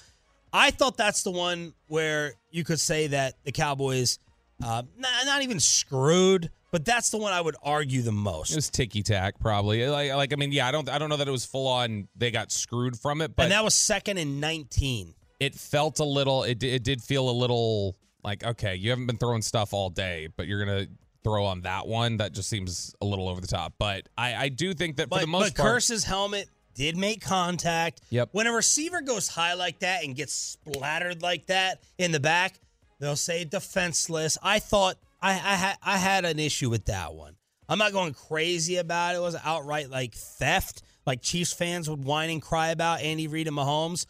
I 0.57 0.71
thought 0.71 0.97
that's 0.97 1.23
the 1.23 1.31
one 1.31 1.75
where 1.89 2.33
you 2.51 2.65
could 2.65 2.81
say 2.81 3.09
that 3.09 3.35
the 3.45 3.53
Cowboys, 3.53 4.19
uh, 4.65 4.83
not, 4.97 5.11
not 5.27 5.43
even 5.43 5.61
screwed, 5.61 6.51
but 6.73 6.85
that's 6.85 7.11
the 7.11 7.19
one 7.19 7.33
I 7.35 7.41
would 7.43 7.57
argue 7.63 8.01
the 8.01 8.13
most. 8.13 8.53
It 8.53 8.57
was 8.57 8.71
ticky 8.71 9.03
tack, 9.03 9.39
probably. 9.39 9.87
Like, 9.87 10.13
like 10.15 10.33
I 10.33 10.37
mean, 10.37 10.53
yeah, 10.53 10.67
I 10.67 10.73
don't, 10.73 10.89
I 10.89 10.99
don't 10.99 11.11
know 11.11 11.19
that 11.19 11.29
it 11.29 11.33
was 11.33 11.45
full 11.45 11.69
on. 11.69 12.09
They 12.17 12.31
got 12.31 12.51
screwed 12.51 12.99
from 12.99 13.21
it, 13.21 13.37
but 13.37 13.45
and 13.45 13.53
that 13.53 13.63
was 13.65 13.75
second 13.75 14.17
and 14.19 14.41
19. 14.41 15.15
it 15.41 15.55
felt 15.55 16.01
a 16.01 16.05
little. 16.05 16.43
It, 16.45 16.63
it 16.63 16.83
did 16.83 17.03
feel 17.03 17.29
a 17.29 17.33
little 17.33 17.97
like 18.25 18.43
okay, 18.43 18.75
you 18.77 18.91
haven't 18.91 19.07
been 19.07 19.19
throwing 19.19 19.43
stuff 19.43 19.75
all 19.75 19.91
day, 19.91 20.29
but 20.37 20.47
you're 20.47 20.65
gonna 20.65 20.87
throw 21.23 21.45
on 21.45 21.61
that 21.63 21.87
one. 21.87 22.17
That 22.17 22.33
just 22.33 22.49
seems 22.49 22.95
a 23.03 23.05
little 23.05 23.29
over 23.29 23.41
the 23.41 23.47
top. 23.47 23.75
But 23.79 24.09
I, 24.17 24.35
I 24.35 24.49
do 24.49 24.73
think 24.75 24.97
that 24.97 25.05
for 25.05 25.17
But, 25.17 25.21
the 25.21 25.27
most 25.27 25.55
but 25.55 25.63
part, 25.63 25.75
Kearse's 25.75 26.05
helmet 26.05 26.49
did 26.77 26.97
make 26.97 27.21
contact. 27.21 28.03
Yep. 28.11 28.29
When 28.33 28.47
a 28.47 28.53
receiver 28.53 29.01
goes 29.01 29.29
high 29.29 29.55
like 29.55 29.81
that 29.81 30.05
and 30.05 30.15
gets 30.15 30.33
splattered 30.33 31.23
like 31.23 31.47
that 31.47 31.83
in 31.99 32.13
the 32.13 32.21
back, 32.21 32.61
they'll 33.01 33.17
say 33.17 33.45
defenseless. 33.45 34.39
I 34.43 34.59
thought 34.59 34.97
I 35.21 35.31
I 35.31 35.35
had 35.35 35.77
I 35.83 35.97
had 35.97 36.25
an 36.25 36.39
issue 36.39 36.71
with 36.71 36.85
that 36.87 37.15
one. 37.15 37.35
I'm 37.69 37.79
not 37.79 37.93
going 37.93 38.15
crazy 38.15 38.77
about 38.77 39.15
it. 39.15 39.19
It 39.19 39.23
was 39.23 39.37
outright 39.43 39.91
like 39.91 40.15
theft, 40.15 40.83
like 41.05 41.23
Chiefs 41.23 41.53
fans 41.53 41.91
would 41.91 42.05
whine 42.05 42.31
and 42.31 42.41
cry 42.41 42.69
about 42.69 43.01
Andy 43.01 43.27
Reid 43.27 43.49
and 43.49 43.57
Mahomes. 43.57 44.07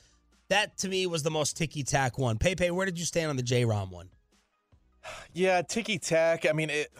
That 0.49 0.77
to 0.79 0.89
me 0.89 1.07
was 1.07 1.23
the 1.23 1.31
most 1.31 1.57
ticky 1.57 1.83
tack 1.83 2.19
one. 2.19 2.37
Pepe, 2.37 2.71
where 2.71 2.87
did 2.87 2.99
you 2.99 3.05
stand 3.05 3.31
on 3.31 3.37
the 3.37 3.43
Jayron 3.43 3.91
one? 3.91 4.11
Yeah, 5.33 5.63
ticky 5.63 6.01
tack. 6.01 6.47
I 6.47 6.53
mean, 6.53 6.69
it 6.69 6.91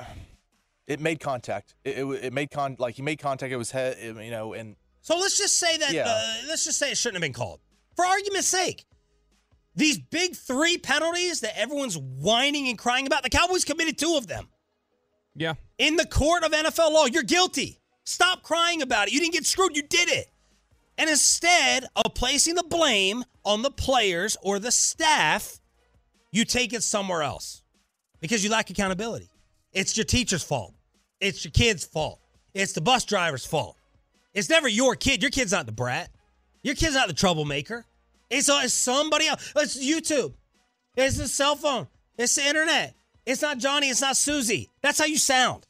it 0.87 1.01
made 1.01 1.19
contact. 1.19 1.75
It, 1.85 1.99
it, 1.99 2.25
it 2.27 2.33
made 2.33 2.53
con 2.53 2.77
like 2.79 2.95
he 2.95 3.03
made 3.03 3.19
contact. 3.19 3.53
It 3.53 3.57
was 3.57 3.73
head, 3.73 3.97
you 4.01 4.31
know, 4.31 4.53
and 4.53 4.77
So 5.07 5.17
let's 5.17 5.39
just 5.39 5.57
say 5.61 5.79
that. 5.79 5.93
Yeah. 5.93 6.03
Uh, 6.05 6.49
let's 6.49 6.65
just 6.65 6.81
say 6.81 6.91
it 6.91 6.99
shouldn't 6.99 7.15
have 7.15 7.23
been 7.23 7.33
called. 7.33 7.61
For 7.95 8.05
argument's 8.05 8.49
sake, 8.49 8.87
these 9.77 9.99
big 9.99 10.35
three 10.35 10.79
penalties 10.79 11.43
that 11.43 11.57
everyone's 11.57 11.97
whining 11.97 12.67
and 12.67 12.77
crying 12.77 13.07
about, 13.07 13.23
the 13.23 13.31
Cowboys 13.31 13.65
committed 13.65 13.99
two 13.99 14.17
of 14.17 14.27
them 14.27 14.49
yeah, 15.37 15.55
in 15.79 15.95
the 15.95 16.07
court 16.07 16.43
of 16.43 16.51
NFL 16.51 16.91
law. 16.91 17.07
You're 17.07 17.23
guilty. 17.23 17.79
Stop 18.03 18.43
crying 18.43 18.83
about 18.83 19.07
it. 19.07 19.15
You 19.15 19.21
didn't 19.21 19.35
get 19.35 19.47
screwed. 19.47 19.77
You 19.77 19.85
did 19.85 20.09
it. 20.09 20.27
And 20.99 21.09
instead 21.09 21.87
of 21.95 22.13
placing 22.15 22.57
the 22.57 22.65
blame 22.65 23.23
on 23.45 23.63
the 23.63 23.71
players 23.71 24.37
or 24.43 24.59
the 24.59 24.73
staff, 24.73 25.61
you 26.33 26.45
take 26.45 26.73
it 26.73 26.83
somewhere 26.83 27.23
else 27.23 27.63
because 28.19 28.43
you 28.43 28.51
lack 28.51 28.71
accountability. 28.71 29.31
It's 29.73 29.97
your 29.97 30.05
teacher's 30.05 30.43
fault. 30.43 30.75
It's 31.21 31.45
your 31.45 31.53
kid's 31.53 31.85
fault. 31.85 32.19
It's 32.55 32.73
the 32.73 32.81
bus 32.81 33.05
driver's 33.05 33.47
fault. 33.47 33.76
It's 34.37 34.51
never 34.51 34.69
your 34.69 34.95
kid. 34.95 35.23
Your 35.23 35.31
kid's 35.31 35.53
not 35.53 35.65
the 35.65 35.73
brat. 35.73 36.11
Your 36.63 36.75
kid's 36.75 36.95
not 36.95 37.09
the 37.09 37.15
troublemaker. 37.15 37.87
It's, 38.29 38.51
uh, 38.51 38.61
it's 38.65 38.75
somebody 38.75 39.27
else. 39.27 39.53
It's 39.57 39.83
YouTube. 39.83 40.35
It's 40.95 41.17
the 41.17 41.27
cell 41.27 41.57
phone. 41.57 41.89
It's 42.19 42.35
the 42.35 42.47
internet. 42.47 42.95
It's 43.25 43.41
not 43.41 43.57
Johnny. 43.57 43.89
It's 43.89 44.03
not 44.03 44.15
Susie. 44.15 44.69
That's 44.83 44.99
how 44.99 45.07
you 45.07 45.17
sound. 45.17 45.67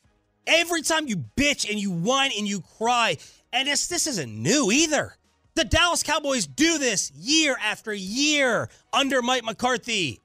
Every 0.48 0.82
time 0.82 1.06
you 1.06 1.16
bitch 1.16 1.70
and 1.70 1.78
you 1.78 1.92
whine 1.92 2.32
and 2.36 2.46
you 2.46 2.60
cry, 2.60 3.18
and 3.52 3.68
this 3.68 3.86
this 3.86 4.08
isn't 4.08 4.30
new 4.30 4.70
either. 4.72 5.16
The 5.54 5.64
Dallas 5.64 6.02
Cowboys 6.02 6.46
do 6.46 6.78
this 6.78 7.12
year 7.12 7.56
after 7.62 7.94
year 7.94 8.68
under 8.92 9.22
Mike 9.22 9.44
McCarthy. 9.44 10.20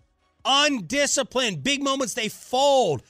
Undisciplined, 0.45 1.63
big 1.63 1.83
moments 1.83 2.15
they 2.15 2.27
fold, 2.27 3.03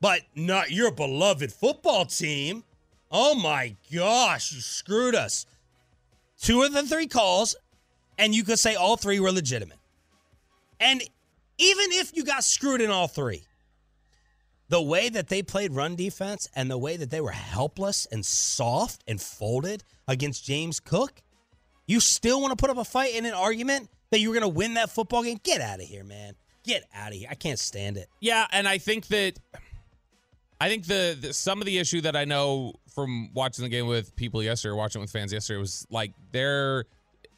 but 0.00 0.22
not 0.34 0.72
your 0.72 0.90
beloved 0.90 1.52
football 1.52 2.04
team. 2.04 2.64
Oh 3.16 3.36
my 3.36 3.76
gosh, 3.94 4.52
you 4.52 4.60
screwed 4.60 5.14
us. 5.14 5.46
Two 6.40 6.64
of 6.64 6.72
the 6.72 6.82
three 6.82 7.06
calls, 7.06 7.54
and 8.18 8.34
you 8.34 8.42
could 8.42 8.58
say 8.58 8.74
all 8.74 8.96
three 8.96 9.20
were 9.20 9.30
legitimate. 9.30 9.78
And 10.80 11.00
even 11.56 11.92
if 11.92 12.14
you 12.16 12.24
got 12.24 12.42
screwed 12.42 12.80
in 12.80 12.90
all 12.90 13.06
three, 13.06 13.44
the 14.68 14.82
way 14.82 15.08
that 15.08 15.28
they 15.28 15.42
played 15.42 15.72
run 15.72 15.94
defense 15.94 16.48
and 16.56 16.68
the 16.68 16.76
way 16.76 16.96
that 16.96 17.10
they 17.10 17.20
were 17.20 17.30
helpless 17.30 18.04
and 18.10 18.26
soft 18.26 19.04
and 19.06 19.20
folded 19.20 19.84
against 20.08 20.44
James 20.44 20.80
Cook, 20.80 21.22
you 21.86 22.00
still 22.00 22.40
want 22.40 22.50
to 22.50 22.56
put 22.56 22.68
up 22.68 22.78
a 22.78 22.84
fight 22.84 23.14
in 23.14 23.26
an 23.26 23.34
argument 23.34 23.90
that 24.10 24.18
you 24.18 24.28
were 24.28 24.34
going 24.34 24.42
to 24.42 24.48
win 24.48 24.74
that 24.74 24.90
football 24.90 25.22
game? 25.22 25.38
Get 25.44 25.60
out 25.60 25.80
of 25.80 25.86
here, 25.86 26.02
man. 26.02 26.34
Get 26.64 26.82
out 26.92 27.12
of 27.12 27.14
here. 27.14 27.28
I 27.30 27.36
can't 27.36 27.60
stand 27.60 27.96
it. 27.96 28.08
yeah, 28.20 28.48
and 28.50 28.66
I 28.66 28.78
think 28.78 29.06
that. 29.06 29.38
I 30.64 30.68
think 30.70 30.86
the, 30.86 31.14
the 31.20 31.34
some 31.34 31.60
of 31.60 31.66
the 31.66 31.76
issue 31.76 32.00
that 32.00 32.16
I 32.16 32.24
know 32.24 32.72
from 32.94 33.28
watching 33.34 33.64
the 33.64 33.68
game 33.68 33.86
with 33.86 34.16
people 34.16 34.42
yesterday, 34.42 34.74
watching 34.74 35.02
with 35.02 35.10
fans 35.10 35.30
yesterday, 35.30 35.60
was 35.60 35.86
like 35.90 36.14
they're 36.32 36.86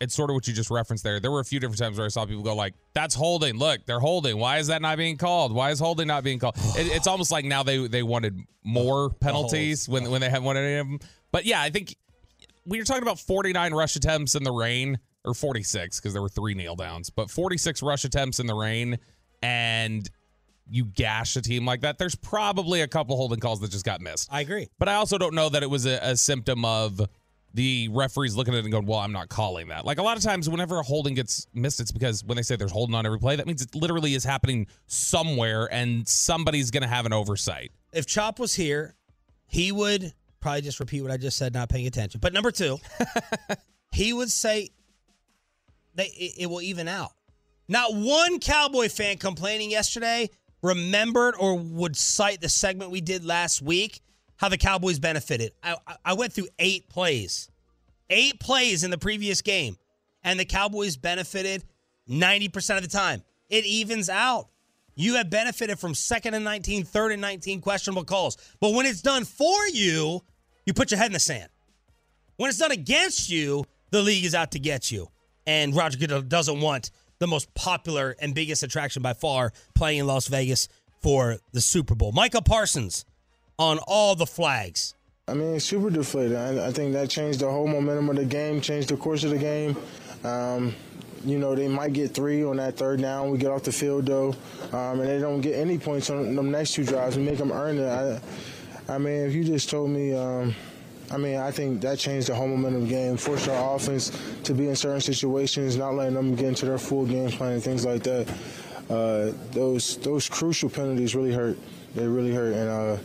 it's 0.01 0.15
sort 0.15 0.31
of 0.31 0.35
what 0.35 0.47
you 0.47 0.55
just 0.55 0.71
referenced 0.71 1.03
there. 1.03 1.19
There 1.19 1.33
were 1.33 1.41
a 1.41 1.45
few 1.45 1.59
different 1.59 1.81
times 1.81 1.99
where 1.99 2.05
I 2.05 2.09
saw 2.09 2.25
people 2.25 2.45
go 2.45 2.55
like, 2.55 2.75
"That's 2.95 3.17
holding. 3.17 3.57
Look, 3.57 3.85
they're 3.85 3.99
holding. 3.99 4.39
Why 4.39 4.59
is 4.59 4.69
that 4.69 4.81
not 4.81 4.97
being 4.97 5.17
called? 5.17 5.53
Why 5.53 5.73
is 5.73 5.81
holding 5.81 6.07
not 6.07 6.23
being 6.23 6.39
called?" 6.39 6.55
It, 6.79 6.87
it's 6.95 7.09
almost 7.09 7.33
like 7.33 7.45
now 7.45 7.65
they 7.65 7.89
they 7.89 8.05
wanted 8.05 8.39
more 8.63 9.11
penalties 9.11 9.89
when 9.89 10.09
when 10.09 10.21
they 10.21 10.31
haven't 10.31 10.45
wanted 10.45 10.61
any 10.61 10.77
of 10.77 10.87
them. 10.87 11.01
But 11.33 11.47
yeah, 11.47 11.61
I 11.61 11.71
think 11.71 11.97
we 12.65 12.79
were 12.79 12.85
talking 12.85 13.03
about 13.03 13.19
49 13.19 13.75
rush 13.75 13.97
attempts 13.97 14.37
in 14.37 14.45
the 14.45 14.53
rain, 14.53 15.01
or 15.25 15.35
46 15.35 15.99
because 15.99 16.13
there 16.13 16.23
were 16.23 16.29
three 16.29 16.55
kneel 16.55 16.77
downs, 16.77 17.11
but 17.11 17.29
46 17.29 17.83
rush 17.83 18.05
attempts 18.05 18.39
in 18.39 18.47
the 18.47 18.55
rain, 18.55 19.01
and 19.43 20.09
you 20.69 20.85
gash 20.85 21.37
a 21.37 21.43
team 21.43 21.65
like 21.65 21.83
that. 21.83 21.99
There's 21.99 22.15
probably 22.15 22.81
a 22.81 22.89
couple 22.89 23.17
holding 23.17 23.41
calls 23.41 23.61
that 23.61 23.71
just 23.71 23.85
got 23.85 24.01
missed. 24.01 24.29
I 24.33 24.41
agree. 24.41 24.69
But 24.79 24.89
I 24.89 24.95
also 24.95 25.19
don't 25.19 25.35
know 25.35 25.49
that 25.49 25.63
it 25.63 25.71
was 25.71 25.87
a, 25.87 25.99
a 26.03 26.17
symptom 26.17 26.65
of 26.65 27.01
the 27.55 27.89
referees 27.91 28.37
looking 28.37 28.53
at 28.53 28.59
it 28.59 28.65
and 28.65 28.73
going, 28.73 28.85
well, 28.85 28.99
I'm 28.99 29.13
not 29.13 29.29
calling 29.29 29.69
that. 29.69 29.87
Like 29.87 29.99
a 29.99 30.03
lot 30.03 30.17
of 30.17 30.23
times, 30.23 30.49
whenever 30.49 30.79
a 30.79 30.83
holding 30.83 31.15
gets 31.15 31.47
missed, 31.55 31.81
it's 31.81 31.93
because 31.93 32.23
when 32.23 32.37
they 32.37 32.43
say 32.43 32.57
there's 32.57 32.73
holding 32.73 32.95
on 32.95 33.07
every 33.07 33.19
play, 33.19 33.37
that 33.37 33.47
means 33.47 33.63
it 33.63 33.75
literally 33.75 34.15
is 34.15 34.25
happening 34.25 34.67
somewhere 34.87 35.67
and 35.73 36.07
somebody's 36.07 36.71
going 36.71 36.83
to 36.83 36.89
have 36.89 37.07
an 37.07 37.15
oversight. 37.15 37.73
If 37.93 38.07
Chop 38.07 38.39
was 38.39 38.55
here, 38.55 38.95
he 39.47 39.73
would 39.73 40.13
probably 40.41 40.61
just 40.61 40.81
repeat 40.81 41.01
what 41.01 41.11
I 41.11 41.17
just 41.17 41.39
said, 41.39 41.55
not 41.55 41.71
paying 41.71 41.87
attention. 41.87 42.21
But 42.21 42.35
number 42.35 42.51
two, 42.51 42.79
he 43.93 44.13
would 44.13 44.31
say 44.31 44.71
they, 45.95 46.07
it, 46.07 46.35
it 46.41 46.47
will 46.47 46.63
even 46.63 46.89
out. 46.89 47.13
Not 47.69 47.95
one 47.95 48.39
Cowboy 48.39 48.89
fan 48.89 49.17
complaining 49.17 49.71
yesterday 49.71 50.29
remembered 50.67 51.35
or 51.39 51.59
would 51.59 51.97
cite 51.97 52.41
the 52.41 52.49
segment 52.49 52.91
we 52.91 53.01
did 53.01 53.25
last 53.25 53.63
week, 53.63 54.01
how 54.37 54.49
the 54.49 54.59
Cowboys 54.59 54.99
benefited. 54.99 55.53
I, 55.63 55.77
I- 56.05 56.13
went 56.15 56.33
through 56.33 56.49
eight 56.59 56.89
plays, 56.89 57.49
eight 58.11 58.39
plays 58.41 58.85
in 58.85 58.91
the 58.91 58.99
previous 58.99 59.43
game, 59.43 59.77
and 60.23 60.39
the 60.39 60.45
Cowboys 60.45 60.97
benefited 60.97 61.65
90% 62.09 62.77
of 62.77 62.83
the 62.83 62.89
time. 62.89 63.23
It 63.49 63.65
evens 63.65 64.09
out. 64.09 64.49
You 64.95 65.15
have 65.15 65.29
benefited 65.29 65.79
from 65.79 65.95
second 65.95 66.35
and 66.35 66.45
19, 66.45 66.85
third 66.85 67.13
and 67.13 67.21
19 67.21 67.61
questionable 67.61 68.05
calls. 68.05 68.37
But 68.61 68.73
when 68.73 68.87
it's 68.87 69.03
done 69.03 69.25
for 69.25 69.67
you, 69.69 70.23
you 70.65 70.73
put 70.73 70.91
your 70.91 70.99
head 70.99 71.07
in 71.07 71.13
the 71.13 71.21
sand. 71.21 71.49
When 72.37 72.49
it's 72.49 72.59
done 72.59 72.73
against 72.73 73.29
you, 73.29 73.65
the 73.91 74.03
league 74.03 74.25
is 74.25 74.35
out 74.35 74.53
to 74.53 74.59
get 74.59 74.91
you. 74.91 75.09
And 75.47 75.77
Roger 75.77 75.99
Goodell 75.99 76.23
doesn't 76.23 76.61
want 76.61 76.91
the 77.19 77.27
most 77.27 77.53
popular 77.55 78.17
and 78.21 78.35
biggest 78.35 78.63
attraction 78.63 79.03
by 79.03 79.13
far 79.13 79.53
playing 79.75 80.01
in 80.01 80.07
Las 80.07 80.29
Vegas 80.29 80.69
for 81.01 81.39
the 81.53 81.61
Super 81.61 81.95
Bowl. 81.95 82.13
Micah 82.13 82.43
Parsons 82.43 83.05
on 83.59 83.79
all 83.87 84.15
the 84.15 84.27
flags. 84.27 84.95
I 85.29 85.35
mean, 85.35 85.59
super 85.59 85.91
deflated. 85.91 86.37
I, 86.37 86.69
I 86.69 86.73
think 86.73 86.93
that 86.93 87.11
changed 87.11 87.41
the 87.41 87.51
whole 87.51 87.67
momentum 87.67 88.09
of 88.11 88.17
the 88.17 88.25
game, 88.25 88.61
changed 88.61 88.89
the 88.89 88.97
course 88.97 89.25
of 89.25 89.31
the 89.31 89.39
game. 89.39 89.77
Um, 90.23 90.75
you 91.25 91.39
know, 91.39 91.57
they 91.57 91.67
might 91.67 91.93
get 91.93 92.13
three 92.15 92.45
on 92.45 92.59
that 92.59 92.77
third 92.77 93.01
down. 93.01 93.31
We 93.31 93.39
get 93.39 93.51
off 93.51 93.65
the 93.65 93.73
field, 93.73 94.07
though, 94.07 94.37
um, 94.73 95.01
and 95.01 95.09
they 95.09 95.19
don't 95.19 95.41
get 95.41 95.57
any 95.57 95.79
points 95.79 96.11
on 96.11 96.37
them 96.37 96.51
next 96.53 96.75
two 96.75 96.85
drives. 96.85 97.17
We 97.17 97.25
make 97.25 97.39
them 97.39 97.51
earn 97.51 97.79
it. 97.79 97.89
I, 97.89 98.21
I 98.95 98.99
mean, 98.99 99.27
if 99.27 99.35
you 99.35 99.43
just 99.43 99.69
told 99.69 99.91
me 99.91 100.15
um, 100.15 100.55
I 101.11 101.17
mean, 101.19 101.37
I 101.37 101.51
think 101.51 101.81
that 101.83 101.99
changed 101.99 102.29
the 102.29 102.35
whole 102.35 102.49
momentum 102.49 102.87
game, 102.87 103.17
forced 103.17 103.49
our 103.49 103.77
offense 103.77 104.11
to 104.45 104.55
be 104.55 104.69
in 104.69 104.77
certain 104.77 105.01
situations, 105.01 105.77
not 105.77 105.95
letting 105.95 106.15
them 106.15 106.35
get 106.35 106.49
into 106.49 106.67
their 106.67 106.79
full 106.79 107.07
game 107.07 107.31
plan 107.31 107.53
and 107.53 107.63
things 107.63 107.85
like 107.85 108.03
that. 108.03 108.29
Uh, 108.91 109.33
those 109.53 109.97
those 109.99 110.29
crucial 110.29 110.69
penalties 110.69 111.15
really 111.15 111.33
hurt. 111.33 111.59
They 111.95 112.07
really 112.07 112.35
hurt, 112.35 112.55
and 112.55 112.69
uh, 112.69 112.97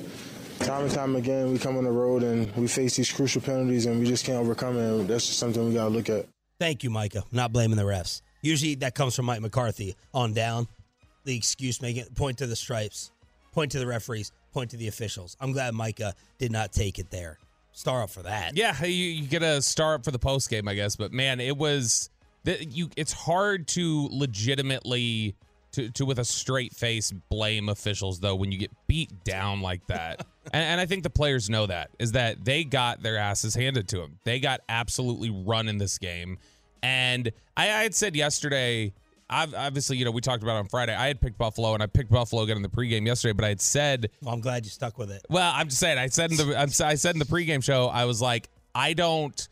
time 0.65 0.83
and 0.83 0.91
time 0.91 1.15
again, 1.15 1.51
we 1.51 1.57
come 1.57 1.77
on 1.77 1.83
the 1.83 1.91
road 1.91 2.23
and 2.23 2.53
we 2.55 2.67
face 2.67 2.95
these 2.95 3.11
crucial 3.11 3.41
penalties, 3.41 3.85
and 3.85 3.99
we 3.99 4.05
just 4.05 4.25
can't 4.25 4.37
overcome 4.37 4.77
it. 4.77 5.07
That's 5.07 5.27
just 5.27 5.39
something 5.39 5.67
we 5.67 5.73
got 5.73 5.85
to 5.85 5.89
look 5.89 6.09
at. 6.09 6.25
Thank 6.59 6.83
you, 6.83 6.89
Micah. 6.89 7.23
Not 7.31 7.51
blaming 7.51 7.77
the 7.77 7.83
refs. 7.83 8.21
Usually 8.41 8.75
that 8.75 8.95
comes 8.95 9.15
from 9.15 9.25
Mike 9.25 9.41
McCarthy 9.41 9.95
on 10.13 10.33
down. 10.33 10.67
The 11.23 11.35
excuse 11.35 11.81
making 11.81 12.05
point 12.15 12.39
to 12.39 12.47
the 12.47 12.55
stripes, 12.55 13.11
point 13.51 13.71
to 13.73 13.79
the 13.79 13.85
referees, 13.85 14.31
point 14.53 14.71
to 14.71 14.77
the 14.77 14.87
officials. 14.87 15.37
I'm 15.39 15.51
glad 15.51 15.73
Micah 15.75 16.15
did 16.39 16.51
not 16.51 16.71
take 16.71 16.97
it 16.97 17.11
there. 17.11 17.37
Star 17.73 18.03
up 18.03 18.09
for 18.09 18.23
that. 18.23 18.57
Yeah, 18.57 18.83
you, 18.83 18.91
you 18.91 19.27
get 19.27 19.43
a 19.43 19.61
star 19.61 19.95
up 19.95 20.03
for 20.03 20.11
the 20.11 20.19
post 20.19 20.49
game, 20.49 20.67
I 20.67 20.75
guess. 20.75 20.95
But 20.95 21.13
man, 21.13 21.39
it 21.39 21.57
was 21.57 22.09
that 22.43 22.71
you. 22.71 22.89
It's 22.97 23.13
hard 23.13 23.67
to 23.69 24.09
legitimately 24.11 25.35
to, 25.73 25.89
to 25.91 26.05
with 26.05 26.19
a 26.19 26.25
straight 26.25 26.73
face 26.73 27.11
blame 27.29 27.69
officials 27.69 28.19
though 28.19 28.35
when 28.35 28.51
you 28.51 28.57
get 28.57 28.71
beat 28.87 29.23
down 29.23 29.61
like 29.61 29.85
that. 29.87 30.25
and, 30.53 30.63
and 30.63 30.81
I 30.81 30.85
think 30.85 31.03
the 31.03 31.09
players 31.09 31.49
know 31.49 31.65
that 31.67 31.91
is 31.99 32.13
that 32.13 32.43
they 32.43 32.63
got 32.63 33.01
their 33.01 33.17
asses 33.17 33.55
handed 33.55 33.87
to 33.89 33.97
them. 33.97 34.19
They 34.23 34.39
got 34.39 34.61
absolutely 34.69 35.29
run 35.29 35.67
in 35.67 35.77
this 35.77 35.97
game. 35.97 36.37
And 36.83 37.31
I, 37.55 37.63
I 37.63 37.83
had 37.83 37.95
said 37.95 38.15
yesterday 38.15 38.93
I've, 39.31 39.53
obviously, 39.53 39.97
you 39.97 40.05
know, 40.05 40.11
we 40.11 40.21
talked 40.21 40.43
about 40.43 40.57
it 40.57 40.59
on 40.59 40.67
Friday. 40.67 40.93
I 40.93 41.07
had 41.07 41.21
picked 41.21 41.37
Buffalo, 41.37 41.73
and 41.73 41.81
I 41.81 41.87
picked 41.87 42.11
Buffalo 42.11 42.43
again 42.43 42.57
in 42.57 42.61
the 42.61 42.69
pregame 42.69 43.07
yesterday. 43.07 43.31
But 43.31 43.45
I 43.45 43.49
had 43.49 43.61
said, 43.61 44.09
well, 44.21 44.33
I'm 44.33 44.41
glad 44.41 44.65
you 44.65 44.69
stuck 44.69 44.97
with 44.97 45.09
it. 45.09 45.25
Well, 45.29 45.51
I'm 45.55 45.69
just 45.69 45.79
saying. 45.79 45.97
I 45.97 46.07
said 46.07 46.31
in 46.31 46.37
the 46.37 46.59
I 46.59 46.95
said 46.95 47.15
in 47.15 47.19
the 47.19 47.25
pregame 47.25 47.63
show, 47.63 47.87
I 47.87 48.05
was 48.05 48.21
like, 48.21 48.49
I 48.75 48.93
don't. 48.93 49.47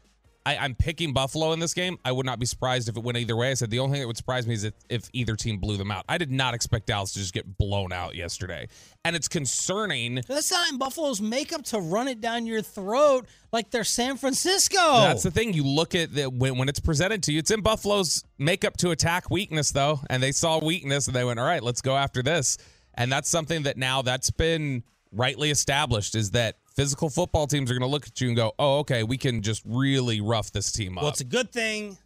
I, 0.45 0.65
am 0.65 0.75
picking 0.75 1.13
Buffalo 1.13 1.51
in 1.51 1.59
this 1.59 1.73
game. 1.73 1.97
I 2.05 2.11
would 2.11 2.25
not 2.25 2.39
be 2.39 2.45
surprised 2.45 2.89
if 2.89 2.97
it 2.97 3.03
went 3.03 3.17
either 3.17 3.35
way. 3.35 3.51
I 3.51 3.53
said 3.53 3.69
the 3.69 3.79
only 3.79 3.93
thing 3.93 4.01
that 4.01 4.07
would 4.07 4.17
surprise 4.17 4.47
me 4.47 4.53
is 4.53 4.63
if, 4.63 4.73
if 4.89 5.09
either 5.13 5.35
team 5.35 5.57
blew 5.57 5.77
them 5.77 5.91
out. 5.91 6.05
I 6.07 6.17
did 6.17 6.31
not 6.31 6.53
expect 6.53 6.87
Dallas 6.87 7.13
to 7.13 7.19
just 7.19 7.33
get 7.33 7.57
blown 7.57 7.91
out 7.91 8.15
yesterday. 8.15 8.67
And 9.03 9.15
it's 9.15 9.27
concerning. 9.27 10.21
That's 10.27 10.51
not 10.51 10.71
in 10.71 10.77
Buffalo's 10.77 11.21
makeup 11.21 11.63
to 11.65 11.79
run 11.79 12.07
it 12.07 12.21
down 12.21 12.45
your 12.45 12.61
throat 12.61 13.27
like 13.51 13.69
they're 13.71 13.83
San 13.83 14.17
Francisco. 14.17 14.77
That's 14.77 15.23
the 15.23 15.31
thing. 15.31 15.53
You 15.53 15.65
look 15.65 15.95
at 15.95 16.13
the, 16.13 16.29
when, 16.29 16.57
when 16.57 16.69
it's 16.69 16.79
presented 16.79 17.23
to 17.23 17.33
you, 17.33 17.39
it's 17.39 17.51
in 17.51 17.61
Buffalo's 17.61 18.23
makeup 18.37 18.77
to 18.77 18.91
attack 18.91 19.29
weakness, 19.29 19.71
though. 19.71 19.99
And 20.09 20.23
they 20.23 20.31
saw 20.31 20.63
weakness 20.63 21.07
and 21.07 21.15
they 21.15 21.23
went, 21.23 21.39
all 21.39 21.45
right, 21.45 21.63
let's 21.63 21.81
go 21.81 21.95
after 21.95 22.23
this. 22.23 22.57
And 22.95 23.11
that's 23.11 23.29
something 23.29 23.63
that 23.63 23.77
now 23.77 24.01
that's 24.01 24.31
been 24.31 24.83
rightly 25.11 25.51
established 25.51 26.15
is 26.15 26.31
that 26.31 26.58
physical 26.79 27.09
football 27.09 27.45
teams 27.45 27.69
are 27.69 27.73
going 27.73 27.81
to 27.81 27.91
look 27.91 28.07
at 28.07 28.21
you 28.21 28.27
and 28.27 28.37
go, 28.37 28.53
"Oh, 28.57 28.79
okay, 28.79 29.03
we 29.03 29.17
can 29.17 29.41
just 29.41 29.61
really 29.65 30.21
rough 30.21 30.51
this 30.51 30.71
team 30.71 30.97
up." 30.97 31.03
Well, 31.03 31.11
it's 31.11 31.21
a 31.21 31.25
good 31.25 31.51
thing 31.51 31.97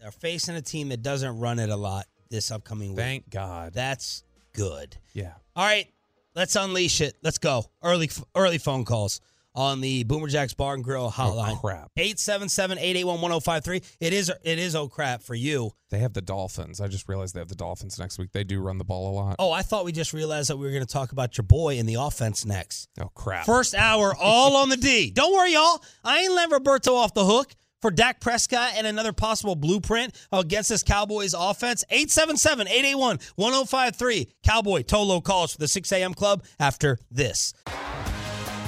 they're 0.00 0.12
facing 0.12 0.54
a 0.54 0.62
team 0.62 0.88
that 0.90 1.02
doesn't 1.02 1.38
run 1.38 1.58
it 1.58 1.68
a 1.68 1.76
lot 1.76 2.06
this 2.30 2.50
upcoming 2.50 2.90
week. 2.90 2.98
Thank 2.98 3.30
God. 3.30 3.72
That's 3.74 4.22
good. 4.52 4.96
Yeah. 5.14 5.32
All 5.56 5.64
right, 5.64 5.88
let's 6.34 6.54
unleash 6.54 7.00
it. 7.00 7.16
Let's 7.22 7.38
go. 7.38 7.66
Early 7.82 8.08
early 8.36 8.58
phone 8.58 8.84
calls 8.84 9.20
on 9.54 9.80
the 9.80 10.04
Boomer 10.04 10.28
Jacks 10.28 10.54
Bar 10.54 10.74
and 10.74 10.84
Grill 10.84 11.06
oh, 11.06 11.10
hotline. 11.10 11.54
Oh, 11.54 11.56
crap. 11.56 11.90
877-881-1053. 11.98 13.96
It 14.00 14.12
is 14.12 14.30
it 14.42 14.58
is 14.58 14.76
oh 14.76 14.88
crap 14.88 15.22
for 15.22 15.34
you. 15.34 15.72
They 15.90 15.98
have 15.98 16.12
the 16.12 16.22
Dolphins. 16.22 16.80
I 16.80 16.88
just 16.88 17.08
realized 17.08 17.34
they 17.34 17.40
have 17.40 17.48
the 17.48 17.54
Dolphins 17.54 17.98
next 17.98 18.18
week. 18.18 18.32
They 18.32 18.44
do 18.44 18.60
run 18.60 18.78
the 18.78 18.84
ball 18.84 19.10
a 19.10 19.14
lot. 19.14 19.36
Oh, 19.38 19.50
I 19.50 19.62
thought 19.62 19.84
we 19.84 19.92
just 19.92 20.12
realized 20.12 20.50
that 20.50 20.56
we 20.56 20.66
were 20.66 20.72
going 20.72 20.86
to 20.86 20.92
talk 20.92 21.12
about 21.12 21.36
your 21.36 21.44
boy 21.44 21.76
in 21.76 21.86
the 21.86 21.94
offense 21.94 22.46
next. 22.46 22.88
Oh 23.00 23.10
crap. 23.14 23.46
First 23.46 23.74
hour 23.74 24.14
all 24.18 24.56
on 24.56 24.68
the 24.68 24.76
D. 24.76 25.10
Don't 25.14 25.32
worry 25.32 25.54
y'all. 25.54 25.82
I 26.04 26.20
ain't 26.20 26.32
letting 26.32 26.52
Roberto 26.52 26.94
off 26.94 27.14
the 27.14 27.24
hook 27.24 27.54
for 27.80 27.90
Dak 27.90 28.20
Prescott 28.20 28.74
and 28.76 28.86
another 28.86 29.12
possible 29.12 29.56
blueprint 29.56 30.14
against 30.32 30.68
this 30.68 30.82
Cowboys 30.82 31.34
offense. 31.36 31.84
877-881-1053. 31.92 34.26
Cowboy 34.44 34.82
Tolo 34.82 35.24
calls 35.24 35.52
for 35.52 35.58
the 35.58 35.68
6 35.68 35.92
a.m. 35.92 36.14
club 36.14 36.44
after 36.58 36.98
this. 37.10 37.52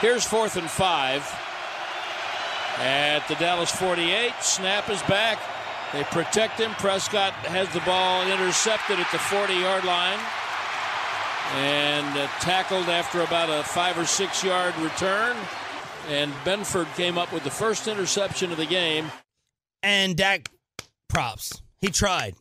Here's 0.00 0.24
fourth 0.24 0.56
and 0.56 0.68
five 0.68 1.22
at 2.78 3.26
the 3.28 3.34
Dallas 3.36 3.70
48. 3.70 4.32
Snap 4.40 4.90
is 4.90 5.02
back. 5.04 5.38
They 5.92 6.04
protect 6.04 6.60
him. 6.60 6.72
Prescott 6.72 7.32
has 7.32 7.66
the 7.72 7.80
ball 7.80 8.22
intercepted 8.30 8.98
at 8.98 9.10
the 9.10 9.18
40 9.18 9.54
yard 9.54 9.84
line 9.84 10.18
and 11.54 12.18
uh, 12.18 12.26
tackled 12.40 12.88
after 12.90 13.22
about 13.22 13.48
a 13.48 13.62
five 13.64 13.96
or 13.98 14.04
six 14.04 14.44
yard 14.44 14.76
return. 14.78 15.34
And 16.08 16.32
Benford 16.44 16.94
came 16.94 17.16
up 17.16 17.32
with 17.32 17.44
the 17.44 17.50
first 17.50 17.88
interception 17.88 18.52
of 18.52 18.58
the 18.58 18.66
game. 18.66 19.10
And 19.82 20.14
Dak, 20.14 20.50
props. 21.08 21.62
He 21.78 21.88
tried. 21.88 22.34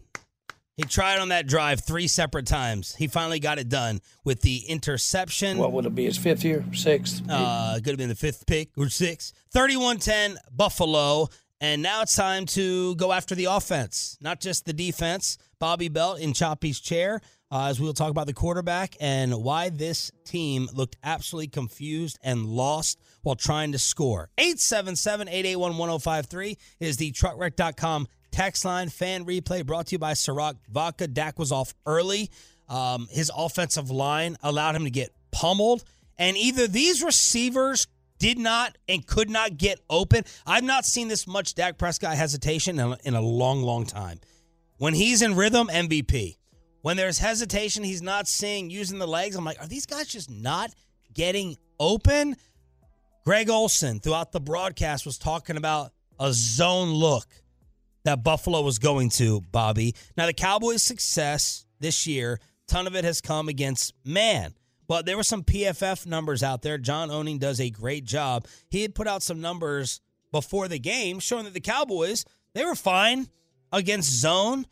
He 0.78 0.84
tried 0.84 1.20
on 1.20 1.30
that 1.30 1.48
drive 1.48 1.82
three 1.82 2.08
separate 2.08 2.46
times. 2.46 2.96
He 2.96 3.08
finally 3.08 3.40
got 3.40 3.60
it 3.60 3.70
done 3.70 4.02
with 4.26 4.42
the 4.42 4.58
interception. 4.68 5.58
What 5.58 5.72
would 5.72 5.86
it 5.86 5.96
be? 5.96 6.06
His 6.06 6.18
fifth 6.18 6.44
year? 6.44 6.66
Sixth? 6.74 7.22
Uh, 7.30 7.76
could 7.76 7.88
have 7.88 7.98
been 7.98 8.10
the 8.10 8.16
fifth 8.16 8.46
pick 8.46 8.70
or 8.78 8.90
sixth. 8.90 9.34
31 9.52 10.00
10 10.00 10.38
Buffalo. 10.52 11.30
And 11.62 11.82
now 11.82 12.02
it's 12.02 12.16
time 12.16 12.46
to 12.48 12.96
go 12.96 13.14
after 13.14 13.34
the 13.34 13.46
offense, 13.46 14.18
not 14.20 14.42
just 14.42 14.66
the 14.66 14.74
defense. 14.74 15.38
Bobby 15.58 15.88
Belt 15.88 16.20
in 16.20 16.34
Choppy's 16.34 16.82
chair 16.82 17.22
uh, 17.50 17.68
as 17.68 17.80
we'll 17.80 17.94
talk 17.94 18.12
about 18.12 18.28
the 18.28 18.34
quarterback 18.34 18.98
and 19.00 19.34
why 19.42 19.70
this 19.70 20.12
team 20.26 20.68
looked 20.74 20.98
absolutely 21.04 21.48
confused 21.48 22.20
and 22.22 22.46
lost 22.46 23.00
while 23.22 23.36
trying 23.36 23.72
to 23.72 23.80
score. 23.80 24.30
877 24.38 25.30
881 25.30 25.78
1053 25.78 26.58
is 26.82 26.98
the 26.98 27.14
truckwreck.com 27.14 28.08
text 28.36 28.66
line 28.66 28.90
fan 28.90 29.26
replay 29.26 29.66
brought 29.66 29.88
to 29.88 29.94
you 29.94 30.00
by 30.00 30.12
Ciroc 30.12 30.56
Vodka. 30.70 31.08
Dak 31.08 31.40
was 31.40 31.54
off 31.54 31.74
early. 31.86 32.30
Um, 32.68 33.08
his 33.10 33.32
offensive 33.36 33.90
line 33.90 34.36
allowed 34.44 34.76
him 34.76 34.84
to 34.84 34.90
get 34.90 35.14
pummeled. 35.32 35.86
And 36.18 36.36
either 36.36 36.68
these 36.68 37.02
receivers 37.02 37.88
did 38.20 38.38
not 38.38 38.78
and 38.90 39.08
could 39.08 39.30
not 39.30 39.58
get 39.58 39.80
open. 39.90 40.26
I've 40.46 40.66
not 40.66 40.84
seen 40.84 41.08
this 41.08 41.26
much 41.28 41.56
Dak 41.56 41.78
Prescott 41.78 42.18
hesitation 42.18 42.78
in 42.78 42.98
in 43.06 43.16
a 43.16 43.22
long, 43.22 43.62
long 43.62 43.86
time. 43.86 44.20
When 44.78 44.94
he's 44.94 45.22
in 45.22 45.36
rhythm, 45.36 45.70
MVP. 45.70 46.36
When 46.82 46.98
there's 46.98 47.18
hesitation, 47.18 47.84
he's 47.84 48.02
not 48.02 48.28
seeing 48.28 48.70
using 48.70 49.00
the 49.00 49.08
legs. 49.08 49.38
I'm 49.38 49.46
like, 49.46 49.62
are 49.62 49.68
these 49.68 49.86
guys 49.86 50.08
just 50.08 50.30
not 50.30 50.72
getting 51.14 51.56
open? 51.80 52.36
Greg 53.24 53.50
Olsen 53.50 54.02
throughout 54.02 54.34
the 54.34 54.42
broadcast 54.42 55.06
was 55.06 55.18
talking 55.18 55.56
about 55.56 55.94
a 56.20 56.32
zone 56.34 56.90
look 56.90 57.26
that 58.06 58.24
Buffalo 58.24 58.62
was 58.62 58.80
going 58.80 59.10
to, 59.10 59.42
Bobby. 59.52 59.94
Now, 60.16 60.26
the 60.26 60.34
Cowboys' 60.34 60.82
success 60.82 61.66
this 61.80 62.08
year, 62.08 62.40
ton 62.68 62.88
of 62.88 62.96
it 62.96 63.04
has 63.04 63.20
come 63.20 63.50
against 63.50 63.94
man. 64.06 64.54
But 64.88 65.06
there 65.06 65.18
were 65.18 65.24
some 65.24 65.44
PFF 65.44 66.06
numbers 66.06 66.44
out 66.44 66.62
there. 66.62 66.78
John 66.78 67.12
Owning 67.12 67.40
does 67.40 67.60
a 67.60 67.70
great 67.70 68.06
job. 68.06 68.46
He 68.70 68.84
had 68.84 68.96
put 68.96 69.08
out 69.08 69.24
some 69.24 69.42
numbers 69.42 70.00
before 70.32 70.68
the 70.68 70.80
game 70.80 71.20
showing 71.20 71.46
that 71.46 71.54
the 71.54 71.60
Cowboys, 71.60 72.24
they 72.54 72.64
were 72.64 72.76
fine 72.76 73.28
against 73.72 74.12
zone 74.12 74.66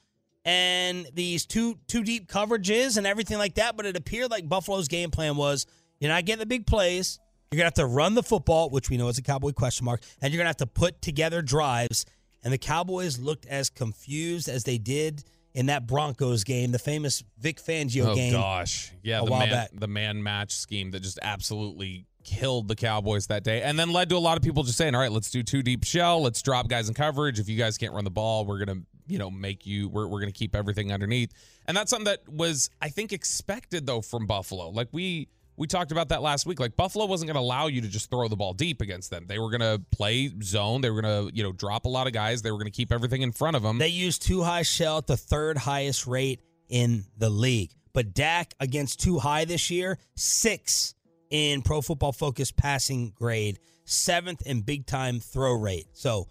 and 0.45 1.07
these 1.13 1.45
two 1.45 1.79
two 1.87 2.03
deep 2.03 2.29
coverages 2.29 2.97
and 2.97 3.07
everything 3.07 3.37
like 3.37 3.55
that. 3.55 3.75
But 3.75 3.85
it 3.85 3.97
appeared 3.97 4.29
like 4.29 4.47
Buffalo's 4.47 4.87
game 4.87 5.09
plan 5.09 5.35
was 5.35 5.65
you're 5.99 6.11
not 6.11 6.25
getting 6.25 6.41
the 6.41 6.45
big 6.45 6.67
plays. 6.67 7.19
You're 7.51 7.57
gonna 7.57 7.65
have 7.65 7.73
to 7.75 7.85
run 7.85 8.13
the 8.13 8.23
football, 8.23 8.69
which 8.69 8.89
we 8.89 8.97
know 8.97 9.07
is 9.07 9.17
a 9.17 9.21
Cowboy 9.21 9.53
question 9.53 9.85
mark, 9.85 10.01
and 10.21 10.33
you're 10.33 10.39
gonna 10.39 10.49
have 10.49 10.57
to 10.57 10.67
put 10.67 11.01
together 11.01 11.41
drives. 11.41 12.05
And 12.43 12.51
the 12.53 12.57
Cowboys 12.57 13.19
looked 13.19 13.45
as 13.45 13.69
confused 13.69 14.49
as 14.49 14.63
they 14.63 14.77
did 14.77 15.23
in 15.53 15.67
that 15.67 15.87
Broncos 15.87 16.43
game, 16.43 16.71
the 16.71 16.79
famous 16.79 17.23
Vic 17.39 17.61
Fangio 17.61 18.07
oh, 18.07 18.15
game. 18.15 18.33
Oh 18.33 18.39
gosh, 18.39 18.91
yeah, 19.03 19.21
a 19.21 19.25
the 19.25 19.31
while 19.31 19.39
man, 19.41 19.49
back. 19.49 19.69
the 19.73 19.87
man 19.87 20.23
match 20.23 20.55
scheme 20.55 20.91
that 20.91 21.01
just 21.01 21.19
absolutely 21.21 22.05
killed 22.23 22.67
the 22.67 22.75
Cowboys 22.75 23.27
that 23.27 23.43
day, 23.43 23.61
and 23.61 23.77
then 23.77 23.91
led 23.91 24.09
to 24.09 24.15
a 24.15 24.19
lot 24.19 24.37
of 24.37 24.43
people 24.43 24.63
just 24.63 24.77
saying, 24.77 24.95
"All 24.95 25.01
right, 25.01 25.11
let's 25.11 25.29
do 25.29 25.43
two 25.43 25.61
deep 25.61 25.83
shell, 25.83 26.21
let's 26.21 26.41
drop 26.41 26.67
guys 26.67 26.87
in 26.87 26.95
coverage. 26.95 27.39
If 27.39 27.49
you 27.49 27.57
guys 27.57 27.77
can't 27.77 27.93
run 27.93 28.03
the 28.03 28.11
ball, 28.11 28.45
we're 28.45 28.63
gonna, 28.65 28.81
you 29.07 29.19
know, 29.19 29.29
make 29.29 29.65
you. 29.65 29.89
We're 29.89 30.07
we're 30.07 30.19
gonna 30.19 30.31
keep 30.31 30.55
everything 30.55 30.91
underneath." 30.91 31.31
And 31.67 31.77
that's 31.77 31.89
something 31.89 32.05
that 32.05 32.27
was, 32.27 32.69
I 32.81 32.89
think, 32.89 33.13
expected 33.13 33.85
though 33.85 34.01
from 34.01 34.25
Buffalo. 34.25 34.69
Like 34.69 34.89
we 34.91 35.29
we 35.55 35.67
talked 35.67 35.91
about 35.91 36.09
that 36.09 36.21
last 36.21 36.45
week. 36.45 36.59
Like 36.59 36.75
Buffalo 36.75 37.05
wasn't 37.05 37.27
going 37.27 37.35
to 37.35 37.41
allow 37.41 37.67
you 37.67 37.81
to 37.81 37.87
just 37.87 38.09
throw 38.09 38.27
the 38.27 38.35
ball 38.35 38.53
deep 38.53 38.81
against 38.81 39.09
them. 39.09 39.25
They 39.27 39.39
were 39.39 39.49
going 39.49 39.61
to 39.61 39.81
play 39.91 40.31
zone. 40.41 40.81
They 40.81 40.89
were 40.89 41.01
going 41.01 41.27
to, 41.27 41.35
you 41.35 41.43
know, 41.43 41.51
drop 41.51 41.85
a 41.85 41.89
lot 41.89 42.07
of 42.07 42.13
guys. 42.13 42.41
They 42.41 42.51
were 42.51 42.57
going 42.57 42.71
to 42.71 42.75
keep 42.75 42.91
everything 42.91 43.21
in 43.21 43.31
front 43.31 43.55
of 43.55 43.63
them. 43.63 43.77
They 43.77 43.87
used 43.89 44.23
two 44.23 44.41
high 44.41 44.63
shell 44.63 44.97
at 44.97 45.07
the 45.07 45.17
third 45.17 45.57
highest 45.57 46.07
rate 46.07 46.41
in 46.69 47.05
the 47.17 47.29
league. 47.29 47.71
But 47.93 48.13
Dak 48.13 48.55
against 48.59 48.99
two 48.99 49.19
high 49.19 49.45
this 49.45 49.69
year, 49.69 49.99
six 50.15 50.95
in 51.29 51.61
Pro 51.61 51.81
Football 51.81 52.11
Focus 52.11 52.51
passing 52.51 53.11
grade, 53.11 53.59
seventh 53.85 54.41
in 54.45 54.61
big 54.61 54.87
time 54.87 55.19
throw 55.19 55.53
rate. 55.53 55.87
So 55.93 56.27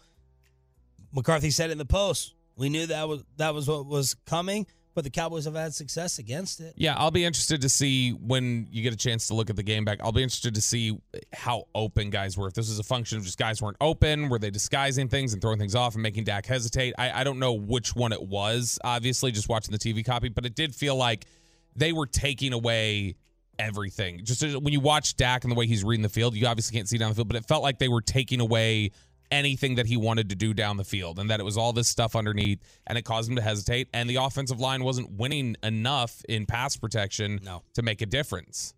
McCarthy 1.13 1.51
said 1.51 1.71
in 1.71 1.79
the 1.79 1.85
post. 1.85 2.35
We 2.57 2.69
knew 2.69 2.87
that 2.87 3.09
was 3.09 3.25
that 3.39 3.55
was 3.55 3.69
what 3.69 3.87
was 3.87 4.15
coming, 4.27 4.67
but 4.95 5.05
the 5.05 5.11
Cowboys 5.11 5.45
have 5.45 5.55
had 5.55 5.75
success 5.75 6.19
against 6.19 6.61
it. 6.61 6.75
Yeah, 6.77 6.95
I'll 6.97 7.11
be 7.11 7.25
interested 7.25 7.63
to 7.63 7.69
see 7.69 8.11
when 8.11 8.69
you 8.71 8.83
get 8.83 8.93
a 8.93 8.97
chance 8.97 9.29
to 9.29 9.35
look 9.35 9.51
at 9.51 9.57
the 9.57 9.63
game 9.63 9.85
back. 9.85 10.01
I'll 10.03 10.13
be 10.13 10.23
interested 10.23 10.55
to 10.55 10.63
see 10.63 10.99
how 11.33 11.65
open 11.75 12.11
guys 12.11 12.37
were. 12.37 12.49
If 12.49 12.55
this 12.55 12.69
was 12.69 12.79
a 12.79 12.85
function 12.85 13.19
of 13.19 13.25
just 13.25 13.39
guys 13.39 13.63
weren't 13.63 13.77
open, 13.81 14.29
were 14.29 14.39
they 14.39 14.51
disguising 14.51 15.09
things 15.09 15.33
and 15.33 15.41
throwing 15.41 15.59
things 15.59 15.75
off 15.75 15.95
and 15.95 16.03
making 16.03 16.25
Dak 16.25 16.47
hesitate? 16.47 16.95
I, 16.99 17.21
I 17.21 17.25
don't 17.25 17.39
know 17.39 17.55
which 17.55 17.95
one 17.95 18.13
it 18.13 18.23
was, 18.23 18.79
obviously, 18.85 19.33
just 19.33 19.49
watching 19.49 19.73
the 19.73 19.79
TV 19.79 20.05
copy, 20.05 20.29
but 20.29 20.45
it 20.45 20.55
did 20.55 20.75
feel 20.75 20.97
like 20.97 21.27
they 21.75 21.93
were 21.93 22.07
taking 22.07 22.53
away 22.53 23.17
everything. 23.59 24.25
Just 24.25 24.43
when 24.43 24.73
you 24.73 24.81
watch 24.81 25.17
Dak 25.17 25.45
and 25.45 25.51
the 25.51 25.55
way 25.55 25.67
he's 25.67 25.85
reading 25.85 26.03
the 26.03 26.09
field, 26.09 26.35
you 26.35 26.47
obviously 26.47 26.77
can't 26.77 26.89
see 26.89 26.99
down 26.99 27.11
the 27.11 27.15
field, 27.15 27.29
but 27.29 27.37
it 27.37 27.47
felt 27.47 27.63
like 27.63 27.79
they 27.79 27.89
were 27.89 28.03
taking 28.03 28.41
away 28.41 28.91
anything 29.33 29.77
that 29.77 29.87
he 29.87 29.97
wanted 29.97 30.29
to 30.29 30.37
do 30.37 30.53
down 30.53 30.77
the 30.77 30.85
field 30.85 31.19
and 31.19 31.31
that 31.31 31.41
it 31.41 31.43
was 31.43 31.57
all 31.57 31.73
this 31.73 31.89
stuff 31.89 32.15
underneath 32.15 32.61
and 32.87 32.99
it 32.99 33.03
caused 33.03 33.31
him 33.31 33.37
to 33.37 33.43
hesitate 33.43 33.89
and 33.95 34.09
the 34.09 34.17
offensive 34.17 34.61
line 34.61 34.85
wasn't 34.85 35.11
winning 35.11 35.57
enough 35.63 36.23
in 36.29 36.45
pass 36.45 36.77
protection 36.77 37.41
no. 37.43 37.63
to 37.75 37.83
make 37.83 38.03
a 38.03 38.07
difference. 38.07 38.75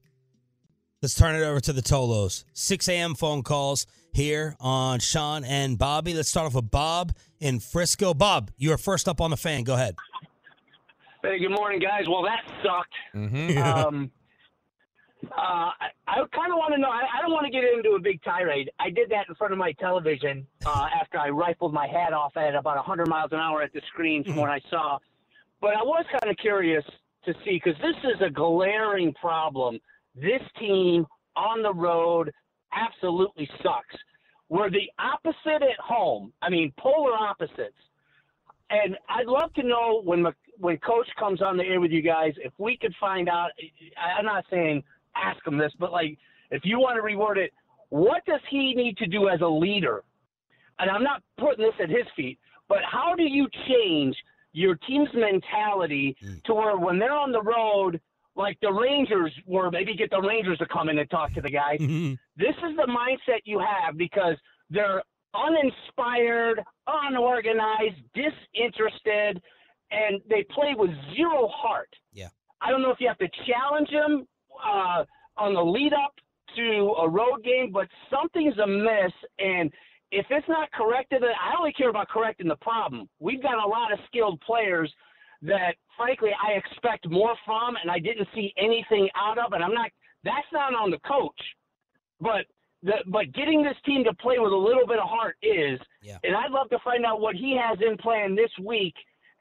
Let's 1.03 1.15
turn 1.15 1.35
it 1.35 1.43
over 1.43 1.61
to 1.61 1.73
the 1.73 1.83
Tolos. 1.83 2.45
6 2.55 2.89
a.m. 2.89 3.15
phone 3.15 3.43
calls 3.43 3.87
here 4.13 4.57
on 4.59 5.01
Sean 5.01 5.45
and 5.45 5.77
Bobby. 5.77 6.15
Let's 6.15 6.31
start 6.31 6.47
off 6.47 6.55
with 6.55 6.71
Bob 6.71 7.13
in 7.41 7.61
Frisco. 7.61 8.15
Bob, 8.15 8.51
you 8.57 8.73
are 8.73 8.79
first 8.79 9.07
up 9.07 9.21
on 9.21 9.31
the 9.31 9.37
fan. 9.37 9.65
Go 9.65 9.75
ahead. 9.75 9.97
Hey, 11.23 11.39
good 11.41 11.51
morning, 11.51 11.81
guys. 11.81 12.09
Well, 12.09 12.23
that 12.23 12.41
sucked. 12.63 12.95
Mm-hmm. 13.15 13.59
um, 13.59 14.11
uh, 15.33 15.71
I, 15.81 15.89
I 16.07 16.17
kind 16.35 16.53
of 16.53 16.59
want 16.59 16.75
to 16.75 16.81
know. 16.81 16.89
I, 16.89 17.03
I 17.19 17.23
don't 17.23 17.33
want 17.33 17.47
to 17.47 17.53
get 17.53 17.65
into 17.65 17.91
a 17.91 18.01
big 18.01 18.23
tirade. 18.23 18.71
I 18.79 18.91
did 18.91 19.11
that 19.11 19.27
in 19.29 19.35
front 19.35 19.53
of 19.53 19.59
my 19.59 19.73
television 19.73 20.47
uh, 20.65 20.87
after 21.01 21.19
I 21.19 21.29
rifled 21.29 21.73
my 21.73 21.87
hat 21.87 22.13
off 22.13 22.37
at 22.37 22.55
about 22.55 22.77
100 22.77 23.09
miles 23.09 23.33
an 23.33 23.39
hour 23.39 23.63
at 23.63 23.73
the 23.73 23.83
screen 23.93 24.25
from 24.25 24.37
what 24.37 24.51
I 24.51 24.61
saw. 24.71 24.99
But 25.61 25.75
I 25.75 25.83
was 25.83 26.05
kind 26.11 26.31
of 26.31 26.37
curious 26.37 26.85
to 27.25 27.35
see 27.45 27.61
because 27.63 27.81
this 27.81 27.97
is 28.05 28.21
a 28.21 28.31
glaring 28.31 29.13
problem. 29.15 29.79
This 30.15 30.43
team 30.59 31.07
on 31.37 31.63
the 31.63 31.73
road 31.73 32.31
absolutely 32.73 33.49
sucks. 33.63 33.97
We're 34.49 34.71
the 34.71 34.91
opposite 34.99 35.63
at 35.63 35.79
home. 35.81 36.33
I 36.43 36.51
mean, 36.51 36.73
polar 36.79 37.15
opposites. 37.15 37.75
And 38.71 38.97
I'd 39.09 39.27
love 39.27 39.53
to 39.55 39.63
know 39.63 40.03
when 40.03 40.27
when 40.59 40.77
Coach 40.79 41.09
comes 41.19 41.43
on 41.43 41.57
the 41.57 41.65
air 41.65 41.81
with 41.81 41.91
you 41.91 42.03
guys, 42.03 42.33
if 42.39 42.53
we 42.59 42.77
could 42.77 42.95
find 43.01 43.29
out. 43.29 43.51
I'm 44.19 44.25
not 44.25 44.45
saying 44.51 44.83
ask 45.17 45.45
him 45.47 45.59
this, 45.59 45.73
but 45.79 45.93
like, 45.93 46.19
if 46.51 46.63
you 46.65 46.79
want 46.79 46.97
to 46.97 47.03
reword 47.03 47.37
it, 47.37 47.53
what 47.91 48.25
does 48.27 48.41
he 48.51 48.75
need 48.75 48.97
to 48.99 49.07
do 49.07 49.29
as 49.29 49.41
a 49.41 49.47
leader? 49.47 50.03
And 50.79 50.91
I'm 50.91 51.03
not 51.03 51.23
putting 51.39 51.65
this 51.65 51.75
at 51.83 51.89
his 51.89 52.07
feet, 52.17 52.39
but 52.69 52.79
how 52.91 53.15
do 53.15 53.23
you 53.23 53.49
change 53.69 54.17
your 54.53 54.77
team's 54.89 55.09
mentality 55.15 56.17
mm. 56.25 56.43
to 56.45 56.55
where 56.55 56.77
when 56.77 56.99
they're 56.99 57.13
on 57.13 57.33
the 57.33 57.43
road, 57.43 58.01
like 58.37 58.59
the 58.63 58.73
Rangers 58.73 59.33
were, 59.47 59.71
maybe 59.71 59.95
get 59.95 60.11
the 60.11 60.21
Rangers 60.21 60.59
to 60.59 60.67
come 60.67 60.89
in 60.89 60.99
and 60.99 61.11
talk 61.11 61.35
to 61.35 61.41
the 61.41 61.51
guys. 61.51 61.79
Mm-hmm. 61.81 62.15
This 62.37 62.55
is 62.69 62.77
the 62.77 62.89
mindset 62.89 63.41
you 63.45 63.61
have 63.61 63.97
because 63.97 64.37
they're 64.71 65.03
uninspired, 65.35 66.63
unorganized, 66.87 67.97
disinterested, 68.15 69.43
and 69.91 70.21
they 70.29 70.45
play 70.55 70.75
with 70.77 70.91
zero 71.15 71.49
heart. 71.49 71.91
Yeah. 72.13 72.29
I 72.61 72.71
don't 72.71 72.83
know 72.83 72.91
if 72.91 72.99
you 73.01 73.09
have 73.09 73.19
to 73.19 73.29
challenge 73.47 73.91
them 73.91 74.27
uh, 74.65 75.05
on 75.37 75.55
the 75.55 75.61
lead 75.63 75.93
up 75.93 76.15
to 76.57 76.95
a 77.01 77.09
road 77.09 77.43
game, 77.45 77.71
but 77.73 77.89
something's 78.11 78.57
amiss. 78.59 79.13
And 79.39 79.73
if 80.11 80.27
it's 80.31 80.49
not 80.49 80.71
corrected, 80.73 81.23
I 81.23 81.59
only 81.59 81.73
care 81.73 81.91
about 81.91 82.09
correcting 82.09 82.49
the 82.49 82.57
problem. 82.57 83.09
We've 83.19 83.43
got 83.43 83.55
a 83.55 83.67
lot 83.67 83.93
of 83.93 83.99
skilled 84.07 84.41
players 84.41 84.93
that, 85.43 85.75
frankly, 85.97 86.31
I 86.43 86.53
expect 86.53 87.09
more 87.11 87.35
from, 87.45 87.77
and 87.81 87.91
I 87.91 87.99
didn't 87.99 88.29
see 88.35 88.53
anything 88.57 89.09
out 89.17 89.39
of. 89.39 89.53
And 89.53 89.63
I'm 89.63 89.75
not. 89.75 89.91
That's 90.23 90.47
not 90.53 90.75
on 90.75 90.91
the 90.91 90.99
coach, 91.01 91.39
but 92.21 92.47
the, 92.83 92.95
but 93.09 93.33
getting 93.33 93.63
this 93.63 93.77
team 93.85 94.05
to 94.05 94.15
play 94.15 94.39
with 94.39 94.53
a 94.53 94.57
little 94.57 94.87
bit 94.87 94.99
of 94.99 95.09
heart 95.09 95.37
is. 95.43 95.79
Yeah. 96.03 96.19
And 96.23 96.35
I'd 96.35 96.51
love 96.51 96.71
to 96.71 96.79
find 96.85 97.05
out 97.05 97.21
what 97.21 97.35
he 97.35 97.59
has 97.61 97.79
in 97.87 97.97
plan 97.99 98.35
this 98.35 98.51
week, 98.63 98.95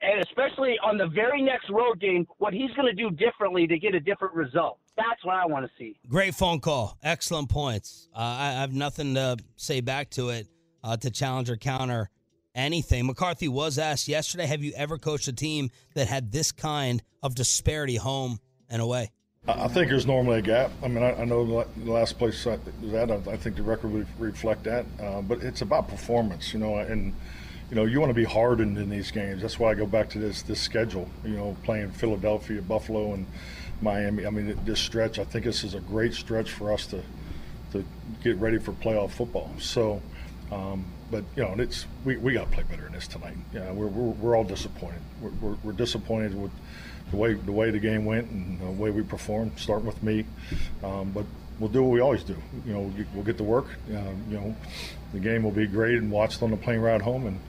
and 0.03 0.21
especially 0.21 0.77
on 0.83 0.97
the 0.97 1.07
very 1.07 1.41
next 1.41 1.69
road 1.69 1.99
game, 1.99 2.27
what 2.37 2.53
he's 2.53 2.71
going 2.71 2.85
to 2.85 2.93
do 2.93 3.09
differently 3.09 3.65
to 3.67 3.79
get 3.79 3.95
a 3.95 3.99
different 3.99 4.33
result. 4.33 4.79
That's 4.97 5.23
what 5.23 5.35
I 5.35 5.45
want 5.45 5.65
to 5.65 5.71
see. 5.77 5.95
Great 6.07 6.35
phone 6.35 6.59
call. 6.59 6.97
Excellent 7.01 7.49
points. 7.49 8.09
Uh, 8.13 8.19
I, 8.19 8.47
I 8.49 8.61
have 8.61 8.73
nothing 8.73 9.15
to 9.15 9.37
say 9.55 9.81
back 9.81 10.09
to 10.11 10.29
it 10.29 10.47
uh, 10.83 10.97
to 10.97 11.09
challenge 11.09 11.49
or 11.49 11.57
counter 11.57 12.09
anything. 12.53 13.05
McCarthy 13.05 13.47
was 13.47 13.79
asked 13.79 14.07
yesterday 14.07 14.45
Have 14.45 14.61
you 14.61 14.73
ever 14.75 14.97
coached 14.97 15.27
a 15.27 15.33
team 15.33 15.71
that 15.95 16.07
had 16.07 16.31
this 16.31 16.51
kind 16.51 17.01
of 17.23 17.35
disparity 17.35 17.95
home 17.95 18.39
and 18.69 18.81
away? 18.81 19.11
I 19.47 19.63
I 19.63 19.67
think 19.67 19.89
there's 19.89 20.05
normally 20.05 20.39
a 20.39 20.41
gap. 20.41 20.71
I 20.83 20.87
mean, 20.87 21.03
I, 21.03 21.13
I 21.13 21.25
know 21.25 21.65
the 21.77 21.91
last 21.91 22.17
place 22.17 22.45
I 22.45 22.59
was 22.81 22.93
at, 22.93 23.11
I, 23.11 23.15
I 23.31 23.37
think 23.37 23.55
the 23.55 23.63
record 23.63 23.91
would 23.91 24.07
reflect 24.19 24.63
that. 24.65 24.85
Uh, 25.01 25.21
but 25.21 25.41
it's 25.41 25.61
about 25.61 25.87
performance, 25.87 26.53
you 26.53 26.59
know, 26.59 26.77
and 26.77 27.13
you 27.73 27.79
know 27.79 27.85
you 27.85 27.99
want 27.99 28.11
to 28.11 28.13
be 28.13 28.23
hardened 28.23 28.77
in 28.77 28.87
these 28.87 29.09
games. 29.09 29.41
That's 29.41 29.57
why 29.57 29.71
I 29.71 29.73
go 29.73 29.87
back 29.87 30.07
to 30.09 30.19
this 30.19 30.43
this 30.43 30.61
schedule. 30.61 31.09
You 31.25 31.37
know, 31.37 31.57
playing 31.63 31.89
Philadelphia, 31.89 32.61
Buffalo, 32.61 33.13
and 33.13 33.25
Miami. 33.81 34.27
I 34.27 34.29
mean, 34.29 34.55
this 34.63 34.79
stretch. 34.79 35.17
I 35.17 35.23
think 35.23 35.43
this 35.45 35.63
is 35.63 35.73
a 35.73 35.79
great 35.79 36.13
stretch 36.13 36.51
for 36.51 36.71
us 36.71 36.85
to 36.87 37.01
to 37.71 37.83
get 38.23 38.37
ready 38.37 38.59
for 38.59 38.73
playoff 38.73 39.11
football. 39.11 39.51
So. 39.57 40.01
Um, 40.51 40.85
but 41.09 41.23
you 41.35 41.41
know, 41.43 41.55
it's 41.57 41.87
we, 42.05 42.17
we 42.17 42.33
got 42.33 42.45
to 42.45 42.51
play 42.51 42.63
better 42.69 42.83
than 42.83 42.91
this 42.91 43.07
tonight. 43.07 43.37
Yeah, 43.53 43.71
we're, 43.71 43.87
we're, 43.87 44.11
we're 44.11 44.35
all 44.35 44.43
disappointed. 44.43 45.01
We're, 45.19 45.31
we're, 45.41 45.57
we're 45.63 45.71
disappointed 45.71 46.39
with 46.39 46.51
the 47.09 47.17
way 47.17 47.33
the 47.33 47.51
way 47.51 47.71
the 47.71 47.79
game 47.79 48.05
went 48.05 48.29
and 48.29 48.59
the 48.59 48.69
way 48.69 48.91
we 48.91 49.01
performed, 49.01 49.53
starting 49.55 49.87
with 49.87 50.03
me. 50.03 50.25
Um, 50.83 51.11
but 51.11 51.25
we'll 51.59 51.71
do 51.71 51.81
what 51.81 51.91
we 51.91 52.01
always 52.01 52.23
do. 52.23 52.35
You 52.67 52.73
know, 52.73 52.93
we'll 53.15 53.23
get 53.23 53.37
to 53.37 53.43
work. 53.43 53.65
Uh, 53.89 54.13
you 54.29 54.37
know, 54.37 54.55
the 55.11 55.19
game 55.19 55.41
will 55.41 55.51
be 55.51 55.65
great 55.65 55.97
and 55.97 56.11
watched 56.11 56.43
on 56.43 56.51
the 56.51 56.57
plane 56.57 56.79
ride 56.79 57.01
home, 57.01 57.25
and 57.25 57.39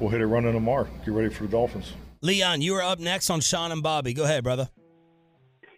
we'll 0.00 0.10
hit 0.10 0.20
it 0.20 0.26
running 0.26 0.52
tomorrow. 0.52 0.88
Get 1.04 1.14
ready 1.14 1.32
for 1.32 1.44
the 1.44 1.50
Dolphins. 1.50 1.92
Leon, 2.22 2.62
you 2.62 2.74
are 2.74 2.82
up 2.82 2.98
next 2.98 3.30
on 3.30 3.40
Sean 3.40 3.72
and 3.72 3.82
Bobby. 3.82 4.12
Go 4.12 4.24
ahead, 4.24 4.42
brother. 4.42 4.68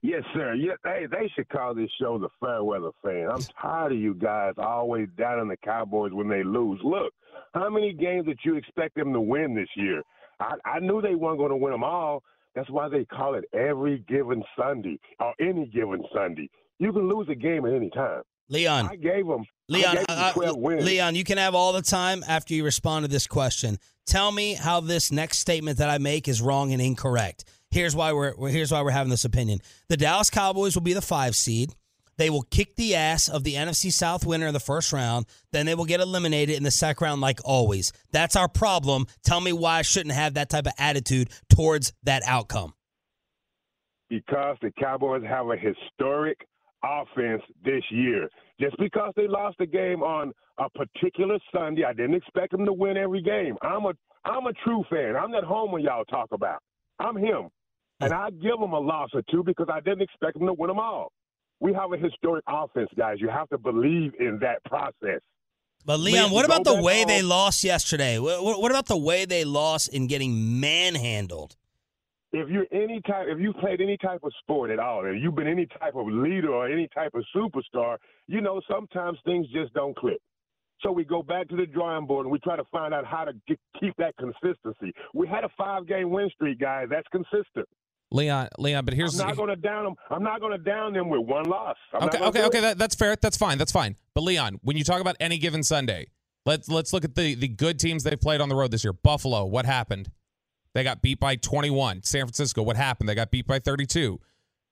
Yes, 0.02 0.22
sir. 0.32 0.54
Yeah, 0.54 0.74
hey, 0.84 1.06
they 1.10 1.30
should 1.34 1.48
call 1.48 1.74
this 1.74 1.90
show 2.00 2.18
the 2.18 2.28
Fairweather 2.40 2.90
Fan. 3.04 3.28
I'm 3.30 3.42
tired 3.60 3.92
of 3.92 3.98
you 3.98 4.14
guys 4.14 4.54
always 4.56 5.08
doubting 5.16 5.48
the 5.48 5.56
Cowboys 5.56 6.12
when 6.12 6.28
they 6.28 6.44
lose. 6.44 6.80
Look, 6.84 7.12
how 7.52 7.68
many 7.68 7.92
games 7.92 8.26
did 8.26 8.38
you 8.44 8.54
expect 8.54 8.94
them 8.94 9.12
to 9.12 9.20
win 9.20 9.54
this 9.54 9.68
year? 9.74 10.02
I, 10.40 10.54
I 10.64 10.78
knew 10.78 11.02
they 11.02 11.16
weren't 11.16 11.38
going 11.38 11.50
to 11.50 11.56
win 11.56 11.72
them 11.72 11.82
all. 11.82 12.22
That's 12.54 12.70
why 12.70 12.88
they 12.88 13.04
call 13.04 13.34
it 13.34 13.44
every 13.52 14.04
given 14.08 14.42
Sunday 14.56 14.98
or 15.20 15.34
any 15.40 15.66
given 15.66 16.02
Sunday. 16.14 16.48
You 16.78 16.92
can 16.92 17.08
lose 17.08 17.28
a 17.28 17.34
game 17.34 17.66
at 17.66 17.72
any 17.72 17.90
time. 17.90 18.22
Leon. 18.48 18.88
I 18.90 18.96
gave 18.96 19.26
them. 19.26 19.44
Leon, 19.68 19.90
I 19.90 19.94
gave 19.96 20.06
them 20.06 20.16
uh, 20.18 20.32
12 20.32 20.56
wins. 20.58 20.84
Leon, 20.84 21.14
you 21.14 21.24
can 21.24 21.38
have 21.38 21.54
all 21.54 21.72
the 21.72 21.82
time 21.82 22.24
after 22.26 22.54
you 22.54 22.64
respond 22.64 23.04
to 23.04 23.08
this 23.08 23.26
question. 23.26 23.78
Tell 24.08 24.32
me 24.32 24.54
how 24.54 24.80
this 24.80 25.12
next 25.12 25.38
statement 25.38 25.78
that 25.78 25.90
I 25.90 25.98
make 25.98 26.28
is 26.28 26.40
wrong 26.40 26.72
and 26.72 26.80
incorrect. 26.80 27.44
Here's 27.70 27.94
why 27.94 28.14
we're 28.14 28.48
here's 28.48 28.72
why 28.72 28.80
we're 28.80 28.90
having 28.90 29.10
this 29.10 29.26
opinion. 29.26 29.60
The 29.90 29.98
Dallas 29.98 30.30
Cowboys 30.30 30.74
will 30.74 30.82
be 30.82 30.94
the 30.94 31.02
five 31.02 31.36
seed. 31.36 31.74
They 32.16 32.30
will 32.30 32.42
kick 32.42 32.74
the 32.76 32.94
ass 32.94 33.28
of 33.28 33.44
the 33.44 33.54
NFC 33.54 33.92
South 33.92 34.24
winner 34.26 34.46
in 34.46 34.54
the 34.54 34.60
first 34.60 34.94
round. 34.94 35.26
Then 35.52 35.66
they 35.66 35.74
will 35.74 35.84
get 35.84 36.00
eliminated 36.00 36.56
in 36.56 36.62
the 36.62 36.70
second 36.70 37.04
round, 37.04 37.20
like 37.20 37.38
always. 37.44 37.92
That's 38.10 38.34
our 38.34 38.48
problem. 38.48 39.06
Tell 39.22 39.40
me 39.42 39.52
why 39.52 39.78
I 39.78 39.82
shouldn't 39.82 40.14
have 40.14 40.34
that 40.34 40.48
type 40.48 40.66
of 40.66 40.72
attitude 40.78 41.28
towards 41.50 41.92
that 42.04 42.22
outcome. 42.26 42.72
because 44.08 44.56
the 44.62 44.72
Cowboys 44.80 45.22
have 45.28 45.46
a 45.50 45.56
historic 45.56 46.38
offense 46.82 47.42
this 47.62 47.82
year. 47.90 48.30
Just 48.60 48.76
because 48.78 49.12
they 49.16 49.28
lost 49.28 49.56
a 49.60 49.66
game 49.66 50.02
on 50.02 50.32
a 50.58 50.68
particular 50.70 51.38
Sunday, 51.54 51.84
I 51.84 51.92
didn't 51.92 52.14
expect 52.14 52.52
them 52.52 52.66
to 52.66 52.72
win 52.72 52.96
every 52.96 53.22
game. 53.22 53.56
I'm 53.62 53.84
a 53.86 53.92
I'm 54.24 54.46
a 54.46 54.52
true 54.64 54.84
fan. 54.90 55.16
I'm 55.16 55.30
that 55.32 55.44
homer 55.44 55.78
y'all 55.78 56.04
talk 56.04 56.28
about. 56.32 56.58
I'm 56.98 57.16
him, 57.16 57.48
and 58.00 58.12
I 58.12 58.30
give 58.30 58.58
them 58.58 58.72
a 58.72 58.78
loss 58.80 59.10
or 59.14 59.22
two 59.30 59.44
because 59.44 59.68
I 59.72 59.80
didn't 59.80 60.02
expect 60.02 60.38
them 60.38 60.46
to 60.46 60.52
win 60.52 60.68
them 60.68 60.80
all. 60.80 61.12
We 61.60 61.72
have 61.74 61.92
a 61.92 61.96
historic 61.96 62.44
offense, 62.48 62.90
guys. 62.96 63.16
You 63.20 63.28
have 63.28 63.48
to 63.50 63.58
believe 63.58 64.12
in 64.18 64.38
that 64.40 64.62
process. 64.64 65.20
But 65.84 66.00
Leon, 66.00 66.30
what 66.32 66.44
about 66.44 66.64
the 66.64 66.82
way 66.82 66.98
home. 66.98 67.08
they 67.08 67.22
lost 67.22 67.62
yesterday? 67.62 68.18
What 68.18 68.60
what 68.60 68.70
about 68.70 68.86
the 68.86 68.96
way 68.96 69.24
they 69.24 69.44
lost 69.44 69.88
in 69.88 70.08
getting 70.08 70.60
manhandled? 70.60 71.56
If 72.32 72.48
you're 72.48 72.66
any 72.72 73.00
type, 73.06 73.26
if 73.28 73.38
you've 73.40 73.56
played 73.56 73.80
any 73.80 73.96
type 73.96 74.20
of 74.22 74.32
sport 74.40 74.70
at 74.70 74.78
all, 74.78 75.04
if 75.06 75.22
you've 75.22 75.34
been 75.34 75.48
any 75.48 75.66
type 75.66 75.94
of 75.94 76.06
leader 76.06 76.52
or 76.52 76.68
any 76.68 76.88
type 76.94 77.12
of 77.14 77.24
superstar, 77.34 77.96
you 78.26 78.40
know 78.40 78.60
sometimes 78.70 79.18
things 79.24 79.46
just 79.48 79.72
don't 79.74 79.96
click. 79.96 80.20
So 80.82 80.92
we 80.92 81.04
go 81.04 81.22
back 81.22 81.48
to 81.48 81.56
the 81.56 81.66
drawing 81.66 82.06
board 82.06 82.26
and 82.26 82.32
we 82.32 82.38
try 82.38 82.56
to 82.56 82.64
find 82.70 82.94
out 82.94 83.04
how 83.04 83.24
to 83.24 83.32
get, 83.48 83.58
keep 83.80 83.94
that 83.96 84.14
consistency. 84.16 84.92
We 85.12 85.26
had 85.26 85.42
a 85.42 85.48
five-game 85.56 86.10
win 86.10 86.30
streak, 86.34 86.60
guys. 86.60 86.86
That's 86.88 87.08
consistent. 87.08 87.66
Leon, 88.10 88.48
Leon, 88.58 88.84
but 88.84 88.94
here's 88.94 89.18
I'm 89.18 89.26
not 89.26 89.36
going 89.36 89.48
to 89.48 89.56
down 89.56 89.84
them. 89.84 89.94
I'm 90.10 90.22
not 90.22 90.40
going 90.40 90.52
to 90.52 90.58
down 90.58 90.94
them 90.94 91.08
with 91.08 91.20
one 91.26 91.44
loss. 91.44 91.76
I'm 91.92 92.08
okay, 92.08 92.22
okay, 92.24 92.44
okay. 92.44 92.60
That, 92.60 92.78
that's 92.78 92.94
fair. 92.94 93.16
That's 93.20 93.36
fine. 93.36 93.58
That's 93.58 93.72
fine. 93.72 93.96
But 94.14 94.22
Leon, 94.22 94.60
when 94.62 94.76
you 94.76 94.84
talk 94.84 95.00
about 95.00 95.16
any 95.20 95.36
given 95.36 95.62
Sunday, 95.62 96.06
let's 96.46 96.70
let's 96.70 96.94
look 96.94 97.04
at 97.04 97.14
the 97.16 97.34
the 97.34 97.48
good 97.48 97.78
teams 97.78 98.04
they 98.04 98.16
played 98.16 98.40
on 98.40 98.48
the 98.48 98.54
road 98.54 98.70
this 98.70 98.82
year. 98.82 98.94
Buffalo, 98.94 99.44
what 99.44 99.66
happened? 99.66 100.10
They 100.74 100.84
got 100.84 101.02
beat 101.02 101.20
by 101.20 101.36
21. 101.36 102.02
San 102.02 102.22
Francisco, 102.22 102.62
what 102.62 102.76
happened? 102.76 103.08
They 103.08 103.14
got 103.14 103.30
beat 103.30 103.46
by 103.46 103.58
32. 103.58 104.20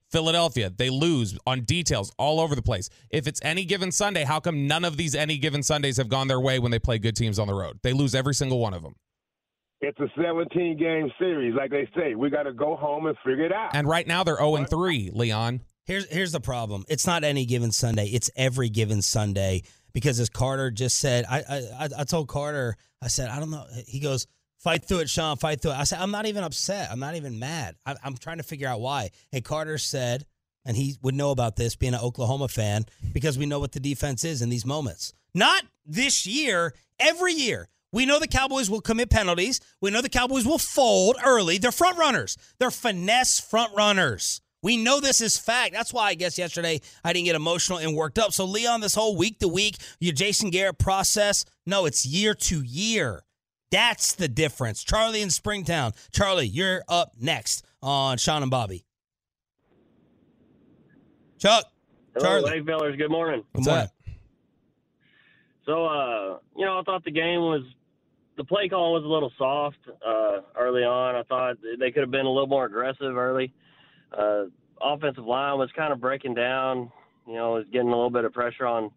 Philadelphia, 0.09 0.69
they 0.69 0.89
lose 0.89 1.37
on 1.45 1.61
details 1.61 2.11
all 2.17 2.39
over 2.39 2.55
the 2.55 2.61
place. 2.61 2.89
If 3.09 3.27
it's 3.27 3.41
any 3.43 3.65
given 3.65 3.91
Sunday, 3.91 4.23
how 4.23 4.39
come 4.39 4.67
none 4.67 4.85
of 4.85 4.95
these 4.95 5.15
any 5.15 5.37
given 5.37 5.63
Sundays 5.63 5.97
have 5.97 6.07
gone 6.07 6.27
their 6.27 6.39
way 6.39 6.59
when 6.59 6.71
they 6.71 6.79
play 6.79 6.97
good 6.97 7.15
teams 7.15 7.39
on 7.39 7.47
the 7.47 7.53
road? 7.53 7.79
They 7.83 7.93
lose 7.93 8.15
every 8.15 8.33
single 8.33 8.59
one 8.59 8.73
of 8.73 8.83
them. 8.83 8.95
It's 9.81 9.99
a 9.99 10.07
17 10.19 10.77
game 10.77 11.11
series, 11.19 11.53
like 11.53 11.71
they 11.71 11.87
say. 11.95 12.15
We 12.15 12.29
got 12.29 12.43
to 12.43 12.53
go 12.53 12.75
home 12.75 13.05
and 13.05 13.15
figure 13.23 13.45
it 13.45 13.51
out. 13.51 13.75
And 13.75 13.87
right 13.87 14.07
now 14.07 14.23
they're 14.23 14.37
0 14.37 14.55
and 14.55 14.69
3, 14.69 15.11
Leon. 15.13 15.61
Here's 15.85 16.09
here's 16.09 16.31
the 16.31 16.41
problem. 16.41 16.83
It's 16.89 17.05
not 17.07 17.23
any 17.23 17.45
given 17.45 17.71
Sunday. 17.71 18.07
It's 18.07 18.29
every 18.35 18.69
given 18.69 19.01
Sunday 19.01 19.63
because 19.93 20.19
as 20.19 20.29
Carter 20.29 20.71
just 20.71 20.97
said, 20.97 21.25
I 21.29 21.43
I, 21.79 21.89
I 21.99 22.03
told 22.03 22.27
Carter, 22.27 22.75
I 23.01 23.07
said, 23.07 23.29
I 23.29 23.39
don't 23.39 23.51
know. 23.51 23.65
He 23.85 23.99
goes, 23.99 24.27
fight 24.67 24.83
through 24.83 24.99
it, 24.99 25.09
Sean, 25.09 25.37
fight 25.37 25.61
through 25.61 25.71
it. 25.71 25.77
I 25.77 25.85
said, 25.85 25.99
I'm 25.99 26.11
not 26.11 26.25
even 26.25 26.43
upset. 26.43 26.91
I'm 26.91 26.99
not 26.99 27.15
even 27.15 27.39
mad. 27.39 27.77
I, 27.85 27.95
I'm 28.03 28.17
trying 28.17 28.35
to 28.35 28.43
figure 28.43 28.67
out 28.67 28.81
why. 28.81 29.11
And 29.31 29.41
Carter 29.41 29.77
said, 29.77 30.25
and 30.65 30.75
he 30.75 30.97
would 31.01 31.15
know 31.15 31.31
about 31.31 31.55
this 31.55 31.77
being 31.77 31.93
an 31.93 32.01
Oklahoma 32.01 32.49
fan 32.49 32.85
because 33.13 33.37
we 33.37 33.45
know 33.45 33.61
what 33.61 33.71
the 33.71 33.79
defense 33.79 34.25
is 34.25 34.41
in 34.41 34.49
these 34.49 34.65
moments. 34.65 35.13
Not 35.33 35.63
this 35.85 36.27
year, 36.27 36.73
every 36.99 37.31
year. 37.31 37.69
We 37.93 38.05
know 38.05 38.19
the 38.19 38.27
Cowboys 38.27 38.69
will 38.69 38.81
commit 38.81 39.09
penalties. 39.09 39.61
We 39.79 39.89
know 39.89 40.01
the 40.01 40.09
Cowboys 40.09 40.45
will 40.45 40.57
fold 40.57 41.15
early. 41.25 41.59
They're 41.59 41.71
front 41.71 41.97
runners. 41.97 42.37
They're 42.59 42.69
finesse 42.69 43.39
front 43.39 43.73
runners. 43.73 44.41
We 44.61 44.75
know 44.75 44.99
this 44.99 45.21
is 45.21 45.37
fact. 45.37 45.71
That's 45.71 45.93
why 45.93 46.07
I 46.07 46.15
guess 46.15 46.37
yesterday 46.37 46.81
I 47.05 47.13
didn't 47.13 47.27
get 47.27 47.35
emotional 47.37 47.77
and 47.77 47.95
worked 47.95 48.19
up. 48.19 48.33
So 48.33 48.43
Leon, 48.43 48.81
this 48.81 48.95
whole 48.95 49.15
week 49.15 49.39
to 49.39 49.47
week, 49.47 49.77
your 50.01 50.13
Jason 50.13 50.49
Garrett 50.49 50.77
process, 50.77 51.45
no, 51.65 51.85
it's 51.85 52.05
year 52.05 52.33
to 52.33 52.61
year. 52.63 53.23
That's 53.71 54.15
the 54.15 54.27
difference. 54.27 54.83
Charlie 54.83 55.21
in 55.21 55.29
Springtown. 55.29 55.93
Charlie, 56.11 56.47
you're 56.47 56.83
up 56.87 57.13
next 57.19 57.65
on 57.81 58.17
Sean 58.17 58.41
and 58.41 58.51
Bobby. 58.51 58.85
Chuck. 61.37 61.65
Hello, 62.15 62.25
Charlie. 62.25 62.51
hey 62.51 62.65
fellas. 62.65 62.95
Good 62.95 63.11
morning. 63.11 63.43
What's 63.51 63.67
up? 63.67 63.89
So, 65.65 65.85
uh, 65.85 66.37
you 66.55 66.65
know, 66.65 66.79
I 66.79 66.81
thought 66.83 67.03
the 67.03 67.11
game 67.11 67.41
was 67.41 67.61
the 68.37 68.43
play 68.43 68.69
call 68.69 68.93
was 68.93 69.03
a 69.03 69.07
little 69.07 69.31
soft 69.37 69.77
uh, 70.05 70.41
early 70.57 70.83
on. 70.83 71.15
I 71.15 71.23
thought 71.23 71.57
they 71.79 71.91
could 71.91 72.01
have 72.01 72.11
been 72.11 72.25
a 72.25 72.31
little 72.31 72.47
more 72.47 72.65
aggressive 72.65 73.17
early. 73.17 73.53
Uh, 74.17 74.45
offensive 74.81 75.25
line 75.25 75.57
was 75.57 75.69
kind 75.75 75.91
of 75.91 75.99
breaking 75.99 76.35
down. 76.35 76.91
You 77.27 77.33
know, 77.33 77.51
was 77.53 77.65
getting 77.73 77.89
a 77.89 77.95
little 77.95 78.09
bit 78.09 78.23
of 78.23 78.31
pressure 78.31 78.65
on 78.65 78.91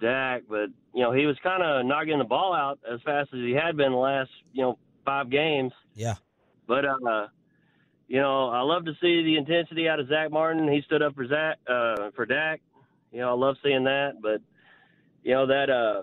Dak, 0.00 0.42
but 0.48 0.68
you 0.94 1.02
know 1.02 1.12
he 1.12 1.26
was 1.26 1.36
kind 1.42 1.62
of 1.62 1.84
not 1.86 2.04
getting 2.04 2.18
the 2.18 2.24
ball 2.24 2.54
out 2.54 2.78
as 2.90 3.00
fast 3.02 3.30
as 3.32 3.40
he 3.40 3.52
had 3.52 3.76
been 3.76 3.92
the 3.92 3.98
last 3.98 4.30
you 4.52 4.62
know 4.62 4.78
five 5.04 5.30
games. 5.30 5.72
Yeah. 5.94 6.14
But 6.66 6.84
uh, 6.84 7.26
you 8.10 8.20
know, 8.20 8.48
I 8.48 8.62
love 8.62 8.84
to 8.86 8.92
see 9.00 9.22
the 9.22 9.36
intensity 9.36 9.88
out 9.88 10.00
of 10.00 10.08
Zack 10.08 10.30
Martin. 10.30 10.70
He 10.70 10.82
stood 10.82 11.02
up 11.02 11.14
for 11.14 11.26
Zack 11.26 11.58
uh, 11.68 12.10
for 12.16 12.26
Dak. 12.26 12.60
You 13.12 13.20
know, 13.20 13.30
I 13.30 13.32
love 13.34 13.56
seeing 13.62 13.84
that. 13.84 14.20
But 14.20 14.40
you 15.22 15.32
know 15.32 15.46
that 15.46 15.70
uh, 15.70 16.02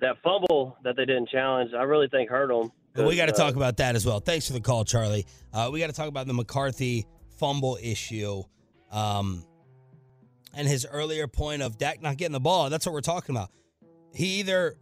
that 0.00 0.16
fumble 0.22 0.76
that 0.82 0.96
they 0.96 1.04
didn't 1.04 1.28
challenge, 1.28 1.72
I 1.74 1.82
really 1.82 2.08
think 2.08 2.30
hurt 2.30 2.48
them. 2.48 2.72
But 2.94 3.06
we 3.06 3.16
got 3.16 3.26
to 3.26 3.34
uh, 3.34 3.36
talk 3.36 3.56
about 3.56 3.76
that 3.76 3.96
as 3.96 4.04
well. 4.04 4.20
Thanks 4.20 4.46
for 4.46 4.52
the 4.52 4.60
call, 4.60 4.84
Charlie. 4.84 5.26
Uh, 5.52 5.68
we 5.72 5.78
got 5.78 5.88
to 5.88 5.92
talk 5.92 6.08
about 6.08 6.26
the 6.26 6.34
McCarthy 6.34 7.06
fumble 7.38 7.78
issue 7.82 8.42
um, 8.90 9.44
and 10.54 10.66
his 10.66 10.86
earlier 10.90 11.26
point 11.26 11.62
of 11.62 11.78
Dak 11.78 12.02
not 12.02 12.16
getting 12.16 12.32
the 12.32 12.40
ball. 12.40 12.70
That's 12.70 12.86
what 12.86 12.92
we're 12.92 13.00
talking 13.00 13.34
about. 13.34 13.50
He 14.14 14.40
either 14.40 14.76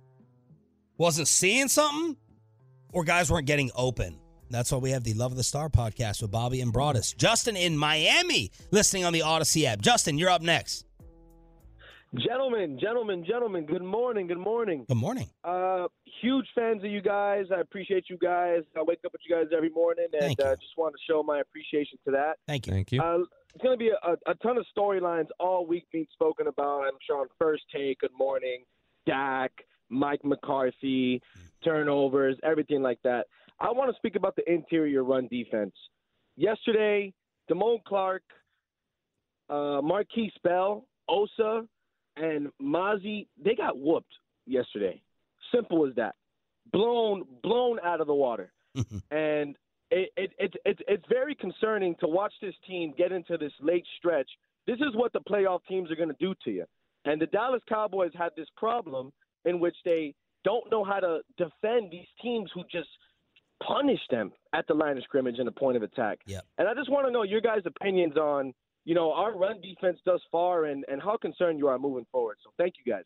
wasn't 0.96 1.28
seeing 1.28 1.68
something 1.68 2.16
or 2.92 3.04
guys 3.04 3.30
weren't 3.30 3.46
getting 3.46 3.70
open. 3.74 4.18
That's 4.50 4.72
why 4.72 4.78
we 4.78 4.90
have 4.92 5.04
the 5.04 5.12
Love 5.14 5.32
of 5.32 5.36
the 5.36 5.44
Star 5.44 5.68
podcast 5.68 6.22
with 6.22 6.30
Bobby 6.30 6.60
and 6.62 6.72
Broadus. 6.72 7.12
Justin 7.12 7.54
in 7.56 7.76
Miami 7.76 8.50
listening 8.70 9.04
on 9.04 9.12
the 9.12 9.20
Audacy 9.20 9.64
app. 9.64 9.80
Justin, 9.80 10.16
you're 10.16 10.30
up 10.30 10.40
next. 10.40 10.86
Gentlemen, 12.14 12.78
gentlemen, 12.80 13.22
gentlemen, 13.28 13.66
good 13.66 13.82
morning, 13.82 14.26
good 14.26 14.38
morning. 14.38 14.86
Good 14.88 14.96
morning. 14.96 15.28
Uh, 15.44 15.88
huge 16.22 16.46
fans 16.54 16.82
of 16.82 16.90
you 16.90 17.02
guys. 17.02 17.44
I 17.54 17.60
appreciate 17.60 18.04
you 18.08 18.16
guys. 18.16 18.62
I 18.74 18.82
wake 18.82 19.00
up 19.04 19.12
with 19.12 19.20
you 19.28 19.36
guys 19.36 19.48
every 19.54 19.68
morning 19.68 20.06
and 20.18 20.40
uh, 20.40 20.56
just 20.56 20.78
want 20.78 20.94
to 20.94 21.00
show 21.06 21.22
my 21.22 21.40
appreciation 21.40 21.98
to 22.06 22.12
that. 22.12 22.38
Thank 22.46 22.66
you. 22.66 22.72
Thank 22.72 22.92
you. 22.92 23.02
Uh, 23.02 23.18
it's 23.58 23.64
going 23.64 23.76
to 23.76 23.84
be 23.84 23.90
a, 23.90 24.30
a 24.30 24.34
ton 24.36 24.56
of 24.56 24.64
storylines 24.76 25.26
all 25.40 25.66
week 25.66 25.84
being 25.92 26.06
spoken 26.12 26.46
about. 26.46 26.82
I'm 26.82 26.92
sure 27.04 27.22
on 27.22 27.26
First 27.40 27.64
Take, 27.74 27.98
Good 27.98 28.12
Morning, 28.16 28.62
Dak, 29.04 29.50
Mike 29.88 30.24
McCarthy, 30.24 31.20
turnovers, 31.64 32.36
everything 32.44 32.82
like 32.82 33.00
that. 33.02 33.26
I 33.58 33.72
want 33.72 33.90
to 33.90 33.96
speak 33.96 34.14
about 34.14 34.36
the 34.36 34.48
interior 34.48 35.02
run 35.02 35.26
defense. 35.26 35.74
Yesterday, 36.36 37.12
Damone 37.50 37.82
Clark, 37.82 38.22
uh, 39.50 39.82
Markquese 39.82 40.30
Bell, 40.44 40.86
Osa, 41.08 41.66
and 42.16 42.50
Mozzie, 42.62 43.26
they 43.44 43.56
got 43.56 43.76
whooped 43.76 44.14
yesterday. 44.46 45.02
Simple 45.52 45.84
as 45.84 45.96
that. 45.96 46.14
Blown, 46.72 47.24
blown 47.42 47.80
out 47.84 48.00
of 48.00 48.06
the 48.06 48.14
water. 48.14 48.52
and 49.10 49.56
it, 49.90 50.10
it, 50.16 50.32
it, 50.38 50.54
it, 50.64 50.78
it's 50.86 51.04
very 51.08 51.34
concerning 51.34 51.94
to 52.00 52.08
watch 52.08 52.32
this 52.40 52.54
team 52.66 52.94
get 52.96 53.12
into 53.12 53.36
this 53.38 53.52
late 53.60 53.84
stretch. 53.98 54.28
This 54.66 54.78
is 54.78 54.94
what 54.94 55.12
the 55.12 55.20
playoff 55.20 55.60
teams 55.68 55.90
are 55.90 55.96
going 55.96 56.10
to 56.10 56.16
do 56.20 56.34
to 56.44 56.50
you. 56.50 56.64
And 57.04 57.20
the 57.20 57.26
Dallas 57.26 57.62
Cowboys 57.68 58.12
had 58.14 58.30
this 58.36 58.48
problem 58.56 59.12
in 59.44 59.60
which 59.60 59.76
they 59.84 60.14
don't 60.44 60.70
know 60.70 60.84
how 60.84 61.00
to 61.00 61.20
defend 61.36 61.90
these 61.90 62.06
teams 62.22 62.50
who 62.54 62.62
just 62.70 62.88
punish 63.66 64.00
them 64.10 64.32
at 64.52 64.66
the 64.66 64.74
line 64.74 64.96
of 64.96 65.02
scrimmage 65.04 65.36
and 65.38 65.46
the 65.46 65.52
point 65.52 65.76
of 65.76 65.82
attack. 65.82 66.18
Yep. 66.26 66.44
And 66.58 66.68
I 66.68 66.74
just 66.74 66.90
want 66.90 67.06
to 67.06 67.12
know 67.12 67.22
your 67.22 67.40
guys' 67.40 67.62
opinions 67.64 68.16
on, 68.16 68.52
you 68.84 68.94
know, 68.94 69.12
our 69.12 69.36
run 69.36 69.60
defense 69.60 69.98
thus 70.04 70.20
far 70.30 70.66
and, 70.66 70.84
and 70.88 71.02
how 71.02 71.16
concerned 71.16 71.58
you 71.58 71.68
are 71.68 71.78
moving 71.78 72.06
forward. 72.12 72.36
So 72.44 72.50
thank 72.58 72.74
you 72.84 72.92
guys. 72.92 73.04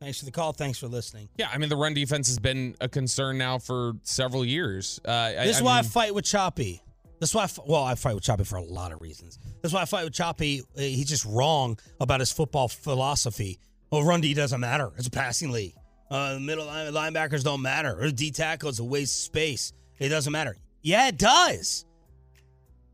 Thanks 0.00 0.18
for 0.18 0.24
the 0.26 0.30
call. 0.30 0.52
Thanks 0.52 0.78
for 0.78 0.86
listening. 0.88 1.28
Yeah, 1.36 1.48
I 1.52 1.58
mean 1.58 1.68
the 1.68 1.76
run 1.76 1.94
defense 1.94 2.28
has 2.28 2.38
been 2.38 2.74
a 2.80 2.88
concern 2.88 3.38
now 3.38 3.58
for 3.58 3.94
several 4.02 4.44
years. 4.44 5.00
Uh, 5.06 5.10
I- 5.10 5.32
This 5.46 5.56
is 5.56 5.62
I 5.62 5.64
why 5.64 5.78
I 5.78 5.82
mean- 5.82 5.90
fight 5.90 6.14
with 6.14 6.24
Choppy. 6.24 6.82
This 7.20 7.30
is 7.30 7.34
why, 7.34 7.44
I 7.44 7.48
well, 7.66 7.84
I 7.84 7.94
fight 7.94 8.14
with 8.14 8.24
Choppy 8.24 8.44
for 8.44 8.56
a 8.56 8.62
lot 8.64 8.92
of 8.92 9.00
reasons. 9.00 9.38
This 9.62 9.70
is 9.70 9.72
why 9.72 9.82
I 9.82 9.84
fight 9.86 10.04
with 10.04 10.12
Choppy. 10.12 10.60
Uh, 10.76 10.80
He's 10.80 11.08
just 11.08 11.24
wrong 11.24 11.78
about 12.00 12.20
his 12.20 12.32
football 12.32 12.68
philosophy. 12.68 13.60
Well, 13.90 14.02
run 14.02 14.20
D 14.20 14.34
doesn't 14.34 14.60
matter. 14.60 14.90
It's 14.98 15.06
a 15.06 15.10
passing 15.10 15.50
league. 15.52 15.74
Uh, 16.10 16.38
middle 16.40 16.66
line, 16.66 16.92
linebackers 16.92 17.42
don't 17.44 17.62
matter. 17.62 17.98
Or 17.98 18.10
D 18.10 18.30
tackle 18.30 18.68
is 18.68 18.78
a 18.80 18.84
waste 18.84 19.14
of 19.20 19.24
space. 19.24 19.72
It 19.98 20.08
doesn't 20.10 20.32
matter. 20.32 20.56
Yeah, 20.82 21.08
it 21.08 21.16
does. 21.16 21.86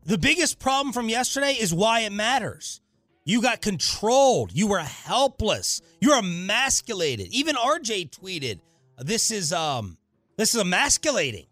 The 0.05 0.17
biggest 0.17 0.59
problem 0.59 0.93
from 0.93 1.09
yesterday 1.09 1.53
is 1.59 1.73
why 1.73 2.01
it 2.01 2.11
matters. 2.11 2.79
You 3.25 3.41
got 3.41 3.61
controlled. 3.61 4.51
You 4.53 4.67
were 4.67 4.79
helpless. 4.79 5.81
You're 6.01 6.17
emasculated. 6.17 7.27
Even 7.27 7.55
RJ 7.55 8.09
tweeted, 8.09 8.59
"This 8.97 9.31
is 9.31 9.53
um, 9.53 9.97
this 10.35 10.53
is 10.53 10.61
emasculating." 10.61 11.45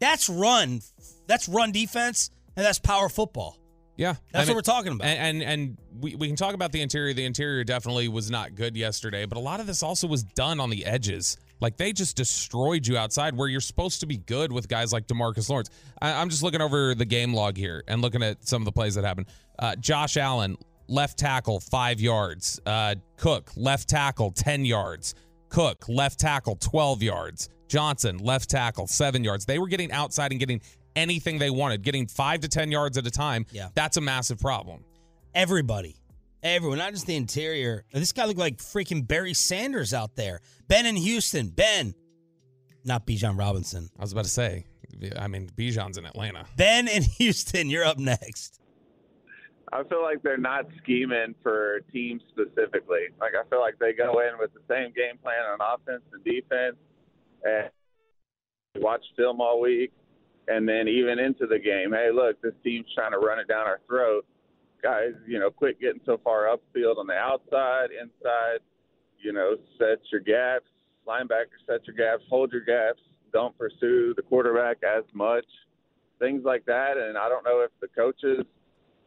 That's 0.00 0.28
run. 0.28 0.82
That's 1.28 1.48
run 1.48 1.72
defense, 1.72 2.30
and 2.56 2.66
that's 2.66 2.80
power 2.80 3.08
football. 3.08 3.56
Yeah, 3.96 4.14
That's 4.32 4.48
what 4.48 4.56
we're 4.56 4.62
talking 4.62 4.92
about. 4.92 5.06
And 5.06 5.42
and, 5.42 5.42
and 5.42 5.78
we, 6.00 6.16
we 6.16 6.26
can 6.26 6.34
talk 6.34 6.54
about 6.54 6.72
the 6.72 6.80
interior. 6.80 7.12
The 7.12 7.24
interior 7.24 7.62
definitely 7.62 8.08
was 8.08 8.30
not 8.30 8.54
good 8.54 8.76
yesterday, 8.76 9.26
but 9.26 9.36
a 9.38 9.40
lot 9.40 9.60
of 9.60 9.66
this 9.66 9.82
also 9.82 10.08
was 10.08 10.24
done 10.24 10.60
on 10.60 10.70
the 10.70 10.84
edges. 10.84 11.36
Like 11.60 11.76
they 11.76 11.92
just 11.92 12.16
destroyed 12.16 12.86
you 12.86 12.96
outside 12.96 13.36
where 13.36 13.46
you're 13.48 13.60
supposed 13.60 14.00
to 14.00 14.06
be 14.06 14.16
good 14.16 14.50
with 14.50 14.66
guys 14.66 14.92
like 14.92 15.06
DeMarcus 15.06 15.48
Lawrence. 15.48 15.70
I, 16.00 16.14
I'm 16.14 16.30
just 16.30 16.42
looking 16.42 16.60
over 16.60 16.94
the 16.94 17.04
game 17.04 17.34
log 17.34 17.56
here 17.56 17.84
and 17.86 18.02
looking 18.02 18.22
at 18.22 18.48
some 18.48 18.62
of 18.62 18.64
the 18.64 18.72
plays 18.72 18.96
that 18.96 19.04
happened. 19.04 19.28
Uh, 19.58 19.76
Josh 19.76 20.16
Allen, 20.16 20.56
left 20.92 21.18
tackle, 21.18 21.58
five 21.58 22.00
yards. 22.00 22.60
Uh, 22.66 22.94
Cook, 23.16 23.50
left 23.56 23.88
tackle, 23.88 24.30
10 24.30 24.64
yards. 24.64 25.14
Cook, 25.48 25.88
left 25.88 26.20
tackle, 26.20 26.56
12 26.56 27.02
yards. 27.02 27.48
Johnson, 27.68 28.18
left 28.18 28.50
tackle, 28.50 28.86
seven 28.86 29.24
yards. 29.24 29.46
They 29.46 29.58
were 29.58 29.68
getting 29.68 29.90
outside 29.90 30.30
and 30.30 30.38
getting 30.38 30.60
anything 30.94 31.38
they 31.38 31.50
wanted, 31.50 31.82
getting 31.82 32.06
five 32.06 32.40
to 32.40 32.48
10 32.48 32.70
yards 32.70 32.98
at 32.98 33.06
a 33.06 33.10
time. 33.10 33.46
Yeah. 33.50 33.68
That's 33.74 33.96
a 33.96 34.00
massive 34.00 34.38
problem. 34.38 34.84
Everybody. 35.34 35.96
Everyone, 36.42 36.78
not 36.78 36.92
just 36.92 37.06
the 37.06 37.16
interior. 37.16 37.84
This 37.92 38.12
guy 38.12 38.24
looked 38.26 38.38
like 38.38 38.58
freaking 38.58 39.06
Barry 39.06 39.32
Sanders 39.32 39.94
out 39.94 40.16
there. 40.16 40.40
Ben 40.68 40.86
in 40.86 40.96
Houston. 40.96 41.48
Ben. 41.48 41.94
Not 42.84 43.06
Bijan 43.06 43.38
Robinson. 43.38 43.88
I 43.96 44.02
was 44.02 44.12
about 44.12 44.24
to 44.24 44.30
say. 44.30 44.66
I 45.16 45.28
mean, 45.28 45.48
Bijan's 45.56 45.98
in 45.98 46.04
Atlanta. 46.04 46.44
Ben 46.56 46.88
in 46.88 47.02
Houston, 47.18 47.70
you're 47.70 47.84
up 47.84 47.98
next. 47.98 48.61
I 49.72 49.82
feel 49.84 50.02
like 50.02 50.22
they're 50.22 50.36
not 50.36 50.66
scheming 50.82 51.34
for 51.42 51.80
teams 51.92 52.20
specifically. 52.28 53.08
Like 53.18 53.32
I 53.34 53.48
feel 53.48 53.60
like 53.60 53.78
they 53.78 53.94
go 53.94 54.20
in 54.20 54.38
with 54.38 54.52
the 54.52 54.60
same 54.68 54.92
game 54.92 55.16
plan 55.22 55.44
on 55.50 55.58
offense 55.60 56.02
and 56.12 56.22
defense, 56.22 56.76
and 57.42 57.70
watch 58.76 59.02
film 59.16 59.40
all 59.40 59.60
week, 59.60 59.92
and 60.46 60.68
then 60.68 60.88
even 60.88 61.18
into 61.18 61.46
the 61.46 61.58
game. 61.58 61.92
Hey, 61.92 62.10
look, 62.12 62.40
this 62.42 62.52
team's 62.62 62.86
trying 62.94 63.12
to 63.12 63.18
run 63.18 63.38
it 63.38 63.48
down 63.48 63.66
our 63.66 63.80
throat. 63.86 64.26
Guys, 64.82 65.12
you 65.26 65.38
know, 65.38 65.50
quit 65.50 65.80
getting 65.80 66.00
so 66.04 66.20
far 66.22 66.54
upfield 66.54 66.98
on 66.98 67.06
the 67.06 67.14
outside, 67.14 67.88
inside. 67.92 68.58
You 69.22 69.32
know, 69.32 69.56
set 69.78 70.00
your 70.10 70.20
gaps. 70.20 70.68
Linebackers, 71.06 71.64
set 71.66 71.86
your 71.86 71.96
gaps. 71.96 72.24
Hold 72.28 72.52
your 72.52 72.64
gaps. 72.64 73.00
Don't 73.32 73.56
pursue 73.56 74.12
the 74.16 74.22
quarterback 74.22 74.78
as 74.82 75.04
much. 75.14 75.46
Things 76.18 76.42
like 76.44 76.66
that. 76.66 76.96
And 76.98 77.16
I 77.16 77.28
don't 77.28 77.44
know 77.44 77.60
if 77.60 77.70
the 77.80 77.88
coaches 77.88 78.44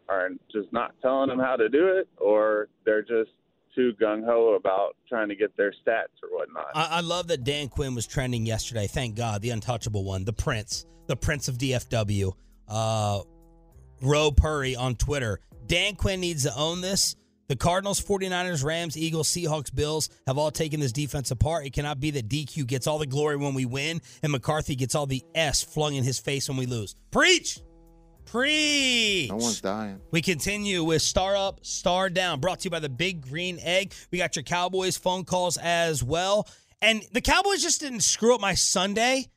are 0.09 0.29
just 0.51 0.71
not 0.71 0.93
telling 1.01 1.29
them 1.29 1.39
how 1.39 1.55
to 1.55 1.69
do 1.69 1.87
it, 1.87 2.07
or 2.17 2.67
they're 2.85 3.01
just 3.01 3.31
too 3.73 3.93
gung 4.01 4.25
ho 4.25 4.55
about 4.55 4.95
trying 5.07 5.27
to 5.29 5.35
get 5.35 5.55
their 5.57 5.71
stats 5.71 6.15
or 6.23 6.29
whatnot. 6.31 6.67
I, 6.73 6.97
I 6.97 6.99
love 7.01 7.27
that 7.27 7.43
Dan 7.43 7.67
Quinn 7.67 7.93
was 7.93 8.07
trending 8.07 8.45
yesterday. 8.45 8.87
Thank 8.87 9.15
God, 9.15 9.41
the 9.41 9.49
untouchable 9.49 10.03
one, 10.03 10.23
the 10.23 10.33
Prince, 10.33 10.85
the 11.07 11.15
Prince 11.15 11.47
of 11.47 11.57
DFW. 11.57 12.33
Uh, 12.67 13.19
Roe 14.01 14.31
Purry 14.31 14.75
on 14.75 14.95
Twitter. 14.95 15.39
Dan 15.67 15.95
Quinn 15.95 16.19
needs 16.19 16.43
to 16.43 16.55
own 16.55 16.81
this. 16.81 17.15
The 17.47 17.55
Cardinals, 17.55 18.01
49ers, 18.01 18.63
Rams, 18.63 18.97
Eagles, 18.97 19.29
Seahawks, 19.29 19.73
Bills 19.73 20.09
have 20.25 20.39
all 20.39 20.49
taken 20.49 20.79
this 20.79 20.91
defense 20.91 21.29
apart. 21.29 21.65
It 21.65 21.73
cannot 21.73 21.99
be 21.99 22.09
that 22.11 22.27
DQ 22.27 22.65
gets 22.65 22.87
all 22.87 22.97
the 22.97 23.05
glory 23.05 23.37
when 23.37 23.53
we 23.53 23.65
win 23.65 24.01
and 24.23 24.31
McCarthy 24.31 24.75
gets 24.75 24.95
all 24.95 25.05
the 25.05 25.23
S 25.35 25.63
flung 25.63 25.93
in 25.93 26.03
his 26.03 26.17
face 26.17 26.49
when 26.49 26.57
we 26.57 26.65
lose. 26.65 26.95
Preach! 27.11 27.59
Preach! 28.25 29.29
No 29.29 29.37
one's 29.37 29.61
dying. 29.61 30.01
We 30.11 30.21
continue 30.21 30.83
with 30.83 31.01
Star 31.01 31.35
Up, 31.35 31.65
Star 31.65 32.09
Down, 32.09 32.39
brought 32.39 32.59
to 32.61 32.65
you 32.65 32.71
by 32.71 32.79
the 32.79 32.89
Big 32.89 33.21
Green 33.21 33.59
Egg. 33.61 33.93
We 34.11 34.17
got 34.17 34.35
your 34.35 34.43
Cowboys 34.43 34.97
phone 34.97 35.23
calls 35.23 35.57
as 35.57 36.03
well. 36.03 36.47
And 36.81 37.03
the 37.11 37.21
Cowboys 37.21 37.61
just 37.61 37.79
didn't 37.79 38.01
screw 38.01 38.35
up 38.35 38.41
my 38.41 38.53
Sunday, 38.53 39.27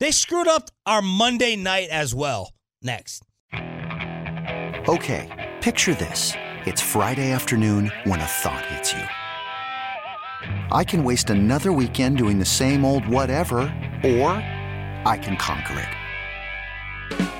they 0.00 0.10
screwed 0.10 0.48
up 0.48 0.70
our 0.86 1.02
Monday 1.02 1.56
night 1.56 1.88
as 1.90 2.14
well. 2.14 2.52
Next. 2.82 3.24
Okay, 4.88 5.50
picture 5.60 5.94
this. 5.94 6.32
It's 6.66 6.80
Friday 6.80 7.32
afternoon 7.32 7.92
when 8.04 8.20
a 8.20 8.26
thought 8.26 8.64
hits 8.66 8.92
you. 8.92 9.02
I 10.72 10.84
can 10.84 11.04
waste 11.04 11.30
another 11.30 11.72
weekend 11.72 12.16
doing 12.16 12.38
the 12.38 12.44
same 12.44 12.84
old 12.84 13.06
whatever, 13.06 13.60
or 14.02 14.30
I 15.04 15.18
can 15.22 15.36
conquer 15.36 15.78
it. 15.78 17.39